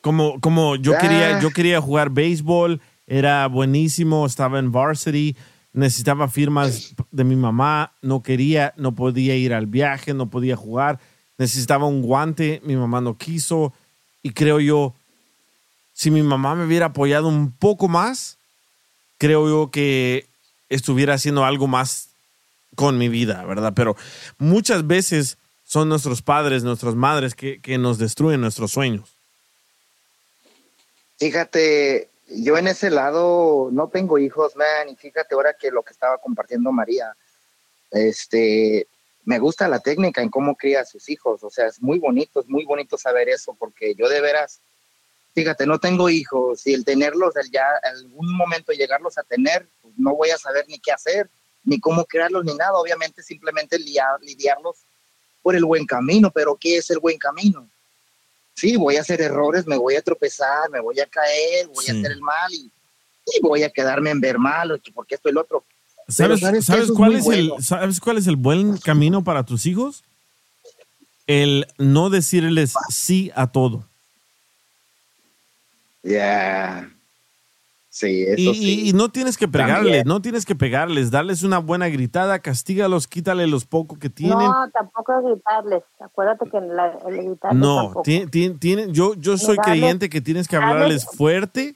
[0.00, 0.98] Como, como yo Ah.
[0.98, 5.36] quería, yo quería jugar béisbol, era buenísimo, estaba en varsity,
[5.72, 10.98] necesitaba firmas de mi mamá, no quería, no podía ir al viaje, no podía jugar,
[11.38, 13.72] necesitaba un guante, mi mamá no quiso,
[14.22, 14.94] y creo yo,
[15.98, 18.38] si mi mamá me hubiera apoyado un poco más,
[19.18, 20.28] creo yo que
[20.68, 22.10] estuviera haciendo algo más
[22.76, 23.72] con mi vida, ¿verdad?
[23.74, 23.96] Pero
[24.38, 29.12] muchas veces son nuestros padres, nuestras madres que, que nos destruyen nuestros sueños.
[31.18, 35.94] Fíjate, yo en ese lado no tengo hijos, man, y fíjate ahora que lo que
[35.94, 37.12] estaba compartiendo María,
[37.90, 38.86] este,
[39.24, 42.38] me gusta la técnica en cómo cría a sus hijos, o sea, es muy bonito,
[42.38, 44.60] es muy bonito saber eso, porque yo de veras,
[45.38, 49.94] fíjate, no tengo hijos y el tenerlos, el ya algún momento llegarlos a tener, pues
[49.96, 51.28] no voy a saber ni qué hacer,
[51.64, 54.76] ni cómo crearlos, ni nada, obviamente simplemente liar- lidiarlos
[55.42, 57.68] por el buen camino, pero ¿qué es el buen camino?
[58.54, 61.92] sí, voy a hacer errores, me voy a tropezar, me voy a caer, voy a
[61.92, 62.68] hacer el mal y,
[63.26, 65.64] y voy a quedarme en ver mal, que porque esto y lo otro.
[66.08, 66.72] ¿Sabes, ¿sabes qué?
[66.72, 67.54] sabes Eso es cuál muy es bueno.
[67.56, 70.02] el, ¿Sabes cuál es el buen camino para tus hijos?
[71.28, 73.87] El no decirles sí a todo.
[76.02, 76.88] Ya.
[77.90, 78.80] Sí, eso Y, sí.
[78.84, 80.06] y- y no tienes que pegarles, También.
[80.06, 84.38] no tienes que pegarles, darles una buena gritada, castígalos, quítale los poco que tienen.
[84.38, 85.82] No, tampoco gritarles.
[85.98, 88.02] Acuérdate que la, el gritarles No, tampoco.
[88.02, 91.74] ti- ti- tiene- yo, yo soy creyente que tienes que hablarles fuerte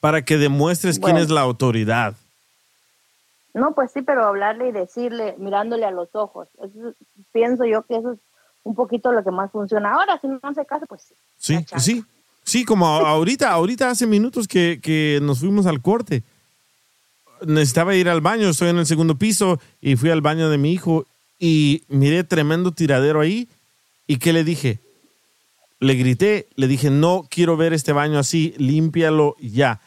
[0.00, 2.14] para que demuestres quién es la autoridad.
[3.54, 6.48] No, pues sí, pero hablarle y decirle, mirándole a los ojos.
[6.62, 6.92] Eso
[7.32, 8.18] pienso yo que eso es
[8.64, 9.94] un poquito lo que más funciona.
[9.94, 11.14] Ahora, si no hace caso, pues sí.
[11.78, 12.04] Sí,
[12.44, 16.22] sí, como ahorita, ahorita hace minutos que, que nos fuimos al corte.
[17.46, 20.72] necesitaba ir al baño, estoy en el segundo piso y fui al baño de mi
[20.72, 21.06] hijo
[21.38, 23.48] y miré tremendo tiradero ahí.
[24.06, 24.80] ¿Y qué le dije?
[25.80, 29.80] Le grité, le dije, no quiero ver este baño así, límpialo ya.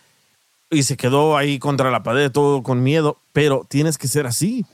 [0.69, 4.65] Y se quedó ahí contra la pared, todo con miedo, pero tienes que ser así.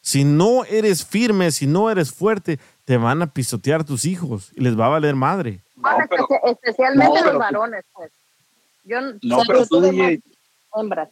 [0.00, 4.60] Si no eres firme, si no eres fuerte, te van a pisotear tus hijos y
[4.60, 5.60] les va a valer madre.
[5.82, 6.06] Bueno,
[6.52, 8.10] especialmente no, pero los varones, pues.
[8.84, 10.20] Yo No, pero tú, DJ,
[10.72, 11.08] más hembras.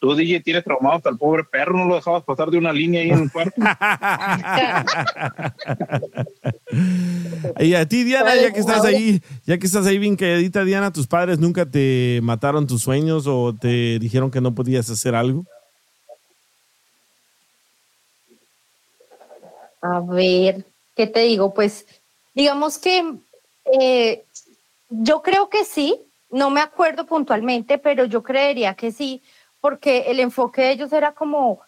[0.00, 3.00] tú, DJ, tienes traumado hasta el pobre perro, no lo dejabas pasar de una línea
[3.00, 3.54] ahí en el cuarto.
[7.60, 10.92] Y a ti, Diana, ya que estás ahí, ya que estás ahí bien calladita, Diana,
[10.92, 15.44] ¿tus padres nunca te mataron tus sueños o te dijeron que no podías hacer algo?
[19.82, 20.64] A ver,
[20.96, 21.52] ¿qué te digo?
[21.52, 21.86] Pues
[22.34, 23.14] digamos que
[23.64, 24.24] eh,
[24.88, 26.00] yo creo que sí,
[26.30, 29.22] no me acuerdo puntualmente, pero yo creería que sí,
[29.60, 31.60] porque el enfoque de ellos era como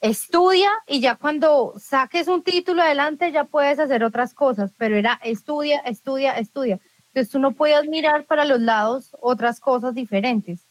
[0.00, 5.20] estudia y ya cuando saques un título adelante ya puedes hacer otras cosas, pero era
[5.22, 6.80] estudia, estudia, estudia.
[7.08, 10.66] Entonces tú no podías mirar para los lados otras cosas diferentes.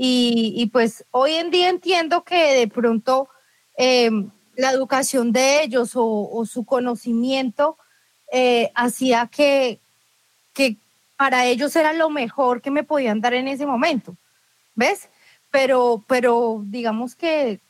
[0.00, 3.28] Y, pues hoy en día entiendo que de pronto
[3.76, 4.10] eh,
[4.54, 7.78] la educación de ellos o, o su conocimiento
[8.30, 9.80] eh, hacía que,
[10.58, 10.76] que
[11.16, 14.16] para ellos era lo mejor que me podían dar en ese momento.
[14.74, 15.08] ¿Ves?
[15.52, 17.60] Pero, pero digamos que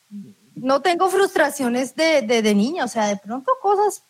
[0.54, 4.02] no tengo frustraciones de, de, de niña, o sea, de pronto cosas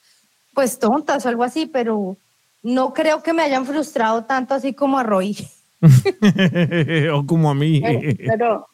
[0.54, 2.16] pues tontas o algo así, pero
[2.62, 5.36] no creo que me hayan frustrado tanto así como a Roy
[7.12, 7.82] o como a mí.
[8.26, 8.68] Pero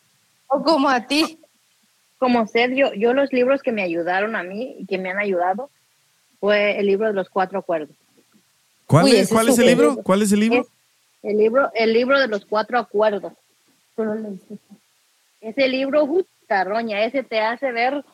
[0.48, 1.40] o como a ti.
[2.18, 5.18] como ser yo, yo los libros que me ayudaron a mí y que me han
[5.18, 5.70] ayudado
[6.40, 7.97] fue el libro de los cuatro acuerdos.
[8.94, 9.76] ¿Cuál, Uy, es, cuál es el súper.
[9.76, 10.02] libro?
[10.04, 10.60] ¿Cuál es el libro?
[10.60, 10.68] Es
[11.24, 13.32] el libro, el libro de los cuatro acuerdos.
[15.40, 18.04] Ese libro, puta, roña, ese te hace ver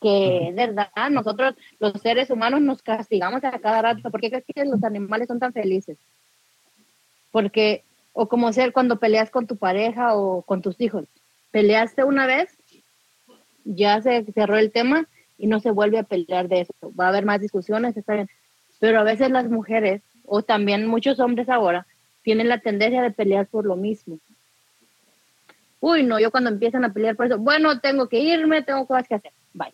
[0.00, 4.10] que es verdad, nosotros los seres humanos nos castigamos a cada rato.
[4.10, 5.98] ¿Por qué crees que los animales son tan felices?
[7.30, 7.84] Porque,
[8.14, 11.04] o como ser cuando peleas con tu pareja o con tus hijos.
[11.50, 12.48] Peleaste una vez,
[13.64, 15.06] ya se cerró el tema
[15.36, 16.72] y no se vuelve a pelear de eso.
[16.98, 18.30] Va a haber más discusiones, está bien.
[18.80, 21.86] Pero a veces las mujeres, o también muchos hombres ahora,
[22.22, 24.18] tienen la tendencia de pelear por lo mismo.
[25.80, 29.06] Uy, no, yo cuando empiezan a pelear por eso, bueno, tengo que irme, tengo cosas
[29.06, 29.32] que hacer.
[29.52, 29.72] Bye.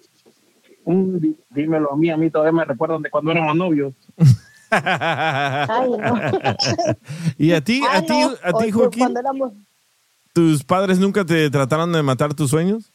[0.85, 3.95] Mm, dí- dímelo a mí, a mí todavía me recuerdan de cuando éramos novios.
[4.71, 6.15] Ay, no.
[7.39, 9.01] ¿Y a ti, a ti, no, a ti, Joaquín?
[9.03, 9.53] Cuando éramos,
[10.33, 12.93] ¿Tus padres nunca te trataron de matar tus sueños?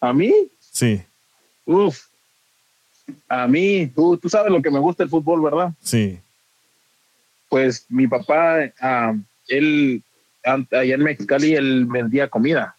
[0.00, 0.32] ¿A mí?
[0.58, 1.02] Sí,
[1.64, 2.06] Uf.
[3.28, 5.72] A mí, tú, tú sabes lo que me gusta el fútbol, ¿verdad?
[5.80, 6.20] sí.
[7.48, 9.14] Pues mi papá, ah,
[9.46, 10.02] él,
[10.42, 12.76] allá en Mexicali, él vendía comida.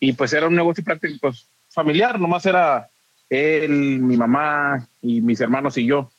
[0.00, 2.88] Y pues era un negocio práctico, pues familiar, nomás era
[3.30, 6.10] él, mi mamá y mis hermanos y yo.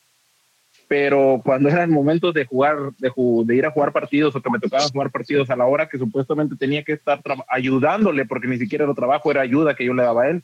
[0.88, 3.12] Pero cuando eran momentos de jugar, de,
[3.44, 5.98] de ir a jugar partidos o que me tocaba jugar partidos a la hora que
[5.98, 10.02] supuestamente tenía que estar ayudándole, porque ni siquiera era trabajo, era ayuda que yo le
[10.02, 10.42] daba a él,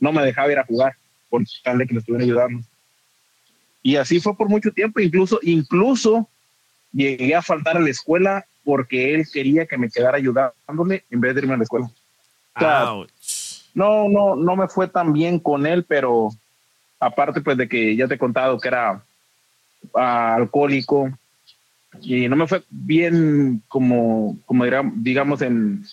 [0.00, 0.96] no me dejaba ir a jugar
[1.28, 2.60] por tal de que le estuviera ayudando.
[3.82, 6.28] Y así fue por mucho tiempo, incluso, incluso
[6.92, 11.34] llegué a faltar a la escuela porque él quería que me quedara ayudándole en vez
[11.34, 11.86] de irme a la escuela.
[12.54, 12.92] O sea,
[13.74, 16.30] no, no, no me fue tan bien con él, pero
[17.00, 19.02] aparte pues de que ya te he contado que era
[19.94, 21.10] ah, alcohólico
[22.02, 24.64] y no me fue bien como, como
[24.96, 25.84] digamos en,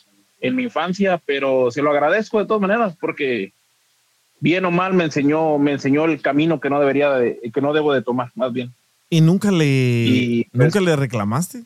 [0.41, 3.53] en mi infancia, pero se lo agradezco de todas maneras porque
[4.39, 7.73] bien o mal me enseñó, me enseñó el camino que no debería de, que no
[7.73, 8.73] debo de tomar, más bien.
[9.09, 11.63] ¿Y nunca le, Y, pues, nunca le reclamaste?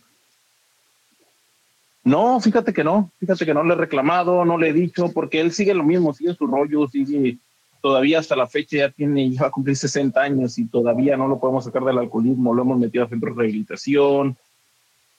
[2.04, 5.40] No, fíjate que no, fíjate que no le he reclamado, no le he dicho, porque
[5.40, 7.38] él sigue lo mismo, sigue su rollo, sigue
[7.82, 11.28] todavía hasta la fecha ya tiene, ya va a cumplir 60 años y todavía no
[11.28, 14.38] lo podemos sacar del alcoholismo, lo hemos metido a centros de rehabilitación,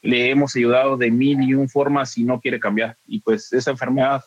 [0.02, 2.96] le hemos ayudado de mil y un formas y no quiere cambiar.
[3.06, 4.24] Y pues esa enfermedad,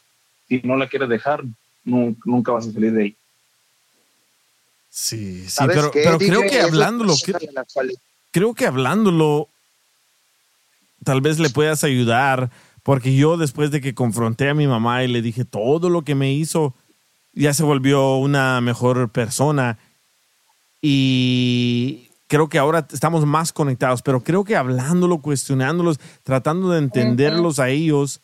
[0.47, 1.43] si no la quieres dejar,
[1.85, 3.15] nunca vas a salir de ahí.
[4.89, 7.15] Sí, sí, ¿Sabes pero, pero creo que hablándolo,
[7.73, 7.97] cuales-
[8.31, 9.49] creo que hablándolo,
[11.03, 12.51] tal vez le puedas ayudar,
[12.83, 16.13] porque yo después de que confronté a mi mamá y le dije todo lo que
[16.15, 16.75] me hizo,
[17.33, 19.79] ya se volvió una mejor persona.
[20.81, 27.57] Y creo que ahora estamos más conectados, pero creo que hablándolo, cuestionándolos, tratando de entenderlos
[27.59, 28.21] a ellos,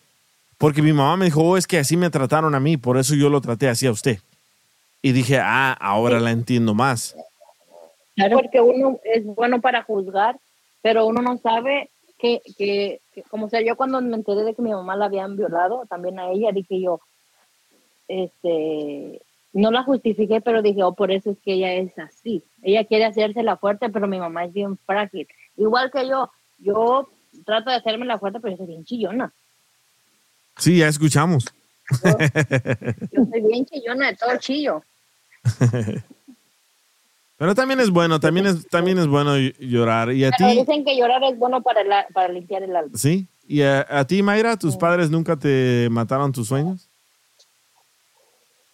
[0.60, 3.16] porque mi mamá me dijo, oh, es que así me trataron a mí, por eso
[3.16, 4.20] yo lo traté así a usted.
[5.02, 7.16] Y dije, ah, ahora la entiendo más.
[8.34, 10.38] Porque uno es bueno para juzgar,
[10.82, 14.62] pero uno no sabe que, que, porque como sea, yo cuando me enteré de que
[14.62, 17.00] mi mamá la habían violado, también a ella, dije yo,
[18.08, 19.22] este,
[19.54, 22.44] no la justifiqué, pero dije, oh, por eso es que ella es así.
[22.62, 25.28] Ella quiere hacerse la fuerte, pero mi mamá es bien frágil.
[25.58, 27.10] Igual que yo, yo
[27.46, 29.34] trato de hacerme la fuerte, pero yo soy bien chillona.
[30.60, 31.46] Sí, ya escuchamos.
[32.04, 34.84] Yo soy bien chillona de todo chillo.
[37.38, 40.12] Pero también es bueno, también es, también es bueno llorar.
[40.12, 40.58] ¿Y a Pero ti?
[40.60, 42.98] dicen que llorar es bueno para, la- para limpiar el alma.
[42.98, 43.28] Sí.
[43.48, 46.90] ¿Y a, a ti, Mayra, tus padres nunca te mataron tus sueños?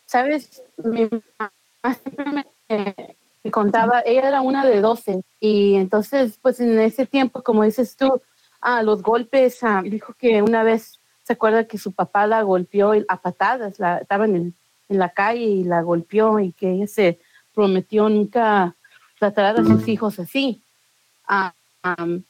[0.07, 0.63] ¿Sabes?
[0.83, 2.25] Mi mamá siempre
[2.69, 2.95] me,
[3.43, 7.95] me contaba, ella era una de 12 y entonces, pues en ese tiempo, como dices
[7.95, 8.21] tú,
[8.61, 10.94] ah, los golpes, ah, dijo que una vez
[11.25, 14.53] se acuerda que su papá la golpeó a patadas, la, estaba en, el-
[14.89, 17.19] en la calle y la golpeó y que ella se
[17.53, 18.75] prometió nunca
[19.17, 20.61] tratar a sus hijos así.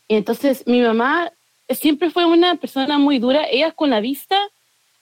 [0.07, 1.31] Y entonces mi mamá
[1.69, 4.37] siempre fue una persona muy dura, ella con la vista,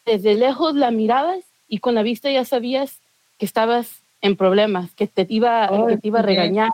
[0.06, 3.02] desde lejos la mirabas y con la vista ya sabías
[3.38, 6.72] que estabas en problemas, que te iba, que te iba a regañar.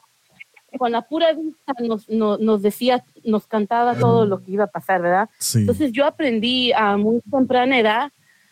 [0.77, 4.67] Con la pura vista nos, no- nos decía, nos cantaba todo lo que iba a
[4.67, 5.29] pasar, ¿verdad?
[5.39, 5.59] Sí.
[5.59, 8.11] Entonces yo aprendí a muy temprana edad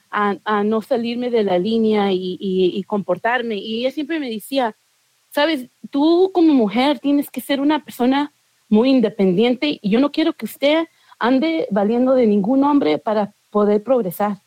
[0.10, 3.56] a, a no salirme de la línea y, y- y comportarme.
[3.58, 4.76] Y ella siempre me decía,
[5.30, 8.32] sabes, tú como mujer tienes que ser una persona
[8.70, 10.88] muy independiente y yo no quiero que usted
[11.20, 14.38] ande valiendo de ningún hombre para poder progresar.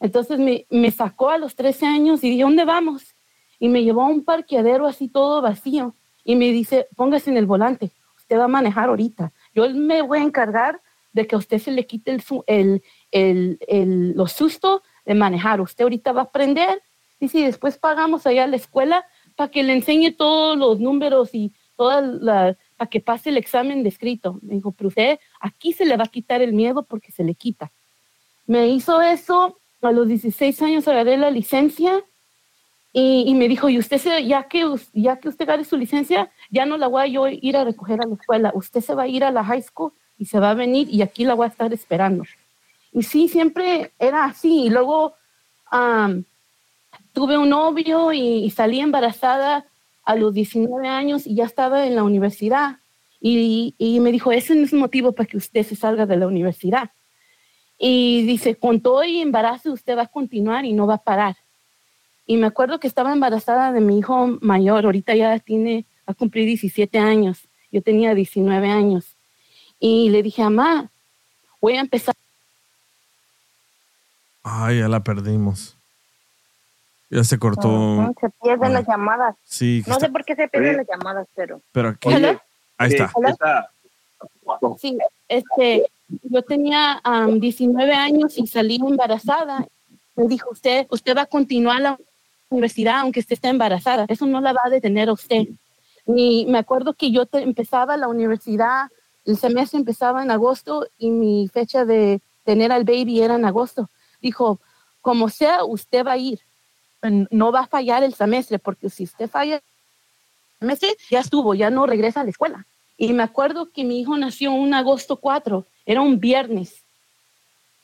[0.00, 3.14] Entonces me, me sacó a los 13 años y dije, ¿dónde vamos?
[3.58, 5.94] Y me llevó a un parqueadero así todo vacío
[6.30, 9.32] y me dice, póngase en el volante, usted va a manejar ahorita.
[9.54, 10.80] Yo me voy a encargar
[11.12, 15.60] de que a usted se le quite el, el, el, el- los sustos de manejar.
[15.60, 16.82] Usted ahorita va a aprender.
[17.18, 19.04] Y después pagamos allá a la escuela
[19.36, 23.88] para que le enseñe todos los números y toda para que pase el examen de
[23.88, 24.38] escrito.
[24.42, 27.34] Me dijo, pero usted aquí se le va a quitar el miedo porque se le
[27.34, 27.72] quita.
[28.46, 32.04] Me hizo eso, a los 16 años agarré la licencia
[32.92, 36.66] y, me dijo, y usted, se, ya, que, ya que usted agarre su licencia, ya
[36.66, 39.22] no la voy a ir a recoger a la escuela, usted se va a ir
[39.22, 41.72] a la high school y se va a venir y aquí la voy a estar
[41.72, 42.24] esperando.
[42.92, 44.64] Y sí, siempre era así.
[44.66, 45.14] Y luego
[45.70, 46.24] am,
[47.12, 49.66] tuve un novio y, salí embarazada
[50.04, 52.78] a los 19 años y ya estaba en la universidad.
[53.20, 56.26] Y, y me dijo, ese no es motivo para que usted se salga de la
[56.26, 56.90] universidad.
[57.78, 61.36] Y dice, con todo y embarazo usted va a continuar y no va a parar.
[62.30, 66.14] Y me acuerdo que estaba embarazada de mi hijo mayor, ahorita ya tiene, va a
[66.14, 69.16] cumplir 17 años, yo tenía 19 años.
[69.80, 70.92] Y le dije, mamá,
[71.60, 72.14] voy a empezar.
[74.44, 75.76] Ay, ya la perdimos.
[77.10, 77.68] Ya se cortó.
[77.68, 79.34] Ujú, Se pierden las llamadas.
[79.42, 81.60] Sí, No sé por qué se pierden las llamadas, pero.
[81.72, 82.10] pero aquí.
[82.78, 83.10] Ahí está.
[83.12, 83.70] Hola.
[84.78, 84.96] Sí,
[85.26, 85.90] este,
[86.22, 89.66] yo tenía am, 19 años y salí embarazada.
[90.14, 91.98] Me dijo usted, usted va a continuar la
[92.50, 94.04] universidad aunque usted esté embarazada.
[94.08, 95.46] Eso no la va a detener a usted.
[96.06, 98.88] Y me acuerdo que yo empezaba la universidad,
[99.24, 103.88] el semestre empezaba en agosto y mi fecha de tener al baby era en agosto.
[104.20, 104.60] Dijo,
[105.00, 106.40] como sea, usted va a ir.
[107.30, 109.62] No va a fallar el semestre, porque si usted falla el
[110.58, 112.66] semestre, ya estuvo, ya no regresa a la escuela.
[112.98, 116.84] Y me acuerdo que mi hijo nació un agosto 4, era un viernes.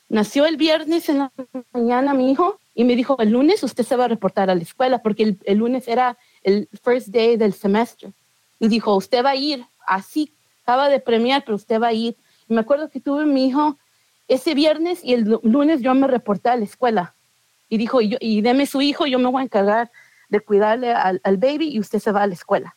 [0.09, 1.31] Nació el viernes en la
[1.73, 4.61] mañana mi hijo y me dijo, el lunes usted se va a reportar a la
[4.61, 8.13] escuela porque el, el lunes era el first day del semestre.
[8.59, 10.31] Y dijo, usted va a ir, así,
[10.61, 12.15] acaba de premiar, pero usted va a ir.
[12.47, 13.79] Y me acuerdo que tuve mi hijo
[14.27, 17.15] ese viernes y el lu- lunes yo me reporté a la escuela.
[17.67, 19.89] Y dijo, y, yo, y deme su hijo, yo me voy a encargar
[20.29, 22.75] de cuidarle al, al baby y usted se va a la escuela.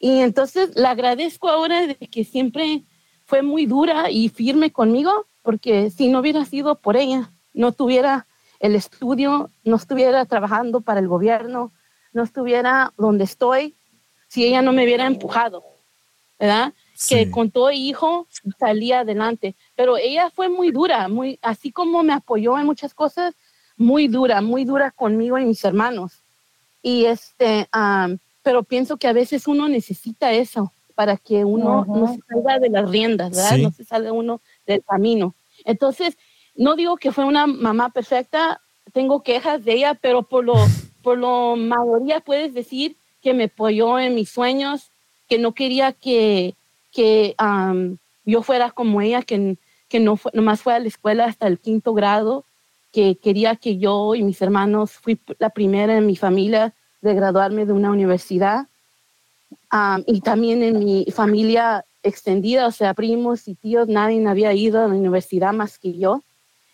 [0.00, 2.82] Y entonces le agradezco ahora de que siempre
[3.26, 8.26] fue muy dura y firme conmigo, porque si no hubiera sido por ella, no tuviera
[8.60, 11.72] el estudio, no estuviera trabajando para el gobierno,
[12.12, 13.74] no estuviera donde estoy,
[14.28, 15.62] si ella no me hubiera empujado,
[16.38, 16.72] ¿verdad?
[17.08, 18.26] Que con todo hijo
[18.58, 19.54] salía adelante.
[19.74, 23.34] Pero ella fue muy dura, muy, así como me apoyó en muchas cosas,
[23.76, 26.22] muy dura, muy dura conmigo y mis hermanos.
[26.82, 27.68] Y este,
[28.42, 32.70] pero pienso que a veces uno necesita eso para que uno no se salga de
[32.70, 33.56] las riendas, ¿verdad?
[33.56, 33.62] Sí.
[33.62, 35.34] No se salga uno del camino.
[35.64, 36.16] Entonces,
[36.56, 38.60] no digo que fue una mamá perfecta,
[38.92, 40.54] tengo quejas de ella, pero por lo,
[41.02, 44.90] por lo mayoría puedes decir que me apoyó en mis sueños,
[45.28, 46.54] que no quería que,
[46.92, 47.34] que
[48.24, 49.58] yo fuera como ella, que,
[49.88, 52.44] que no fue, nomás fue a la escuela hasta el quinto grado,
[52.92, 56.72] que quería que yo y mis hermanos fui la primera en mi familia
[57.02, 58.68] de graduarme de una universidad.
[60.06, 64.88] Y también en mi familia extendida, o sea, primos y tíos, nadie había ido a
[64.88, 66.22] la universidad más que yo.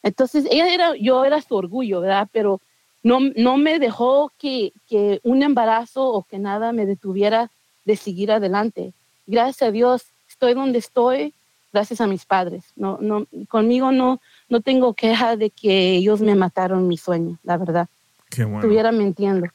[0.02, 2.28] Entonces, ella era, yo era su orgullo, ¿verdad?
[2.32, 2.60] Pero
[3.02, 7.50] no, no me dejó que, que un embarazo o que nada me detuviera
[7.84, 8.92] de seguir adelante.
[9.26, 11.34] Gracias a Dios, estoy donde estoy,
[11.72, 12.64] gracias a mis padres.
[12.76, 17.56] No, no, conmigo no, no tengo queja de que ellos me mataron mi sueño, la
[17.56, 17.88] verdad.
[18.30, 18.60] Qué bueno.
[18.60, 19.48] Estuviera mintiendo.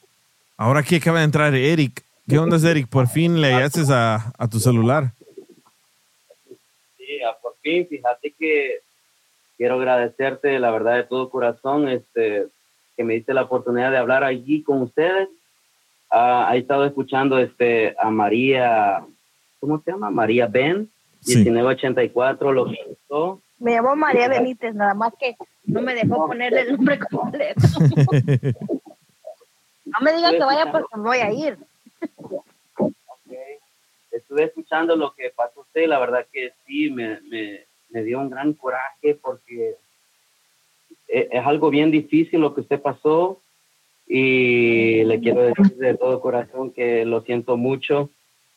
[0.56, 2.02] Ahora aquí acaba de entrar Eric.
[2.28, 2.88] ¿Qué onda, Eric?
[2.88, 5.12] Por fin le haces a, a tu celular.
[6.98, 8.82] Sí, a por fin, fíjate que
[9.58, 12.46] quiero agradecerte, la verdad, de todo corazón, este,
[12.96, 15.28] que me diste la oportunidad de hablar allí con ustedes.
[16.10, 19.04] Ah, he estado escuchando este, a María,
[19.60, 20.10] ¿cómo se llama?
[20.10, 20.88] María Ben,
[21.20, 21.38] Sí.
[21.38, 23.42] 1984, lo que gustó.
[23.58, 27.60] Me llamó María Benítez, nada más que no me dejó ponerle el nombre completo.
[29.90, 31.58] No me digan que vaya porque me voy a ir.
[34.10, 38.30] Estuve escuchando lo que pasó usted, la verdad que sí, me, me, me dio un
[38.30, 39.76] gran coraje porque
[41.08, 43.40] e- es algo bien difícil lo que usted pasó
[44.06, 48.10] y le quiero decir de todo corazón que lo siento mucho.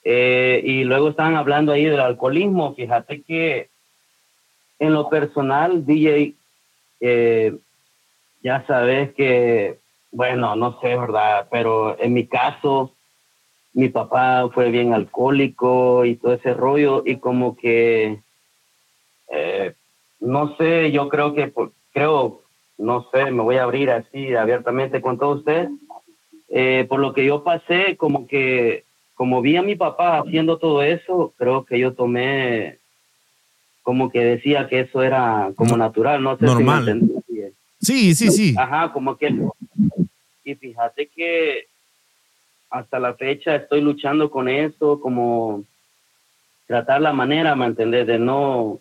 [0.03, 2.73] Eh, y luego estaban hablando ahí del alcoholismo.
[2.73, 3.69] Fíjate que
[4.79, 6.33] en lo personal, DJ,
[7.01, 7.55] eh,
[8.41, 9.77] ya sabes que,
[10.11, 11.47] bueno, no sé, ¿verdad?
[11.51, 12.95] Pero en mi caso,
[13.73, 18.21] mi papá fue bien alcohólico y todo ese rollo y como que,
[19.31, 19.73] eh,
[20.19, 21.51] no sé, yo creo que,
[21.93, 22.41] creo,
[22.77, 25.69] no sé, me voy a abrir así abiertamente con todo usted.
[26.49, 28.83] Eh, por lo que yo pasé, como que,
[29.15, 32.77] como vi a mi papá haciendo todo eso, creo que yo tomé,
[33.83, 36.85] como que decía que eso era como natural, no sé Normal.
[36.85, 37.51] si me.
[37.79, 38.55] Sí, sí, sí.
[38.57, 39.33] Ajá, como que...
[40.43, 41.65] Y fíjate que
[42.69, 45.63] hasta la fecha estoy luchando con eso, como
[46.67, 48.05] tratar la manera, ¿me entendés?
[48.05, 48.79] De no...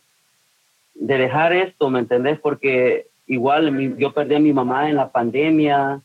[0.94, 2.38] De dejar esto, ¿me entendés?
[2.40, 6.00] Porque igual yo perdí a mi mamá en la pandemia,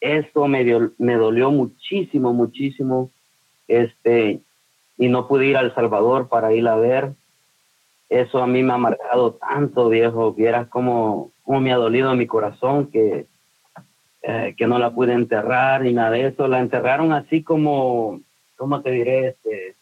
[0.00, 3.10] eso me, dio- me dolió muchísimo, muchísimo,
[3.66, 4.40] este,
[4.96, 7.12] y no pude ir a El Salvador para ir a ver.
[8.08, 10.32] Eso a mí me ha marcado tanto, viejo.
[10.32, 13.26] Vieras cómo, cómo me ha dolido mi corazón que,
[14.22, 16.48] eh, que no la pude enterrar ni nada de eso.
[16.48, 18.20] La enterraron así como,
[18.56, 19.28] ¿cómo te diré?
[19.28, 19.74] Este,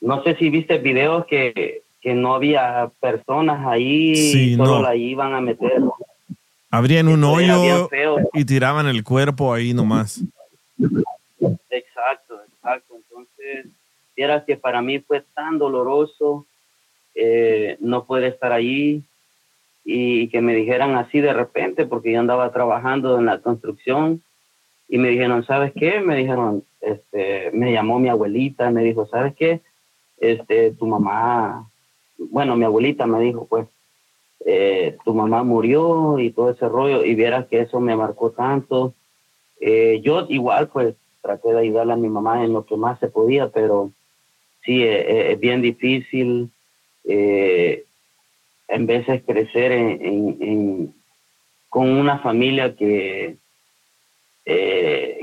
[0.00, 4.82] no sé si viste videos que, que no había personas ahí, Sí, solo no.
[4.82, 5.80] la iban a meter.
[6.70, 7.88] Abrían un hoyo
[8.34, 10.20] y tiraban el cuerpo ahí nomás.
[11.70, 12.94] Exacto, exacto.
[12.96, 13.66] Entonces,
[14.14, 16.44] vieras que para mí fue tan doloroso
[17.14, 19.02] eh, no poder estar ahí
[19.82, 24.22] y que me dijeran así de repente, porque yo andaba trabajando en la construcción
[24.90, 26.00] y me dijeron, ¿sabes qué?
[26.00, 29.60] Me dijeron, este, me llamó mi abuelita, me dijo, ¿sabes qué?
[30.18, 31.66] Este, tu mamá,
[32.18, 33.66] bueno, mi abuelita me dijo, pues,
[34.46, 38.94] eh, tu mamá murió y todo ese rollo, y vieras que eso me marcó tanto.
[39.60, 43.08] Eh, yo igual, pues, traté de ayudarle a mi mamá en lo que más se
[43.08, 43.90] podía, pero
[44.64, 46.50] sí, eh, eh, es bien difícil
[47.06, 50.94] en veces crecer en, en-
[51.68, 53.36] con una familia que,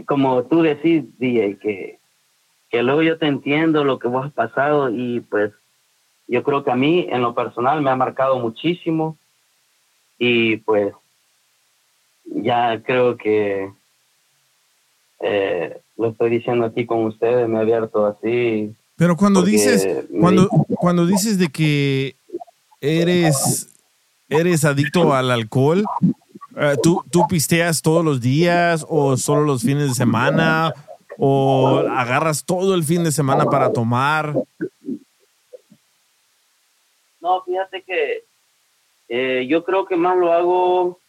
[0.06, 2.00] como tú decís, DJ, que,
[2.70, 5.52] que luego yo te entiendo lo que vos has pasado y pues
[6.32, 9.18] yo creo que a mí en lo personal me ha marcado muchísimo
[10.18, 10.94] y pues
[12.24, 13.70] ya creo que
[15.20, 18.74] eh, lo estoy diciendo aquí con ustedes, me he abierto así.
[18.96, 20.48] Pero cuando dices, cuando,
[20.80, 22.16] cuando dices de que
[22.80, 23.68] eres,
[24.30, 25.84] eres adicto al alcohol,
[26.56, 30.74] eh, ¿tú, ¿tú pisteas todos los días o solo los fines de semana?
[31.18, 34.34] ¿O agarras todo el fin de semana para tomar?
[37.22, 38.24] No, fíjate que
[39.10, 41.00] eh, yo creo que más lo hago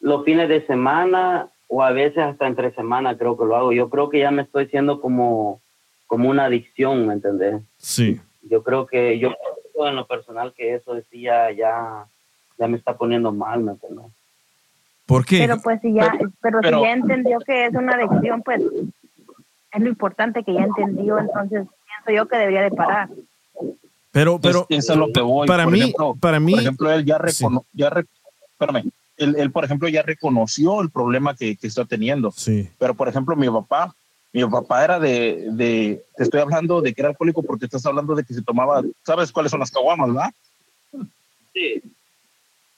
[0.00, 3.72] los fines de semana o a veces hasta entre semana creo que lo hago.
[3.72, 5.60] Yo creo que ya me estoy siendo como,
[6.06, 7.62] como una adicción, ¿me entendés?
[7.78, 8.20] Sí.
[8.42, 9.32] Yo creo que yo
[9.72, 12.06] creo en lo personal que eso decía ya,
[12.58, 14.06] ya me está poniendo mal, ¿me entendés?
[15.06, 15.38] ¿Por qué?
[15.38, 19.80] Pero pues si ya, pero, pero- si ya entendió que es una adicción, pues es
[19.80, 23.08] lo importante que ya entendió, entonces pienso yo que debería de parar.
[24.12, 25.48] Pero, pero Es- eso es lo que voy.
[25.48, 28.06] para Por mí, ejemplo, para mí, por ejemplo, él ya recono, ya re-
[28.52, 32.30] espérame, él, él, por ejemplo, ya reconoció el problema que, que está teniendo.
[32.36, 32.68] Sí.
[32.78, 33.94] Pero, por ejemplo, mi papá,
[34.32, 38.14] mi papá era de, de, te estoy hablando de que era alcohólico porque estás hablando
[38.14, 40.30] de que se tomaba, ¿sabes cuáles son las caguamas, verdad?
[41.54, 41.82] Sí.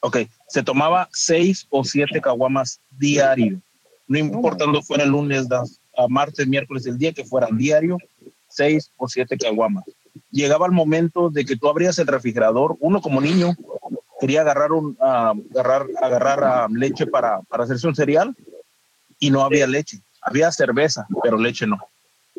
[0.01, 3.61] Ok, se tomaba seis o siete caguamas diario,
[4.06, 7.97] no importando fuera el lunes, das- a martes, miércoles, el día que fuera diario,
[8.48, 9.85] seis o siete caguamas.
[10.31, 13.55] Llegaba el momento de que tú abrías el refrigerador, uno como niño
[14.20, 18.35] quería agarrar un ah, agarrar agarrar ah, leche para, para hacerse un cereal
[19.19, 21.78] y no había leche, había cerveza, pero leche no.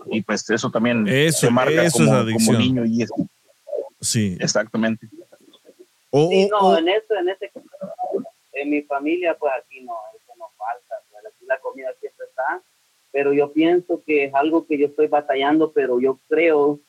[0.08, 2.56] Y pues eso también Eso- se marca eso como, es adicción.
[2.56, 3.10] como niño y es
[4.02, 4.38] Sí.
[4.40, 5.08] exactamente.
[6.12, 7.52] O, Sí, no, en eso, en ese
[8.54, 12.62] en mi familia, pues aquí no, eso no falta, pues, aquí la comida siempre está,
[13.12, 16.80] pero yo pienso que es algo que yo estoy batallando, pero yo creo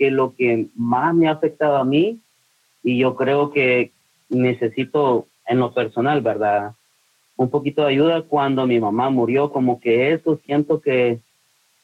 [0.00, 2.20] que lo que más me ha afectado a mí,
[2.82, 3.92] y yo creo que
[4.30, 6.72] necesito en lo personal, ¿verdad?
[7.36, 11.18] Un poquito de ayuda cuando mi mamá murió, como que eso siento que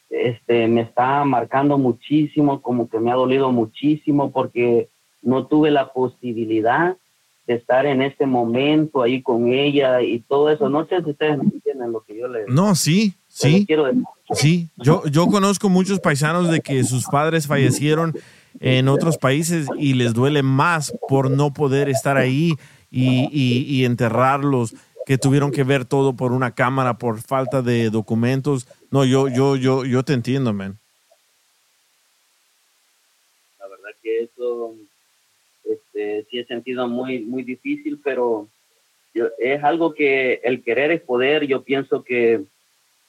[0.09, 4.88] este, me está marcando muchísimo, como que me ha dolido muchísimo porque
[5.20, 6.97] no tuve la posibilidad
[7.47, 10.70] de estar en ese momento ahí con ella y todo eso.
[10.70, 13.66] No sé si ustedes entienden lo que yo les, no, sí, sí.
[14.32, 18.14] Sí, yo, yo conozco muchos paisanos de que sus padres fallecieron
[18.60, 22.54] en otros países y les duele más por no poder estar ahí
[22.90, 27.90] y, y- y enterrarlos, que tuvieron que ver todo por una cámara, por falta de
[27.90, 28.66] documentos.
[28.90, 30.78] No, yo, yo, yo, yo te entiendo, man.
[33.60, 34.74] La verdad que eso
[35.64, 38.48] este, sí he sentido muy, muy difícil, pero
[39.14, 41.46] yo- es algo que el querer es poder.
[41.46, 42.42] Yo pienso que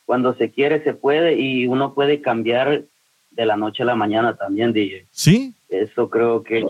[0.08, 2.84] cuando se quiere se puede y uno puede cambiar
[3.32, 5.06] de la noche a la mañana también, DJ.
[5.12, 6.66] Sí, Eso creo que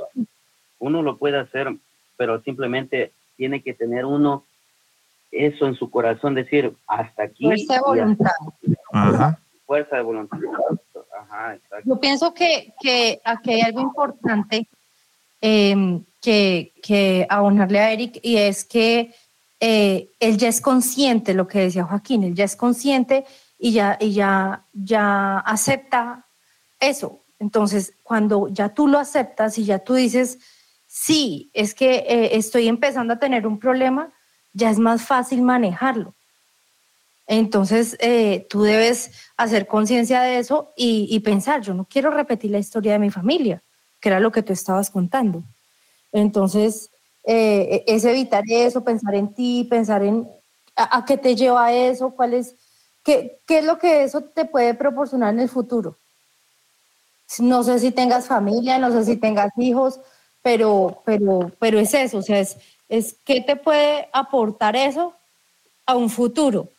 [0.80, 1.72] uno lo puede hacer,
[2.18, 4.43] pero simplemente tiene que tener uno
[5.31, 7.45] eso en su corazón, decir hasta aquí.
[7.45, 8.31] Fuerza de voluntad.
[8.91, 9.39] Ajá.
[9.68, 10.39] Fuerza de voluntad.
[11.19, 11.88] Ajá, exacto.
[11.88, 14.68] Yo pienso que, que aquí hay algo importante
[15.41, 19.14] eh, que, que abonarle a Eric y es que
[19.59, 23.25] eh, él ya es consciente, lo que decía Joaquín, él ya es consciente
[23.57, 26.25] y ya, y ya, ya acepta
[26.79, 27.21] eso.
[27.39, 30.39] Entonces, cuando ya tú lo aceptas y ya tú dices,
[30.85, 34.11] sí, es que eh, estoy empezando a tener un problema,
[34.53, 36.13] ya es más fácil manejarlo.
[37.27, 42.51] Entonces, eh, tú debes hacer conciencia de eso y, y pensar, yo no quiero repetir
[42.51, 43.61] la historia de mi familia,
[43.99, 45.43] que era lo que tú estabas contando.
[46.13, 46.89] Entonces,
[47.27, 50.27] eh, es evitar eso, pensar en ti, pensar en
[50.75, 52.55] a, qué te lleva eso, cuál es,
[53.03, 55.97] qué, qué es lo que eso te puede proporcionar en el futuro.
[57.39, 59.99] No sé si tengas familia, no sé si tengas hijos,
[60.41, 62.55] pero, pero, pero es eso, o sea, es,
[62.87, 65.13] es qué te puede aportar eso
[65.85, 66.69] a un futuro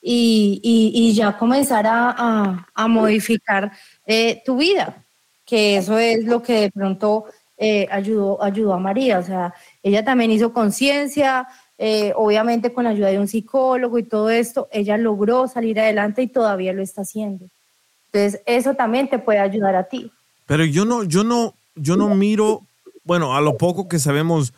[0.00, 3.72] y, y- ya comenzar a, a- a modificar
[4.06, 5.04] eh, tu vida,
[5.44, 7.24] que eso es lo que de pronto
[7.58, 9.52] eh, ayudó, ayudó a María, o sea,
[9.82, 14.68] ella también hizo conciencia, eh, obviamente con la ayuda de un psicólogo y todo esto,
[14.70, 17.46] ella logró salir adelante y todavía lo está haciendo.
[18.06, 20.10] Entonces, eso también te puede ayudar a ti.
[20.46, 22.62] Pero yo no, yo no, yo no miro,
[23.04, 24.54] bueno, a lo poco que sabemos,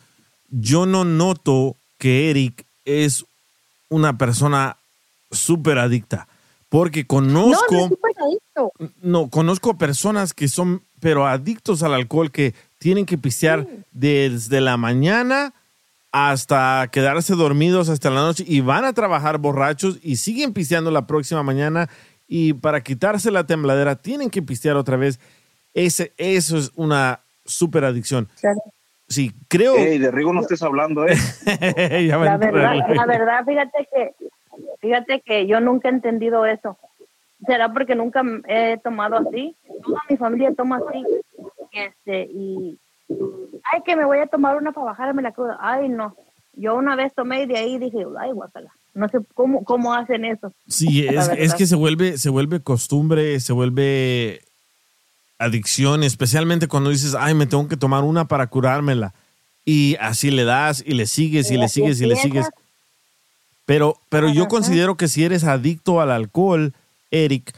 [0.49, 3.25] yo no noto que Eric es
[3.89, 4.77] una persona
[5.31, 6.27] súper adicta.
[6.69, 7.89] Porque conozco, No,
[8.55, 8.71] no
[9.01, 14.75] no, conozco personas que son, pero adictos al alcohol, que tienen que pistear desde la
[14.75, 15.53] mañana
[16.11, 21.05] hasta quedarse dormidos hasta la noche y van a trabajar borrachos y siguen pisteando la
[21.05, 21.89] próxima mañana
[22.27, 25.19] y para quitarse la tembladera tienen que pistear otra vez.
[25.75, 28.27] Ese, eso es una súper adicción.
[29.07, 29.75] Sí, creo...
[29.77, 31.15] Ey, de Rigo no estés hablando, ¿eh?
[32.07, 32.39] La verdad,
[32.95, 34.15] la verdad, fíjate que,
[34.79, 36.79] fíjate que yo nunca he entendido eso.
[37.45, 39.55] Será porque nunca he tomado así.
[39.83, 41.03] Toda mi familia toma así.
[41.71, 42.77] Este, y
[43.71, 45.57] ay, que me voy a tomar una para bajarme la cruda.
[45.59, 46.15] Ay, no.
[46.53, 48.71] Yo una vez tomé y de ahí dije, ay, guacala.
[48.93, 50.53] No sé cómo, cómo hacen eso.
[50.67, 54.41] Sí, es, es que se vuelve, se vuelve costumbre, se vuelve
[55.39, 59.13] adicción, especialmente cuando dices, ay, me tengo que tomar una para curármela.
[59.65, 62.49] Y así le das y le sigues y Y le sigues y le sigues.
[63.65, 66.73] Pero, pero yo considero que si eres adicto al alcohol,
[67.11, 67.53] Eric,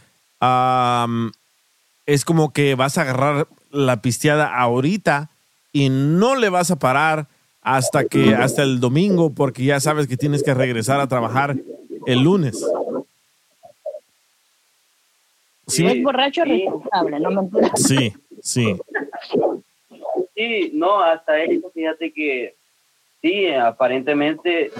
[2.05, 5.31] es como que vas a agarrar la pisteada ahorita
[5.73, 7.27] y no le vas a parar
[7.61, 11.55] hasta que hasta el domingo porque ya sabes que tienes que regresar a trabajar
[12.05, 12.63] el lunes.
[15.67, 17.71] Sí, es borracho responsable, no me entiendes.
[17.75, 18.75] Sí, sí.
[20.35, 22.55] Sí, no, hasta eso, fíjate que
[23.21, 24.71] sí, aparentemente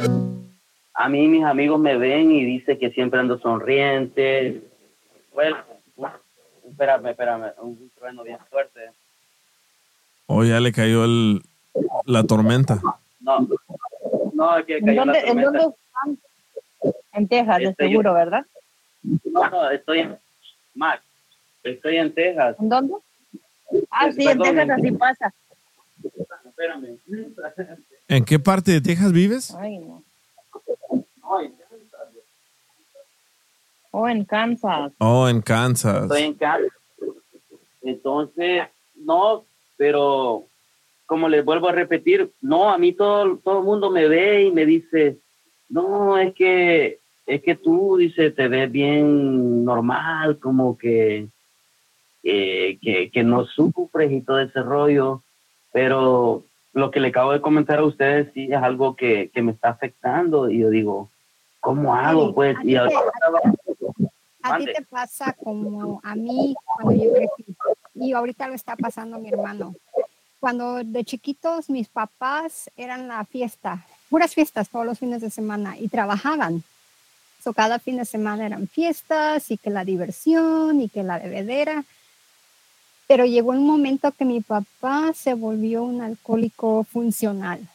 [0.94, 4.62] a mí mis amigos me ven y dicen que siempre ando sonriente.
[5.34, 5.58] Bueno,
[6.74, 8.80] espérame, espérame, un trueno bien fuerte.
[10.28, 11.42] O ya le cayó el,
[12.06, 12.82] la tormenta.
[13.20, 13.48] No,
[14.34, 16.18] no, es que ¿En cayó la dónde, ¿En dónde están?
[17.14, 18.46] En Texas, de Estoy- seguro, ¿verdad?
[19.26, 20.18] No, no, estoy en
[20.76, 21.04] Max,
[21.64, 22.56] estoy en Texas.
[22.60, 22.94] ¿En dónde?
[23.90, 25.34] Ah, sí, en Texas así pasa.
[26.46, 26.98] Espérame.
[28.08, 29.54] ¿En qué parte de Texas vives?
[29.56, 30.03] Ay, no.
[33.96, 34.92] O en Kansas.
[34.98, 36.04] Oh, en Kansas.
[36.04, 36.64] Estoy en casa.
[37.84, 38.64] Entonces,
[38.96, 39.46] no,
[39.78, 40.46] pero
[41.06, 44.52] como les vuelvo a repetir, no, a mí todo, todo el mundo me ve y
[44.52, 45.20] me dice,
[45.70, 46.98] no, es que,
[47.28, 51.28] es que tú, dice, te ves bien normal, como que,
[52.24, 55.22] eh, que, que no sufres y todo ese rollo,
[55.72, 59.52] pero lo que le acabo de comentar a ustedes sí es algo que, que me
[59.52, 61.12] está afectando y yo digo,
[61.60, 62.34] ¿cómo hago?
[62.34, 63.00] Pues, y ahora
[64.44, 67.56] A ti te pasa como a mí cuando yo crecí
[67.96, 69.74] y ahorita lo está pasando mi hermano.
[70.40, 75.78] Cuando de chiquitos mis papás eran la fiesta, puras fiestas todos los fines de semana
[75.78, 76.64] y trabajaban.
[77.42, 81.86] So, cada fin de semana eran fiestas y que la diversión y que la bebedera.
[83.08, 87.66] Pero llegó un momento que mi papá se volvió un alcohólico funcional,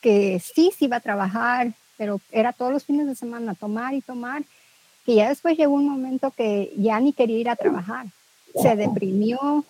[0.00, 4.00] que sí, sí iba a trabajar, pero era todos los fines de semana tomar y
[4.00, 4.44] tomar
[5.04, 8.06] que ya después llegó un momento que ya ni quería ir a trabajar.
[8.60, 9.64] Se deprimió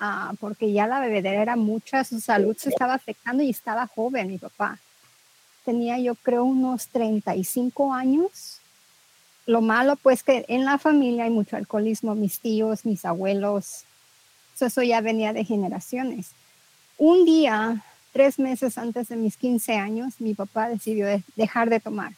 [0.00, 4.28] ah, porque ya la bebedera era mucha, su salud se estaba afectando y estaba joven
[4.28, 4.78] mi papá.
[5.64, 8.60] Tenía yo creo unos 35 años.
[9.46, 13.84] Lo malo pues que en la familia hay mucho alcoholismo, mis tíos, mis abuelos,
[14.54, 16.30] so, eso ya venía de generaciones.
[16.96, 17.82] Un día,
[18.12, 22.12] tres meses antes de mis 15 años, mi papá decidió de- dejar de tomar.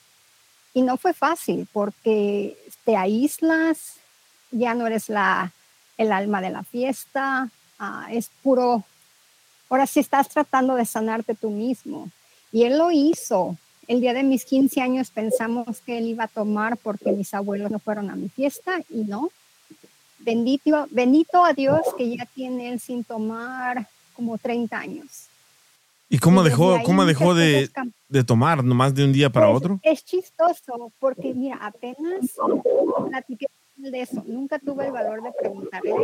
[0.72, 3.96] Y no fue fácil porque te aíslas,
[4.50, 5.52] ya no eres la,
[5.96, 8.84] el alma de la fiesta, ah, es puro,
[9.68, 12.10] ahora sí estás tratando de sanarte tú mismo.
[12.52, 13.56] Y él lo hizo.
[13.86, 17.70] El día de mis 15 años pensamos que él iba a tomar porque mis abuelos
[17.70, 19.30] no fueron a mi fiesta y no.
[20.18, 25.29] Bendito, bendito a Dios que ya tiene él sin tomar como 30 años.
[26.12, 27.70] ¿Y cómo Y dejó, ahí cómo dejó de,
[28.08, 28.64] de tomar?
[28.64, 29.80] ¿Nomás de un día para Pues, otro?
[29.84, 32.36] Es chistoso porque, mira, apenas
[33.08, 33.46] platiqué
[33.76, 34.22] de eso.
[34.26, 35.94] Nunca tuve el valor de preguntarle,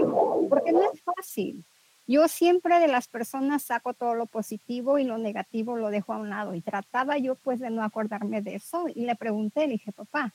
[0.49, 1.65] porque no es fácil.
[2.07, 6.19] Yo siempre de las personas saco todo lo positivo y lo negativo lo dejo a
[6.19, 6.55] un lado.
[6.55, 8.87] Y trataba yo pues de no acordarme de eso.
[8.95, 10.33] Y le pregunté, le dije, papá,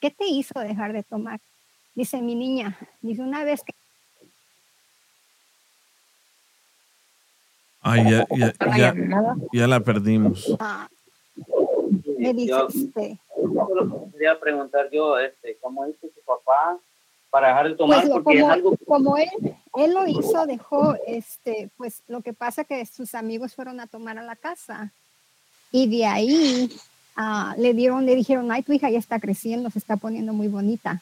[0.00, 1.40] ¿qué te hizo dejar de tomar?
[1.94, 3.74] Dice mi niña, dice una vez que
[7.82, 9.36] Ay, ya, ya, la ya, llamada.
[9.52, 10.54] ya la perdimos.
[10.58, 10.88] ah,
[12.18, 16.76] me Yo- solo quería preguntar yo, este, ¿cómo hizo su papá
[17.30, 18.00] para dejar de tomar?
[18.00, 22.20] Pues lo- Porque es como, algo como él, él lo hizo, dejó, este, pues lo
[22.20, 24.92] que pasa que sus amigos fueron a tomar a la casa
[25.72, 26.70] y de ahí
[27.16, 30.48] ah, le dieron, le dijeron, ay, tu hija ya está creciendo, se está poniendo muy
[30.48, 31.00] bonita.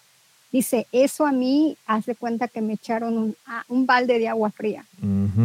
[0.51, 4.51] Dice, eso a mí hace cuenta que me echaron un, a- un balde de agua
[4.51, 4.85] fría.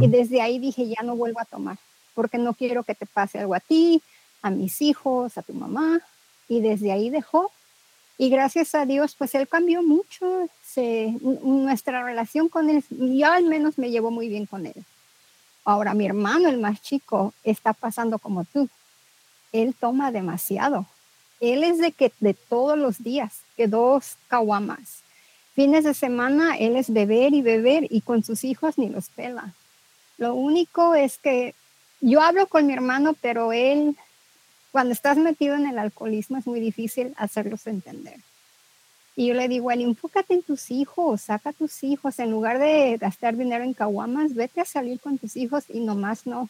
[0.04, 1.78] Y desde ahí dije, ya no vuelvo a tomar,
[2.16, 4.02] porque no quiero que te pase algo a ti,
[4.42, 6.00] a mis hijos, a tu mamá.
[6.48, 7.52] Y desde ahí dejó.
[8.18, 10.48] Y gracias a Dios, pues él cambió mucho.
[10.66, 14.76] Se, nuestra relación con él, yo al menos me llevo muy bien con él.
[15.66, 18.70] Ahora, mi hermano, el más chico, está pasando como tú.
[19.52, 20.86] Él toma demasiado.
[21.40, 25.04] Él es de que de todos los días, que dos caguamas.
[25.54, 29.54] Fines de semana, él es beber y beber y con sus hijos ni los pela.
[30.18, 31.54] Lo único es que
[32.02, 33.96] yo hablo con mi hermano, pero él,
[34.72, 38.20] cuando estás metido en el alcoholismo, es muy difícil hacerlos entender.
[39.16, 42.58] Y yo le digo, él, enfócate en tus hijos, saca a tus hijos, en lugar
[42.58, 46.50] de gastar dinero en caguamas, vete a salir con tus hijos y nomás no.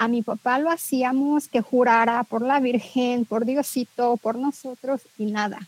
[0.00, 5.26] A mi papá lo hacíamos que jurara por la Virgen, por Diosito, por nosotros y
[5.26, 5.58] nada.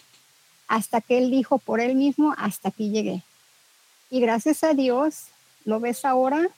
[0.69, 3.23] Hasta que él dijo por él mismo, hasta aquí llegué.
[4.09, 5.27] Y gracias a Dios,
[5.67, 6.49] lo ves ahora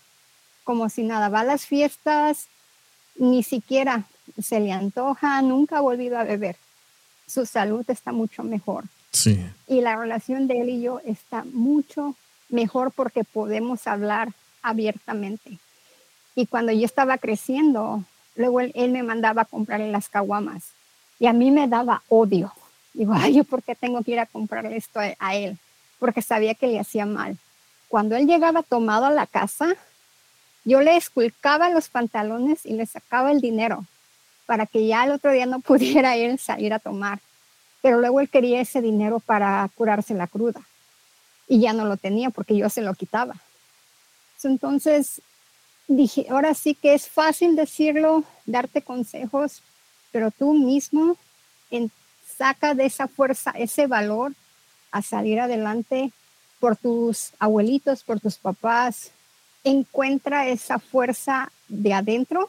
[0.62, 2.46] como si nada, va a las fiestas,
[3.16, 4.04] ni siquiera
[4.40, 6.56] se le antoja, nunca ha volvido a beber.
[7.26, 8.84] Su salud está mucho mejor.
[9.10, 9.44] Sí.
[9.66, 12.14] Y la relación de él y yo está mucho
[12.50, 14.28] mejor porque podemos hablar
[14.62, 15.58] abiertamente.
[16.34, 18.02] Y cuando yo estaba creciendo,
[18.36, 20.72] luego él, me mandaba a comprarle las caguamas.
[21.18, 22.52] Y a mí me daba odio.
[22.92, 25.58] Digo, ay, ¿yo por qué tengo que ir a comprarle esto a, a él?
[25.98, 27.38] Porque sabía que le hacía mal.
[27.88, 29.74] Cuando él llegaba tomado a la casa,
[30.64, 33.84] yo le esculcaba los pantalones y le sacaba el dinero
[34.46, 37.20] para que ya el otro día no pudiera él salir a tomar.
[37.82, 40.62] Pero luego él quería ese dinero para curarse la cruda
[41.46, 43.36] y ya no lo tenía porque yo se lo quitaba.
[44.42, 45.22] Entonces
[45.88, 49.62] dije, ahora sí que es fácil decirlo, darte consejos,
[50.12, 51.16] pero tú mismo
[51.70, 51.90] en-
[52.36, 54.32] saca de esa fuerza ese valor
[54.90, 56.10] a salir adelante
[56.60, 59.10] por tus abuelitos, por tus papás,
[59.62, 62.48] encuentra esa fuerza de adentro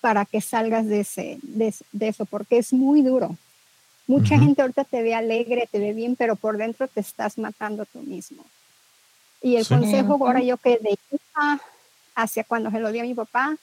[0.00, 3.36] para que salgas de, ese, de, de eso, porque es muy duro.
[4.06, 7.86] Mucha gente ahorita te ve alegre, te ve bien, pero por dentro te estás matando
[7.86, 8.44] tú mismo.
[9.40, 9.70] Y el Sí.
[9.74, 11.60] consejo ahora yo que de hija
[12.14, 13.56] hacia cuando se lo di a mi papá,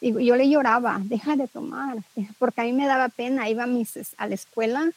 [0.00, 1.96] y yo le lloraba, deja de tomar,
[2.38, 4.90] porque a mí me daba pena, iba a, mis, a la escuela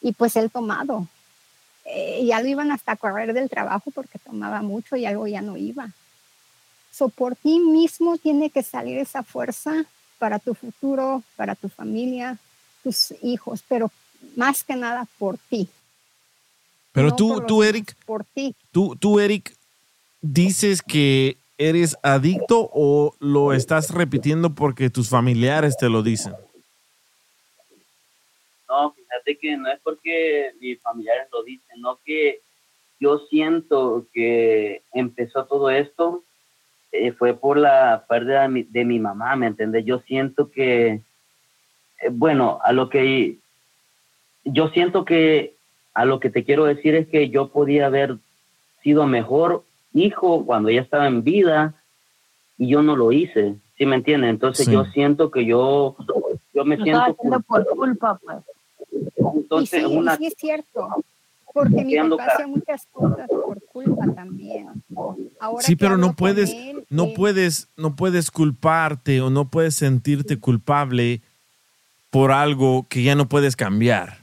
[0.00, 1.06] y pues él tomado.
[1.84, 5.40] Eh, ya lo iban hasta a correr del trabajo porque tomaba mucho y algo ya
[5.40, 5.90] no iba.
[6.92, 9.84] So, por ti mismo tiene que salir esa fuerza
[10.18, 12.38] para tu futuro, para tu familia,
[12.82, 13.90] tus hijos, pero
[14.36, 15.68] más que nada por ti.
[16.92, 18.54] Pero No tú, tú, Eric, Por ti.
[18.72, 19.56] tú, tú, Eric,
[20.20, 26.32] dices que eres adicto o lo estás repitiendo porque tus familiares te lo dicen.
[28.66, 32.40] No, fíjate que no es porque mis familiares lo dicen, no que
[32.98, 36.24] yo siento que empezó todo esto
[36.92, 39.84] eh, fue por la pérdida de mi, de mi mamá, ¿me entiendes?
[39.84, 40.92] Yo siento que,
[42.00, 43.36] eh, bueno, a lo que
[44.44, 45.54] yo siento que
[45.92, 48.16] a lo que te quiero decir es que yo podía haber
[48.82, 49.64] sido mejor
[49.94, 51.74] hijo cuando ella estaba en vida
[52.58, 54.30] y yo no lo hice, ¿sí me entiendes?
[54.30, 54.72] Entonces Sí.
[54.72, 55.96] yo siento que yo,
[56.54, 58.38] yo me siento haciendo por culpa, pues.
[59.34, 60.88] entonces y sí, una sí es cierto,
[61.52, 64.68] porque mi papá hacía muchas cosas por culpa también.
[65.40, 69.74] Ahora Sí, pero no puedes, él, no eh, puedes, no puedes culparte o no puedes
[69.74, 71.22] sentirte culpable
[72.10, 74.19] por algo que ya no puedes cambiar.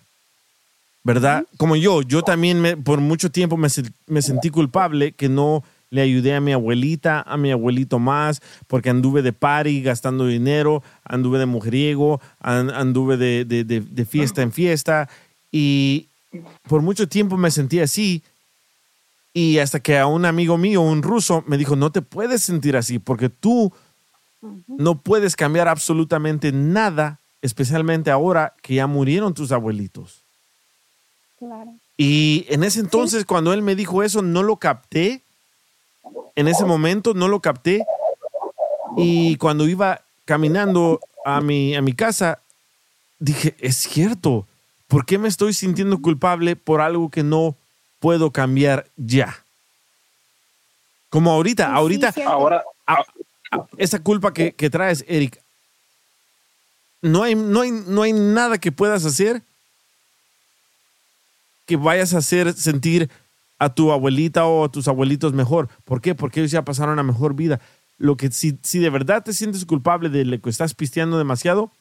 [1.07, 1.45] ¿Verdad?
[1.55, 5.63] Como yo, yo también me- por mucho tiempo me, se- me sentí culpable que no
[5.89, 10.84] le ayudé a mi abuelita, a mi abuelito más, porque anduve de party gastando dinero,
[11.05, 15.07] anduve de mujeriego, an- anduve de, de- de- de fiesta en fiesta
[15.49, 16.07] y
[16.67, 18.21] por mucho tiempo me sentí así
[19.34, 22.75] y hasta que a un amigo mío, un ruso, me dijo, no te puedes sentir
[22.75, 23.71] así porque tú
[24.67, 30.27] no puedes cambiar absolutamente nada, especialmente ahora que ya murieron tus abuelitos.
[31.39, 31.73] Claro.
[31.97, 35.22] Y en ese entonces, cuando él me dijo eso, no lo capté.
[36.35, 37.85] En ese momento no lo capté.
[38.97, 42.39] Y cuando iba caminando a mi, a mi casa,
[43.19, 44.47] dije, es cierto.
[44.88, 47.55] ¿Por qué me estoy sintiendo culpable por algo que no
[47.99, 49.43] puedo cambiar ya?
[51.09, 53.03] Como ahorita, ahorita, Ahora, a-
[53.51, 55.41] a- esa culpa que, que traes, Eric,
[57.01, 59.41] no hay, no, hay, no hay nada que puedas hacer
[61.68, 63.11] que vayas a hacer sentir
[63.60, 65.69] a tu abuelita o a tus abuelitos mejor.
[65.84, 66.15] ¿Por qué?
[66.15, 67.60] Porque ellos ya pasaron una mejor vida.
[67.98, 71.72] Lo que si, si de verdad te sientes culpable de lo que estás pisteando demasiado,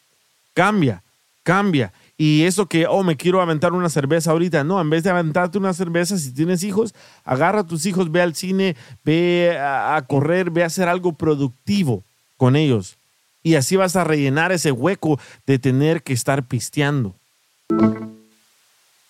[0.54, 1.02] cambia,
[1.42, 1.92] cambia.
[2.18, 4.64] Y eso que, oh, me quiero aventar una cerveza ahorita.
[4.64, 6.94] No, en vez de aventarte una cerveza, si tienes hijos,
[7.24, 11.12] agarra a tus hijos, ve al cine, ve a, a correr, ve a hacer algo
[11.12, 12.02] productivo
[12.36, 12.96] con ellos.
[13.42, 17.14] Y así vas a rellenar ese hueco de tener que estar pisteando.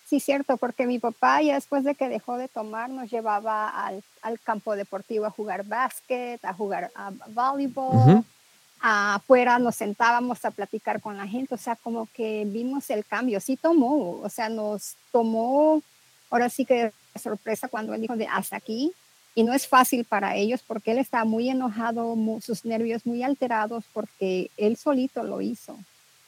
[0.07, 4.01] Sí, cierto, porque mi papá ya después de que dejó de tomar nos llevaba al,
[4.21, 8.23] al campo deportivo a jugar básquet, a jugar a voleibol,
[8.79, 13.41] afuera nos sentábamos a platicar con la gente, o sea, como que vimos el cambio,
[13.41, 15.81] sí tomó, o sea, nos tomó,
[16.29, 18.93] ahora sí que sorpresa cuando él dijo de hasta aquí,
[19.35, 23.83] y no es fácil para ellos porque él está muy enojado, sus nervios muy alterados
[23.93, 25.77] porque él solito lo hizo.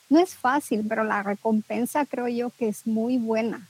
[0.09, 3.67] No es fácil, pero la recompensa creo yo que es muy buena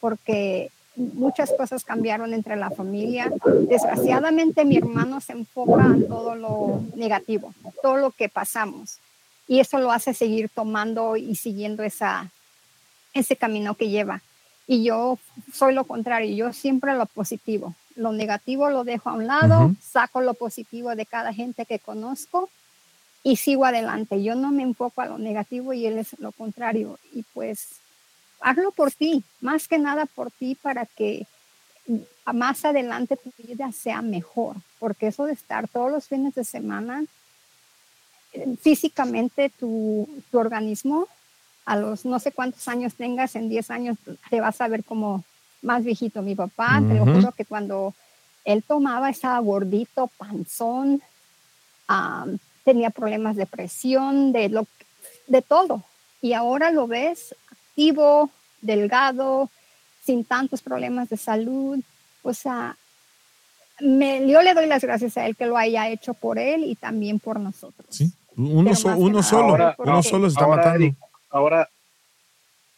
[0.00, 3.30] porque muchas cosas cambiaron entre la familia.
[3.68, 8.98] Desgraciadamente mi hermano se enfoca en todo lo negativo, todo lo que pasamos.
[9.46, 12.30] Y eso lo hace seguir tomando y siguiendo esa,
[13.12, 14.22] ese camino que lleva.
[14.66, 15.18] Y yo
[15.52, 17.74] soy lo contrario, yo siempre lo positivo.
[17.96, 22.48] Lo negativo lo dejo a un lado, saco lo positivo de cada gente que conozco
[23.22, 24.22] y sigo adelante.
[24.22, 26.98] Yo no me enfoco a lo negativo y él es lo contrario.
[27.12, 27.80] Y pues
[28.40, 31.26] hazlo por ti, más que nada por ti para que
[32.32, 37.04] más adelante tu vida sea mejor, porque eso de estar todos los fines de semana,
[38.32, 41.08] eh, físicamente tu, tu organismo,
[41.66, 43.96] a los no sé cuántos años tengas, en 10 años
[44.30, 45.24] te vas a ver como
[45.62, 46.22] más viejito.
[46.22, 47.12] Mi papá, te lo Ujú.
[47.12, 47.94] juro que cuando
[48.44, 51.02] él tomaba estaba gordito, panzón,
[51.86, 52.38] am,
[52.70, 54.64] tenía problemas de presión, de, lo,
[55.26, 55.82] de todo.
[56.22, 58.30] Y ahora lo ves activo,
[58.60, 59.50] delgado,
[60.04, 61.80] sin tantos problemas de salud.
[62.22, 62.76] O sea,
[63.80, 66.76] me, yo le doy las gracias a él que lo haya hecho por él y
[66.76, 67.88] también por nosotros.
[68.36, 70.84] Uno, Pero so- uno solo, ahora- uno solo se está ahora, matando.
[70.84, 70.94] Eric,
[71.28, 71.68] ahora,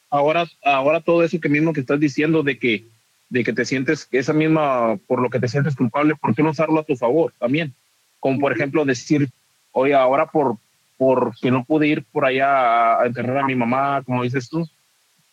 [0.08, 2.86] ahora, ahora todo eso que mismo que estás diciendo de que,
[3.28, 6.50] de que te sientes esa misma, por lo que te sientes culpable, ¿por qué no
[6.50, 7.74] usarlo a tu favor también?
[8.20, 9.28] Como por ejemplo decir,
[9.72, 10.56] oye, ahora por,
[10.96, 14.68] por que no pude ir por allá a enterrar a mi mamá, como dices tú,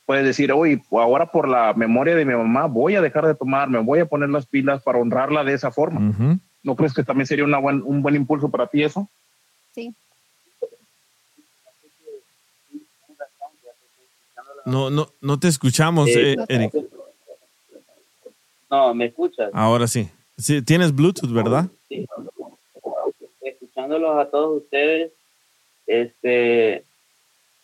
[0.06, 3.70] puedes decir, oye, ahora por la memoria de mi mamá voy a dejar de tomar,
[3.70, 6.40] me voy a poner las pilas para honrarla de esa forma.
[6.64, 9.08] ¿No crees que también sería una buen, un buen impulso para ti eso?
[9.74, 9.94] Sí.
[14.66, 16.74] No, no, no te escuchamos, Eh, eh, Eric.
[18.70, 19.50] No, ¿me escuchas?
[19.54, 20.10] Ahora sí.
[20.38, 20.62] sí.
[20.62, 21.68] Tienes Bluetooth, ¿verdad?
[21.88, 22.06] Sí.
[23.80, 25.14] Escuchándolos a todos ustedes,
[25.88, 26.84] este,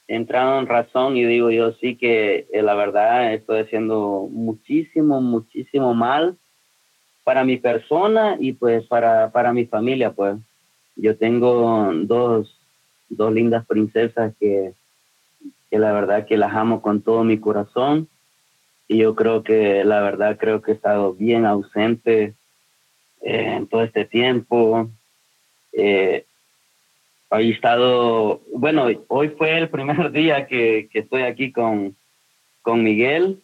[0.07, 5.93] entraron en razón y digo yo sí que eh, la verdad estoy haciendo muchísimo, muchísimo
[5.93, 6.37] mal
[7.25, 10.37] para mi persona y pues para, para mi familia, pues.
[10.95, 12.61] Yo tengo dos,
[13.09, 14.71] dos lindas princesas que,
[15.69, 18.07] que la verdad que las amo con todo mi corazón
[18.87, 22.35] y yo creo que la verdad creo que he estado bien ausente
[23.21, 24.89] eh, en todo este tiempo.
[25.77, 26.25] Eh,
[27.31, 31.95] he estado, bueno, hoy fue el primer día que, que estoy aquí con,
[32.61, 33.41] con Miguel,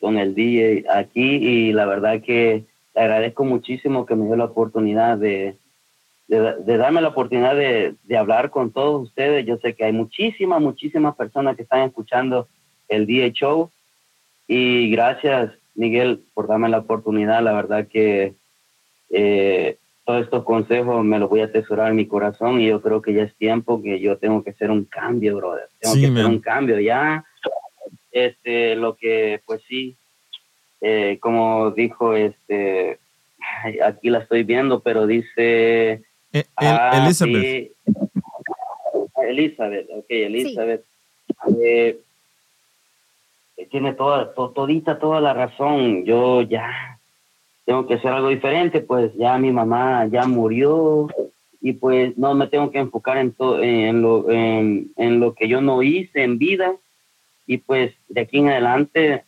[0.00, 2.64] con el DJ aquí y la verdad que
[2.94, 5.56] agradezco muchísimo que me dio la oportunidad de,
[6.28, 9.46] de, de darme la oportunidad de, de hablar con todos ustedes.
[9.46, 12.48] Yo sé que hay muchísimas, muchísimas personas que están escuchando
[12.88, 13.70] el DJ Show
[14.46, 17.42] y gracias, Miguel, por darme la oportunidad.
[17.42, 18.34] La verdad que
[19.10, 23.00] eh, todos estos consejos me los voy a atesorar en mi corazón y yo creo
[23.00, 25.68] que ya es tiempo que yo tengo que hacer un cambio, brother.
[25.80, 27.24] Tengo Sí, que hacer un cambio ya.
[28.12, 29.96] Este, lo que, pues sí,
[30.82, 32.98] eh, como dijo, este,
[33.84, 36.02] aquí la estoy viendo, pero dice...
[36.32, 37.42] El- ah, Elizabeth.
[37.42, 37.72] sí.
[39.26, 40.84] Elizabeth, ok, Elizabeth.
[41.60, 41.98] Eh,
[43.70, 46.04] tiene toda, to- todita, toda la razón.
[46.04, 46.98] Yo ya
[47.64, 51.08] tengo que hacer algo diferente, pues ya mi mamá ya murió
[51.60, 55.60] y pues no me tengo que enfocar en, to- en, lo, en, lo que yo
[55.62, 56.74] no hice en vida
[57.46, 59.24] y pues de aquí en adelante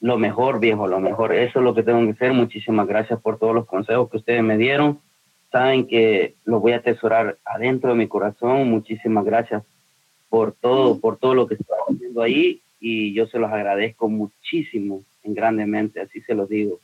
[0.00, 1.34] lo mejor, viejo, lo mejor.
[1.34, 2.32] Eso es lo que tengo que hacer.
[2.32, 4.98] Muchísimas gracias por todos los consejos que ustedes me dieron.
[5.52, 8.70] Saben que los voy a atesorar adentro de mi corazón.
[8.70, 9.62] Muchísimas gracias
[10.28, 15.02] por todo, por todo lo que están haciendo ahí y yo se los agradezco muchísimo,
[15.22, 16.78] en grandemente, así se los digo.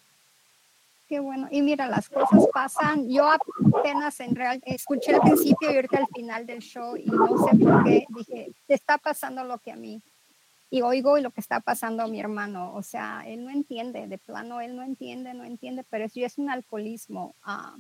[1.08, 1.46] Qué bueno.
[1.50, 3.08] Y mira, las cosas pasan.
[3.08, 7.28] Yo apenas en real escuché al principio y ahorita al final del show y no
[7.46, 10.02] sé por qué dije, te está pasando lo que a mí.
[10.68, 12.74] Y oigo lo que está pasando a mi hermano.
[12.74, 16.38] O sea, él no entiende, de plano él no entiende, no entiende, pero eso es
[16.38, 17.36] un alcoholismo.
[17.44, 17.76] Ah,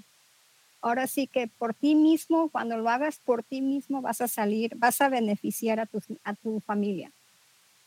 [0.80, 4.76] ahora sí que por ti mismo, cuando lo hagas por ti mismo, vas a salir,
[4.76, 7.10] vas a beneficiar a tu, a tu familia.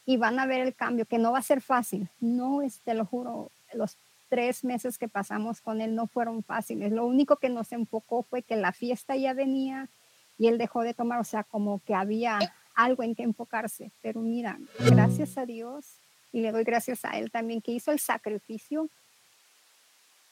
[0.05, 2.09] Y van a ver el cambio, que no va a ser fácil.
[2.19, 3.95] No, te lo juro, los
[4.29, 6.91] tres meses que pasamos con él no fueron fáciles.
[6.91, 9.89] Lo único que nos enfocó fue que la fiesta ya venía
[10.37, 12.39] y él dejó de tomar, o sea, como que había
[12.75, 13.91] algo en que enfocarse.
[14.01, 15.97] Pero mira, gracias a Dios
[16.31, 18.89] y le doy gracias a él también que hizo el sacrificio.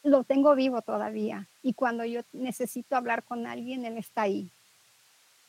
[0.03, 4.49] Lo tengo vivo todavía y cuando yo necesito hablar con alguien, él está ahí.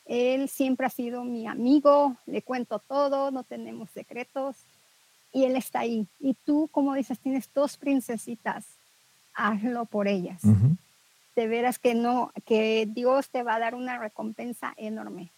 [0.06, 4.56] Él siempre ha sido mi amigo, le cuento todo, no tenemos secretos
[5.32, 6.06] y él está ahí.
[6.18, 8.64] Y tú, como dices, tienes dos princesitas,
[9.34, 10.42] hazlo por ellas.
[11.36, 15.30] De veras que no, que Dios te va a dar una recompensa enorme.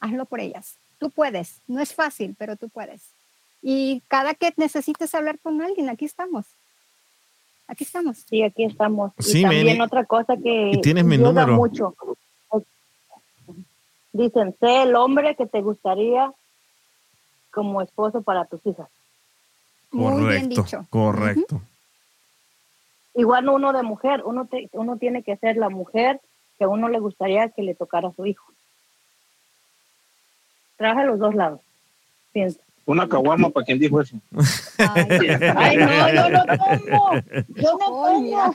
[0.00, 0.76] Hazlo por ellas.
[0.98, 3.02] Tú puedes, no es fácil, pero tú puedes.
[3.62, 6.46] Y cada que necesites hablar con alguien, aquí estamos.
[7.68, 8.18] Aquí estamos.
[8.28, 9.12] Sí, aquí estamos.
[9.18, 11.54] Sí, y también otra cosa que Y tienes mi ayuda número.
[11.56, 11.94] mucho.
[14.12, 16.32] Dicen, sé el hombre que te gustaría
[17.56, 18.86] como esposo para tus hijas.
[19.90, 21.62] Correcto, correcto.
[23.14, 26.20] Igual uno de mujer, uno, te- uno tiene que ser la mujer
[26.58, 28.44] que a uno le gustaría que le tocara a su hijo.
[30.76, 31.60] Trabaja los dos lados.
[32.32, 32.60] Piensa.
[32.84, 34.16] Una caguama para quien dijo eso.
[34.78, 37.12] Ay, no, yo no tomo.
[37.48, 38.54] Yo no tomo.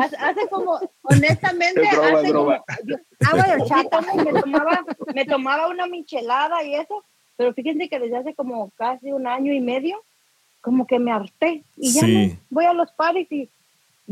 [0.00, 2.62] Hace, hace como, honestamente, Es broma, hace es broma.
[2.64, 2.96] como- yo-
[3.28, 4.84] agua de horchata, me tomaba,
[5.14, 7.04] me tomaba una michelada y eso,
[7.42, 9.96] pero fíjense que desde hace como casi un año y medio,
[10.60, 12.14] como que me harté y ya Sí.
[12.28, 13.48] no, voy a los paris y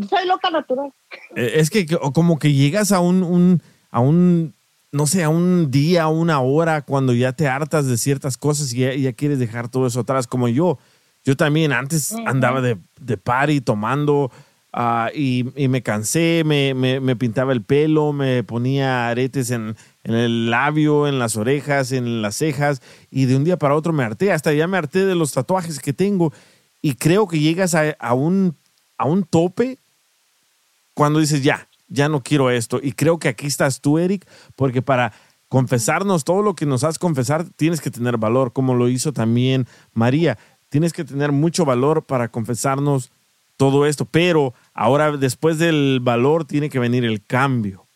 [0.09, 0.93] soy loca natural.
[1.37, 3.63] Eh, Es que como que llegas a un, un-
[3.93, 4.53] a un,
[4.93, 8.73] no sé, a un día, a una hora, cuando ya te hartas de ciertas cosas
[8.75, 10.79] y ya, ya quieres dejar todo eso atrás, como yo.
[11.25, 14.31] Yo también antes andaba de, de party tomando
[14.73, 19.77] ah, y, y me cansé, me, me- me pintaba el pelo, me ponía aretes en,
[20.05, 23.93] en el labio, en las orejas, en las cejas y de un día para otro
[23.93, 26.33] me harté, hasta ya me harté de los tatuajes que tengo
[26.83, 28.57] y creo que llegas a, a un,
[28.97, 29.79] a un tope
[30.95, 32.81] cuando dices, ya, ya no quiero esto.
[32.83, 35.13] Y creo que aquí estás tú, Eric, porque para
[35.49, 39.67] confesarnos todo lo que nos has confesar, tienes que tener valor, como lo hizo también
[39.93, 40.39] María.
[40.69, 43.11] Tienes que tener mucho valor para confesarnos
[43.57, 47.87] todo esto, pero ahora después del valor tiene que venir el cambio.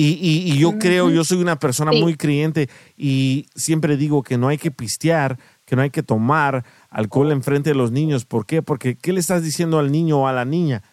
[0.00, 2.00] Y, y- y yo creo, yo soy una persona Sí.
[2.00, 6.64] muy creyente y siempre digo que no hay que pistear, que no hay que tomar
[6.88, 8.24] alcohol en frente de los niños.
[8.24, 8.62] ¿Por qué?
[8.62, 10.84] Porque ¿qué le estás diciendo al niño o a la niña?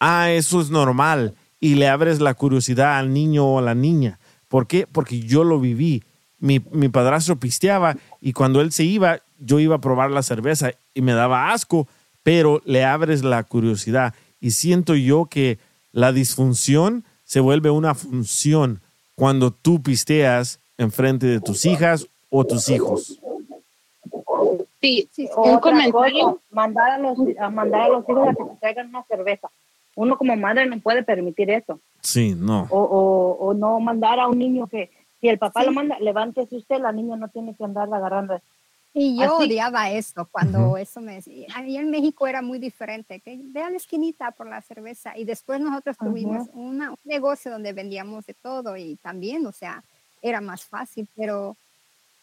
[0.00, 1.36] Ah, eso es normal.
[1.60, 4.18] Y le abres la curiosidad al niño o a la niña.
[4.48, 4.84] ¿Por qué?
[4.90, 6.02] Porque yo lo viví.
[6.40, 10.72] Mi, mi padrastro pisteaba y cuando él se iba, yo iba a probar la cerveza
[10.92, 11.86] y me daba asco,
[12.24, 14.12] pero le abres la curiosidad.
[14.40, 15.58] Y siento yo que
[15.92, 18.80] la disfunción se vuelve una función
[19.14, 23.20] cuando tú pisteas enfrente de tus hijas o tus hijos.
[24.80, 26.24] Sí, O un otra comentario.
[26.24, 29.48] cosa, mandar a los a mandar a los hijos a que se traigan una cerveza.
[29.94, 31.78] Uno como madre no puede permitir eso.
[32.00, 32.66] Sí, no.
[32.68, 34.90] O, o, o no mandar a un niño que
[35.20, 38.40] si el papá lo manda, levántese usted, la niña no tiene que andar agarrando.
[38.92, 41.46] Y yo Así- odiaba eso cuando eso me decía.
[41.54, 45.16] Ahí en México era muy diferente, que ve a la esquinita por la cerveza.
[45.16, 46.50] Y después nosotros tuvimos Ajá.
[46.58, 49.84] una- un negocio donde vendíamos de todo y también, o sea,
[50.22, 51.06] era más fácil.
[51.14, 51.56] Pero,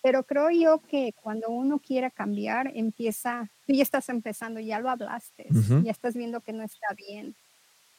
[0.01, 4.89] pero creo yo que cuando uno quiere cambiar, empieza, tú ya estás empezando, ya lo
[4.89, 5.83] hablaste, Ujú.
[5.83, 7.33] ya estás viendo que no está bien.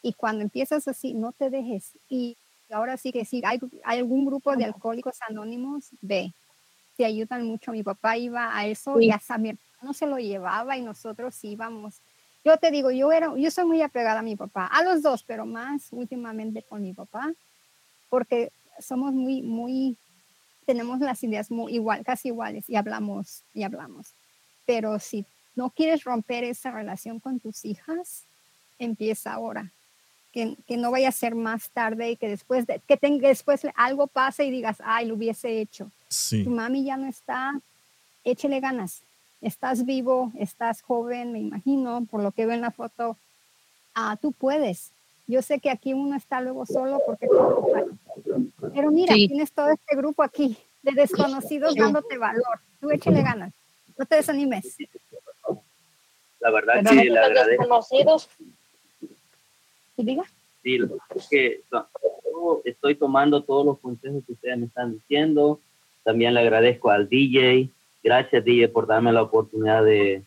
[0.02, 1.92] Y cuando empiezas así, no te dejes.
[2.10, 2.36] Y
[2.70, 6.32] ahora sí que sí, hay, hay algún grupo de alcohólicos anónimos, ve,
[6.98, 7.70] te ayudan mucho.
[7.72, 9.06] Mi papá iba a eso Sí.
[9.06, 12.00] y hasta mi hermano se lo llevaba y nosotros íbamos.
[12.44, 15.22] Yo te digo, yo era, yo soy muy apegada a mi papá, a los dos,
[15.22, 17.32] pero más últimamente con mi papá,
[18.10, 18.50] porque
[18.80, 19.96] somos muy, muy,
[20.66, 24.12] tenemos las ideas muy igual, casi iguales y hablamos y hablamos.
[24.66, 28.24] Pero si no quieres romper esa relación con tus hijas,
[28.78, 29.70] empieza ahora.
[30.32, 33.62] Que, que no vaya a ser más tarde y que después de, que tenga, después
[33.74, 35.90] algo pase y digas, ay, lo hubiese hecho.
[36.08, 36.44] Sí.
[36.44, 37.60] Tu mami ya no está,
[38.24, 39.02] échele ganas.
[39.40, 43.16] Estás vivo, estás joven, me imagino, por lo que veo en la foto.
[43.94, 44.90] Ah, tú puedes.
[45.26, 47.28] Yo sé que aquí uno está luego solo porque...
[48.74, 49.28] Pero mira, Sí.
[49.28, 51.78] tienes todo este grupo aquí de desconocidos Sí.
[51.80, 52.60] dándote valor.
[52.80, 53.52] Tú échele ganas.
[53.96, 54.76] No te desanimes.
[56.40, 57.62] La verdad Pero que le los agradezco.
[57.62, 58.28] desconocidos.
[59.96, 60.24] ¿Y diga?
[60.62, 60.78] Sí,
[61.14, 61.86] es que no,
[62.32, 65.60] yo estoy tomando todos los consejos que ustedes me están diciendo.
[66.04, 67.68] También le agradezco al DJ.
[68.02, 70.22] Gracias, DJ, por darme la oportunidad de,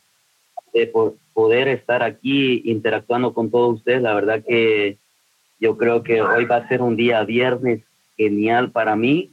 [0.74, 4.02] de po- poder estar aquí interactuando con todos ustedes.
[4.02, 4.98] La verdad que
[5.60, 7.82] yo creo que hoy va a ser un día viernes
[8.18, 9.32] genial para mí.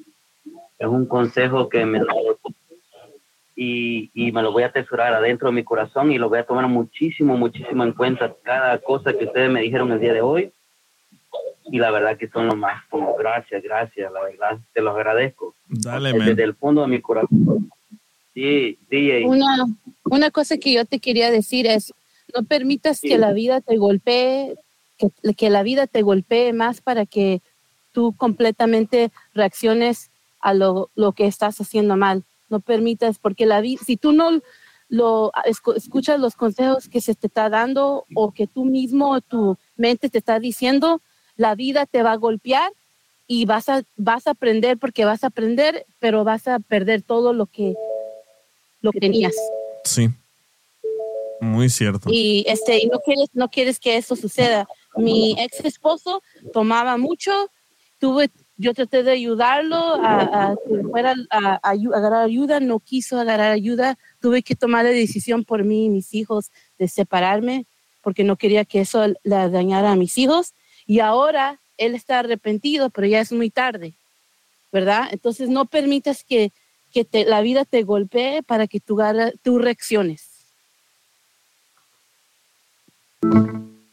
[0.78, 2.00] Es un consejo que me
[3.56, 6.46] y, y me lo voy a atesorar adentro de mi corazón y lo voy a
[6.46, 10.52] tomar muchísimo, muchísimo en cuenta cada cosa que ustedes me dijeron el día de hoy.
[11.70, 15.54] Y la verdad que son lo más, como gracias, gracias, la verdad, te los agradezco.
[15.68, 16.40] Dale, Desde man.
[16.40, 17.70] el fondo de mi corazón.
[18.34, 19.26] Sí, DJ.
[19.26, 19.66] Una,
[20.04, 21.92] una cosa que yo te quería decir es,
[22.34, 24.54] no permitas que la vida te golpee,
[24.96, 27.40] que, que la vida te golpee más para que
[27.92, 32.22] tú completamente reacciones a lo, lo que estás haciendo mal.
[32.48, 34.40] No permitas, porque la vida, si tú no
[34.88, 39.58] lo escu- escuchas los consejos que se te está dando o que tú mismo, tu
[39.76, 41.02] mente te está diciendo,
[41.38, 42.70] la vida te va a golpear
[43.26, 47.32] y vas a, vas a aprender porque vas a aprender, pero vas a perder todo
[47.32, 47.74] lo que,
[48.82, 49.34] lo que tenías.
[49.84, 50.08] Sí.
[51.40, 52.10] Muy cierto.
[52.12, 54.66] Y este, no quieres, no quieres que eso suceda.
[54.96, 57.30] Mi ex esposo tomaba mucho,
[58.00, 63.20] tuve, yo traté de ayudarlo a, a que fuera a, a agarrar ayuda, no quiso
[63.20, 67.66] agarrar ayuda, tuve que tomar la decisión por mí y mis hijos de separarme
[68.02, 70.54] porque no quería que eso le dañara a mis hijos.
[70.88, 73.92] Y ahora él está arrepentido, pero ya es muy tarde,
[74.72, 75.08] ¿verdad?
[75.12, 76.50] Entonces no permitas que,
[76.90, 78.98] que te- la vida te golpee para que tú,
[79.42, 80.50] tú reacciones.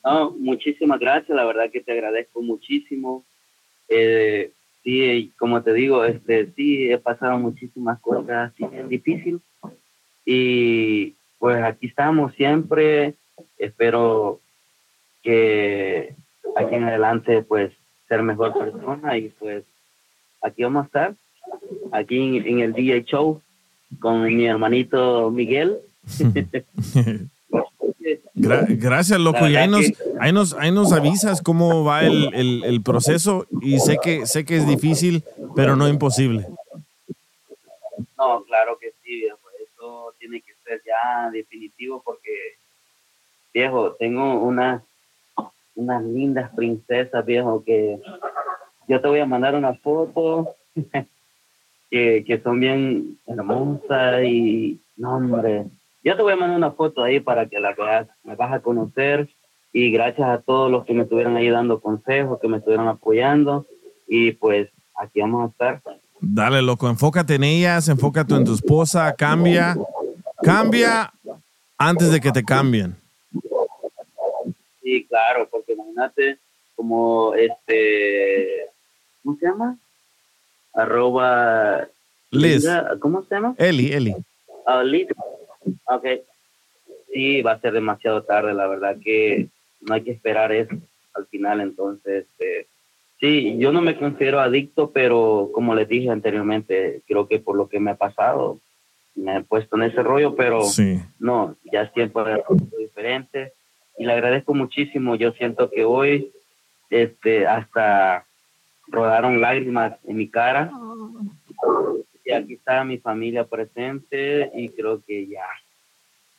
[0.06, 3.26] No, muchísimas gracias, la verdad que te agradezco muchísimo.
[3.90, 9.42] Eh, sí, como te digo, este, sí, he pasado muchísimas cosas así bien difíciles
[10.24, 13.16] y pues aquí estamos siempre.
[13.58, 14.40] Espero
[15.22, 16.16] que
[16.56, 17.72] aquí en adelante pues
[18.08, 19.64] ser mejor persona y pues
[20.42, 21.16] aquí vamos a estar,
[21.92, 23.42] aquí en, en el DJ Show
[24.00, 25.80] con mi hermanito Miguel.
[28.36, 29.48] Gra- gracias, loco.
[29.48, 29.86] Y ahí nos,
[30.20, 33.48] ahí nos, ahí nos avisas cómo va el, el- el proceso.
[33.62, 35.24] Y sé que, sé que es difícil,
[35.56, 36.46] pero no imposible.
[38.18, 39.40] No, claro que sí, viejo.
[39.64, 42.32] Eso tiene que ser ya definitivo porque,
[43.54, 44.84] viejo, tengo una,
[45.76, 48.00] unas lindas princesas, viejo, que
[48.88, 50.56] yo te voy a mandar una foto
[51.90, 55.66] que, que son bien hermosas y, no, hombre,
[56.04, 58.60] yo te voy a mandar una foto ahí para que la veas, me vas a
[58.60, 59.30] conocer
[59.74, 63.66] y gracias a todos los que me estuvieron ahí dando consejos, que me estuvieron apoyando
[64.08, 65.82] y pues aquí vamos a estar.
[66.22, 69.76] Dale, loco, enfócate en ellas, enfócate en tu esposa, cambia,
[70.42, 71.12] cambia
[71.78, 72.96] antes de que te cambien.
[74.86, 76.38] Sí, claro, porque imagínate
[76.76, 78.68] como este,
[79.24, 79.80] ¿cómo se llama?
[80.76, 81.88] Arroba.
[82.30, 82.68] Liz.
[83.00, 83.56] ¿Cómo se llama?
[83.58, 84.16] Eli, Eli.
[84.68, 85.08] Ah, Liz.
[85.86, 86.06] Ok.
[87.12, 89.48] Sí, va a ser demasiado tarde, la verdad que
[89.82, 90.76] no hay que esperar eso
[91.16, 92.68] al final, entonces, este,
[93.20, 97.70] sí, yo no me considero adicto, pero como les dije anteriormente, creo que por lo
[97.70, 98.60] que me ha pasado,
[99.16, 101.00] me he puesto en ese rollo, pero Sí.
[101.18, 103.54] no, ya es tiempo de algo diferente
[103.98, 105.16] y le agradezco muchísimo.
[105.16, 106.32] Yo siento que hoy
[106.90, 108.26] este, hasta
[108.88, 110.72] rodaron lágrimas en mi cara.
[112.24, 115.46] Y aquí está mi familia presente y creo que ya.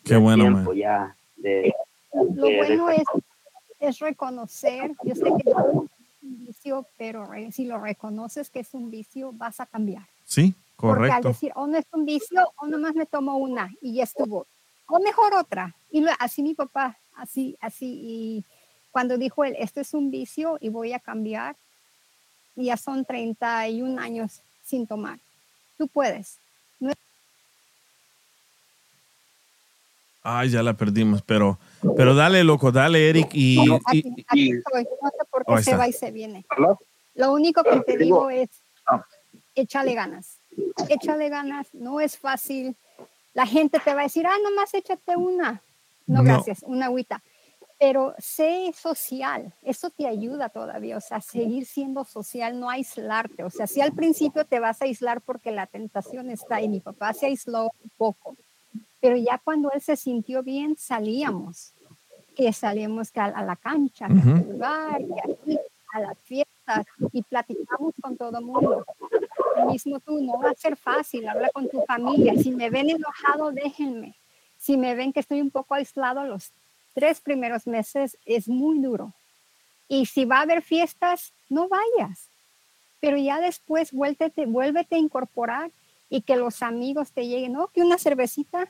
[0.05, 0.77] Qué bueno, tiempo man.
[0.79, 1.75] ya de,
[2.13, 3.05] Lo de- de- bueno es,
[3.81, 5.75] es reconocer, yo sé que no es
[6.23, 10.05] un vicio, pero re- si lo reconoces que es un vicio, vas a cambiar.
[10.25, 11.29] Sí, Porque al correcto.
[11.29, 14.47] decir, oh, no es un vicio, o nomás me tomo una y ya estuvo.
[14.89, 15.75] O mejor otra.
[15.91, 17.87] Y lo- así mi papá, así, así.
[18.03, 18.45] Y
[18.91, 21.57] cuando dijo él, esto es un vicio y voy a cambiar,
[22.55, 25.19] ya son 31 años sin tomar.
[25.77, 26.39] Tú puedes.
[26.81, 26.97] No es-
[30.23, 31.59] Ay, ya la perdimos, pero,
[31.97, 33.29] pero dale, loco, dale, Eric.
[33.33, 34.85] Y, No, y- aquí, aquí estoy.
[35.03, 35.77] No sé por qué Oh, ahí se está.
[35.79, 36.45] va y se viene.
[37.15, 38.49] Lo único que te digo es,
[39.55, 40.39] échale ganas.
[40.89, 41.69] Échale ganas.
[41.75, 42.75] No es fácil.
[43.35, 45.61] La gente te va a decir, ah, nomás échate una.
[46.07, 46.25] No, No.
[46.25, 47.23] gracias, una agüita.
[47.79, 53.45] Pero sé social, eso te ayuda todavía, o sea, seguir siendo social, no aislarte.
[53.45, 56.81] O sea, si al principio te vas a aislar porque la tentación está ahí, mi
[56.81, 58.35] papá se aisló un poco,
[58.99, 61.75] pero ya cuando él se sintió bien, salíamos,
[62.35, 64.45] que salíamos a, a la cancha, que a Ujú.
[64.53, 65.03] jugar,
[65.93, 68.87] a las fiestas, y platicamos con todo el mundo.
[69.57, 72.35] Lo mismo tú, no va a ser fácil, habla con tu familia.
[72.37, 74.17] Si me ven enojado, déjenme.
[74.67, 76.51] Si me ven que estoy un poco aislado, los
[76.93, 79.13] tres primeros meses es muy duro.
[79.89, 82.27] Y si va a haber fiestas, no vayas.
[82.99, 85.71] Pero ya después vuélvete, vuélvete a incorporar
[86.11, 87.69] y que los amigos te lleguen, ¿no?
[87.69, 88.69] Que una cervecita.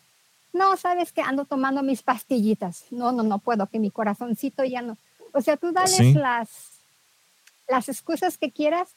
[0.53, 2.85] No, sabes que ando tomando mis pastillitas.
[2.91, 4.99] No, no, no puedo, que mi corazoncito ya no.
[5.33, 6.13] O sea, tú dales Sí.
[6.13, 6.49] las,
[7.69, 8.91] las excusas que quieras,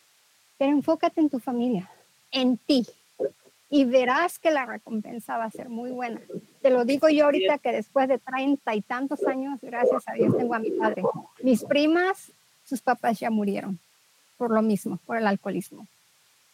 [0.57, 1.89] pero enfócate en tu familia,
[2.31, 2.85] en ti.
[3.70, 6.22] Y verás que la recompensa va a ser muy buena.
[6.62, 10.36] Te lo digo yo ahorita que después de treinta y tantos años, gracias a Dios,
[10.36, 11.04] tengo a mi padre.
[11.41, 12.32] Mis primas,
[12.66, 13.80] sus papás ya murieron
[14.38, 15.86] por lo mismo, por el alcoholismo,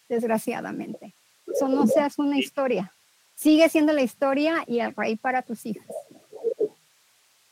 [0.10, 1.14] desgraciadamente.
[1.48, 2.92] Eso no seas una historia.
[3.36, 5.86] Sigue siendo la historia y el rey para tus hijas.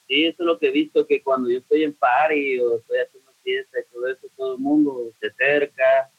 [0.07, 2.97] Sí, eso es lo que he visto, que cuando yo estoy en party o estoy
[2.97, 6.09] haciendo fiesta y todo eso, todo el mundo se acerca.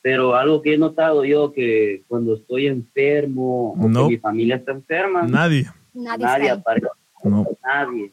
[0.00, 4.04] Pero algo que he notado yo, que cuando estoy enfermo o No.
[4.04, 5.66] que mi familia está enferma, nadie.
[5.92, 6.86] Nadie, nadie aparece.
[7.24, 7.46] No.
[7.64, 8.12] Nadie.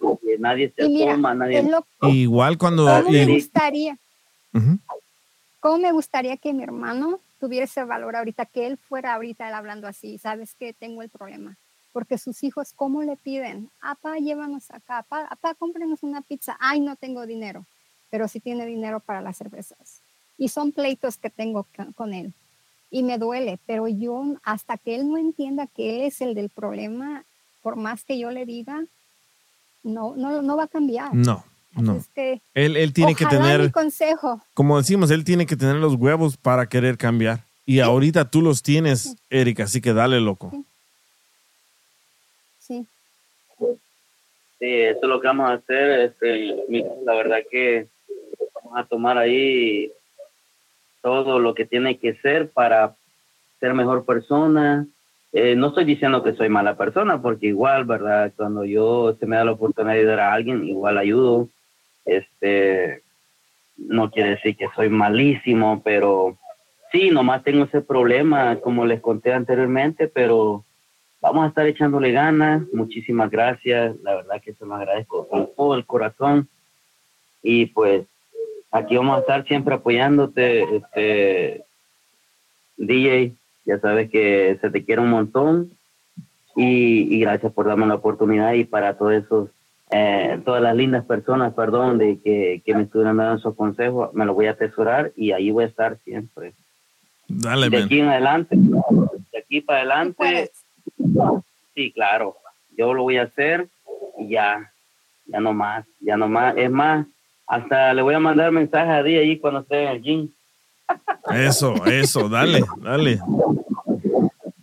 [0.00, 1.58] Porque nadie se asoma, nadie...
[1.58, 2.86] es lo- Igual cuando...
[2.86, 3.98] ¿Cómo me gustaría?
[5.60, 9.54] ¿Cómo me gustaría que mi hermano tuviera ese valor ahorita, que él fuera ahorita él
[9.54, 11.56] hablando así, sabes que tengo el problema?
[11.92, 13.70] Porque sus hijos, ¿cómo le piden?
[13.80, 16.56] Apá, llévanos acá, apá, apá, cómprenos una pizza.
[16.60, 17.64] Ay, no tengo dinero,
[18.10, 20.00] pero sí tiene dinero para las cervezas.
[20.38, 22.32] Y son pleitos que tengo con- él.
[22.90, 26.48] Y me duele, pero yo, hasta que él no entienda que él es el del
[26.48, 27.24] problema,
[27.62, 28.84] por más que yo le diga,
[29.82, 31.12] no, no, no va a cambiar.
[31.14, 31.44] No,
[31.74, 31.96] no.
[31.96, 34.40] Es que Él, él tiene que tener, consejo.
[34.54, 37.40] como decimos, él tiene que tener los huevos para querer cambiar.
[37.66, 40.52] Y ahorita tú los tienes, Erika, así que dale, loco.
[42.60, 42.86] Sí.
[44.58, 46.00] Sí, eso es lo que vamos a hacer.
[46.00, 46.54] Este,
[47.04, 47.86] la verdad que
[48.62, 49.90] vamos a tomar ahí
[51.04, 52.96] todo lo que tiene que ser para
[53.60, 54.86] ser mejor persona.
[55.34, 58.32] Eh, no estoy diciendo que soy mala persona, porque igual, ¿verdad?
[58.34, 61.50] Cuando yo se me da la oportunidad de ayudar a alguien, igual ayudo.
[62.06, 63.02] Este,
[63.76, 66.38] no quiere decir que soy malísimo, pero
[66.90, 70.64] sí, nomás tengo ese problema, como les conté anteriormente, pero
[71.20, 72.62] vamos a estar echándole ganas.
[72.72, 73.94] Muchísimas gracias.
[74.00, 76.48] La verdad que se lo agradezco con todo el corazón.
[77.42, 78.06] Y pues
[78.74, 81.64] aquí vamos a estar siempre apoyándote, este
[82.76, 83.32] DJ.
[83.64, 85.70] Ya sabes que se te quiere un montón.
[86.56, 89.48] Y, y gracias por darme la oportunidad y para todos esos
[89.90, 94.24] eh, todas las lindas personas, perdón, de que, que me estuvieran dando esos consejos, me
[94.24, 96.52] los voy a atesorar y ahí voy a estar siempre.
[97.28, 97.84] Dale, de man.
[97.84, 100.50] aquí en adelante, de aquí para adelante,
[101.74, 102.36] sí, claro,
[102.76, 103.68] yo lo voy a hacer
[104.18, 104.72] y ya,
[105.26, 106.56] ya no más, ya no más.
[106.56, 107.06] Es más,
[107.46, 110.28] hasta le voy a mandar mensaje a Día ahí cuando esté en el gym.
[111.32, 113.18] Eso, eso, dale, dale.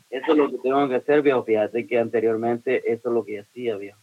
[0.10, 1.44] Eso es lo que tengo que hacer, viejo.
[1.44, 3.98] Fíjate que anteriormente eso es lo que hacía, viejo.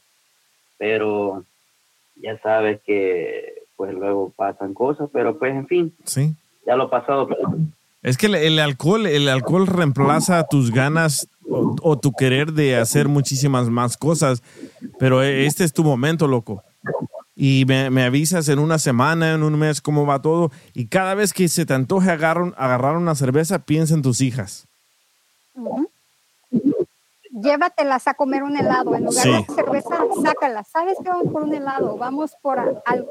[0.78, 1.44] Pero
[2.16, 6.34] ya sabes que pues luego pasan cosas, pero pues en fin, Sí.
[6.66, 7.28] ya lo pasado.
[7.28, 7.56] Pero,
[8.02, 12.76] Es que el, el alcohol, el alcohol reemplaza tus ganas o, o tu querer de
[12.76, 14.42] hacer muchísimas más cosas.
[14.98, 16.64] Pero e- este es tu momento, loco.
[17.40, 20.50] Y me, me avisas en una semana, en un mes, cómo va todo.
[20.74, 24.66] Y cada vez que se te antoje agarrar, agarrar una cerveza, piensa en tus hijas.
[27.30, 28.94] Llévatelas a comer un helado.
[28.96, 29.30] En lugar Sí.
[29.30, 30.66] de cerveza, sácalas.
[30.68, 31.08] ¿Sabes qué?
[31.10, 31.96] Vamos por un helado.
[31.96, 33.08] Vamos por algo.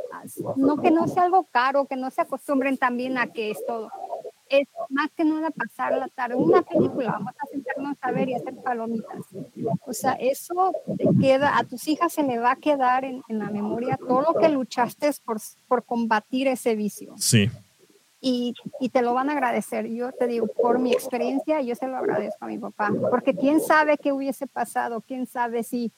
[0.57, 3.89] No que no sea algo caro, que no se acostumbren también a que es todo.
[4.49, 6.35] Es más que nada pasar la tarde.
[6.35, 9.25] Una película, vamos a sentarnos a ver y hacer palomitas.
[9.85, 13.39] O sea, eso te queda, a tus hijas se le va a quedar en, en
[13.39, 15.37] la memoria todo lo que luchaste por,
[15.67, 17.49] por combatir ese vicio Sí.
[18.21, 19.87] y, y te lo van a agradecer.
[19.87, 23.59] Yo te digo, por mi experiencia, yo se lo agradezco a mi papá, porque quién
[23.59, 25.91] sabe qué hubiese pasado, quién sabe si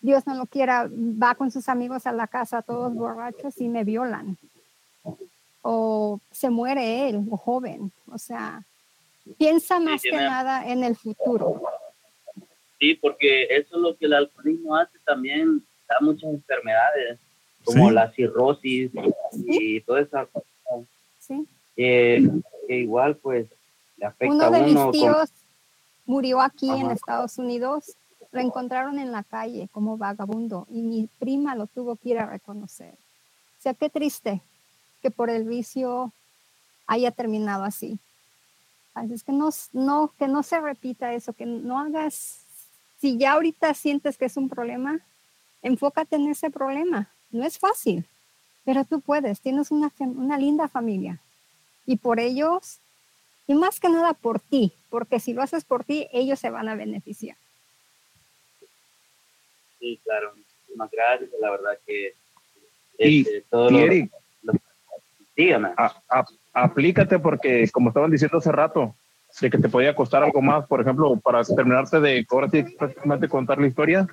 [0.00, 3.84] Dios no lo quiera, va con sus amigos a la casa todos borrachos y me
[3.84, 4.36] violan.
[5.62, 7.90] O se muere él, o joven.
[8.10, 8.62] O sea,
[9.36, 11.60] piensa más que nada en el futuro.
[12.78, 17.18] sí, porque eso es lo que el alcoholismo hace también, da muchas enfermedades,
[17.64, 17.94] como Sí.
[17.94, 18.90] la cirrosis
[19.32, 20.46] y toda esa cosa,
[21.18, 21.46] ¿sí?
[21.74, 22.30] que,
[22.66, 23.46] que igual pues
[23.96, 24.66] le afecta Uno a de uno.
[24.66, 25.30] mis con- tíos
[26.06, 26.92] murió aquí en Ajá.
[26.94, 27.96] Estados Unidos.
[28.30, 32.26] Lo encontraron en la calle como vagabundo y mi prima lo tuvo que ir a
[32.26, 32.92] reconocer.
[32.92, 34.40] O sea, qué triste
[35.02, 36.12] que por el vicio
[36.86, 37.98] haya terminado así.
[38.94, 42.42] Así es que no, no, que no se repita eso, que no hagas,
[43.00, 44.98] si ya ahorita sientes que es un problema,
[45.62, 47.08] enfócate en ese problema.
[47.30, 48.04] No es fácil,
[48.64, 51.20] pero tú puedes, tienes una, una linda familia
[51.86, 52.78] y por ellos
[53.46, 56.68] y más que nada por ti, porque si lo haces por ti, ellos se van
[56.68, 57.36] a beneficiar.
[59.78, 62.14] Sí, claro, muchísimas gracias, la verdad que
[62.98, 64.08] Y, este, todo y lo-
[65.38, 65.68] dígame.
[65.76, 68.94] a- a- aplícate porque, como estaban diciendo hace rato,
[69.40, 73.28] de que te podía costar algo más, por ejemplo, para terminarte de ahora sí, prácticamente
[73.28, 74.06] contar la historia,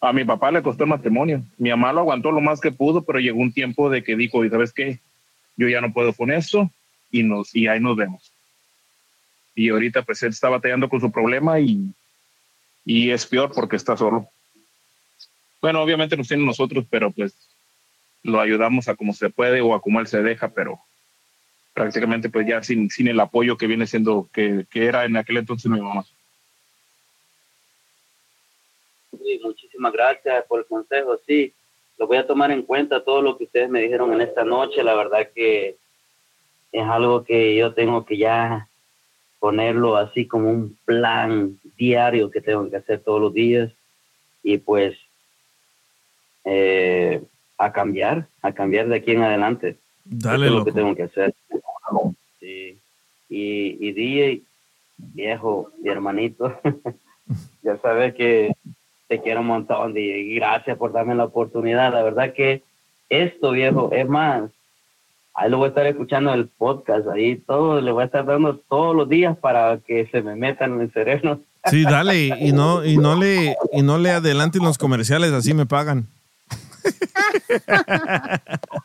[0.00, 1.42] a mi papá le costó el matrimonio.
[1.58, 4.44] Mi mamá lo aguantó lo más que pudo, pero llegó un tiempo de que dijo,
[4.44, 5.00] ¿y sabes qué?
[5.56, 6.70] Yo ya no puedo con esto
[7.10, 8.32] y, nos, y ahí nos vemos.
[9.54, 11.92] Y ahorita pues él está batallando con su problema y,
[12.84, 14.28] y es peor porque está solo.
[15.60, 17.34] Bueno, obviamente nos tiene nosotros, pero pues
[18.24, 20.80] lo ayudamos a como se puede o a como él se deja, pero
[21.74, 25.36] prácticamente pues ya sin, sin el apoyo que viene siendo, que, que era en aquel
[25.36, 26.04] entonces mi mamá.
[29.10, 31.18] Sí, muchísimas gracias por el consejo.
[31.26, 31.52] Sí,
[31.98, 34.82] lo voy a tomar en cuenta todo lo que ustedes me dijeron en esta noche.
[34.82, 35.76] La verdad que
[36.72, 38.68] es algo que yo tengo que ya
[39.38, 43.70] ponerlo así como un plan diario que tengo que hacer todos los días
[44.42, 44.96] y pues
[46.44, 47.22] eh,
[47.58, 49.76] a cambiar, a cambiar de aquí en adelante.
[50.04, 51.34] Dale, Eso es lo que tengo que hacer.
[52.40, 52.78] Sí.
[53.28, 54.42] Y, y DJ,
[54.98, 56.58] viejo, mi hermanito,
[57.62, 58.54] ya sabes que
[59.08, 60.18] te quiero un montón, DJ.
[60.20, 61.92] y Gracias por darme la oportunidad.
[61.92, 62.62] La verdad que
[63.08, 64.50] esto, viejo, es más,
[65.34, 68.56] ahí lo voy a estar escuchando el podcast, ahí todo, le voy a estar dando
[68.56, 71.40] todos los días para que se me metan en el cerebro.
[71.66, 72.18] Sí, dale.
[72.18, 76.06] Y, y no, y, no le, y no le adelanten los comerciales, así me pagan.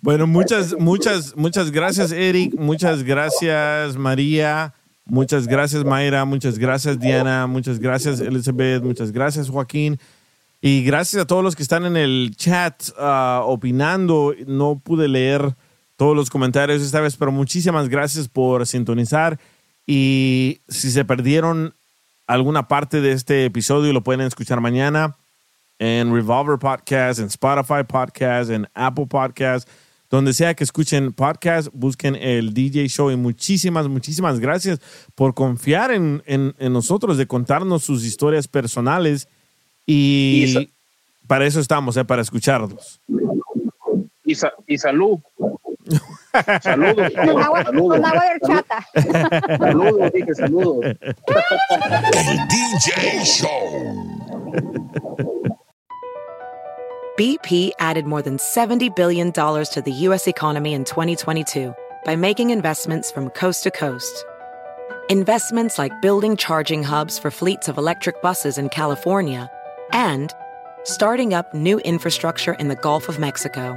[0.00, 2.54] Bueno, muchas, muchas, muchas gracias, Eric.
[2.58, 4.74] Muchas gracias, María.
[5.04, 6.24] Muchas gracias, Mayra.
[6.24, 7.46] Muchas gracias, Diana.
[7.46, 8.82] Muchas gracias, Elizabeth.
[8.82, 9.98] Muchas gracias, Joaquín.
[10.60, 14.34] Y gracias a todos los que están en el chat ah, opinando.
[14.46, 15.54] No pude leer
[15.96, 19.38] todos los comentarios esta vez, pero muchísimas gracias por sintonizar.
[19.86, 21.74] Y si se perdieron
[22.28, 25.16] alguna parte de este episodio, lo pueden escuchar mañana
[25.80, 29.68] en Revolver Podcast, en Spotify Podcast, en Apple Podcast,
[30.10, 34.80] donde sea que escuchen podcast, busquen el DJ Show y muchísimas, muchísimas gracias
[35.14, 39.28] por confiar en, en- en nosotros, de contarnos sus historias personales
[39.86, 40.70] y, Y
[41.26, 43.00] para eso estamos, eh, para escucharlos.
[44.24, 45.18] Y, sa- y salud.
[46.62, 47.12] Saludos.
[47.14, 47.96] Con agua, saludos.
[47.96, 48.86] con agua de horchata.
[49.58, 50.84] Saludos, dije saludos.
[52.14, 54.18] El DJ Show.
[57.18, 60.28] BP added more than $70 billion to the U.S.
[60.28, 61.74] economy in 2022
[62.04, 64.24] by making investments from coast to coast.
[65.08, 69.50] Investments like building charging hubs for fleets of electric buses in California
[69.92, 70.32] and
[70.84, 73.76] starting up new infrastructure in the Gulf of Mexico.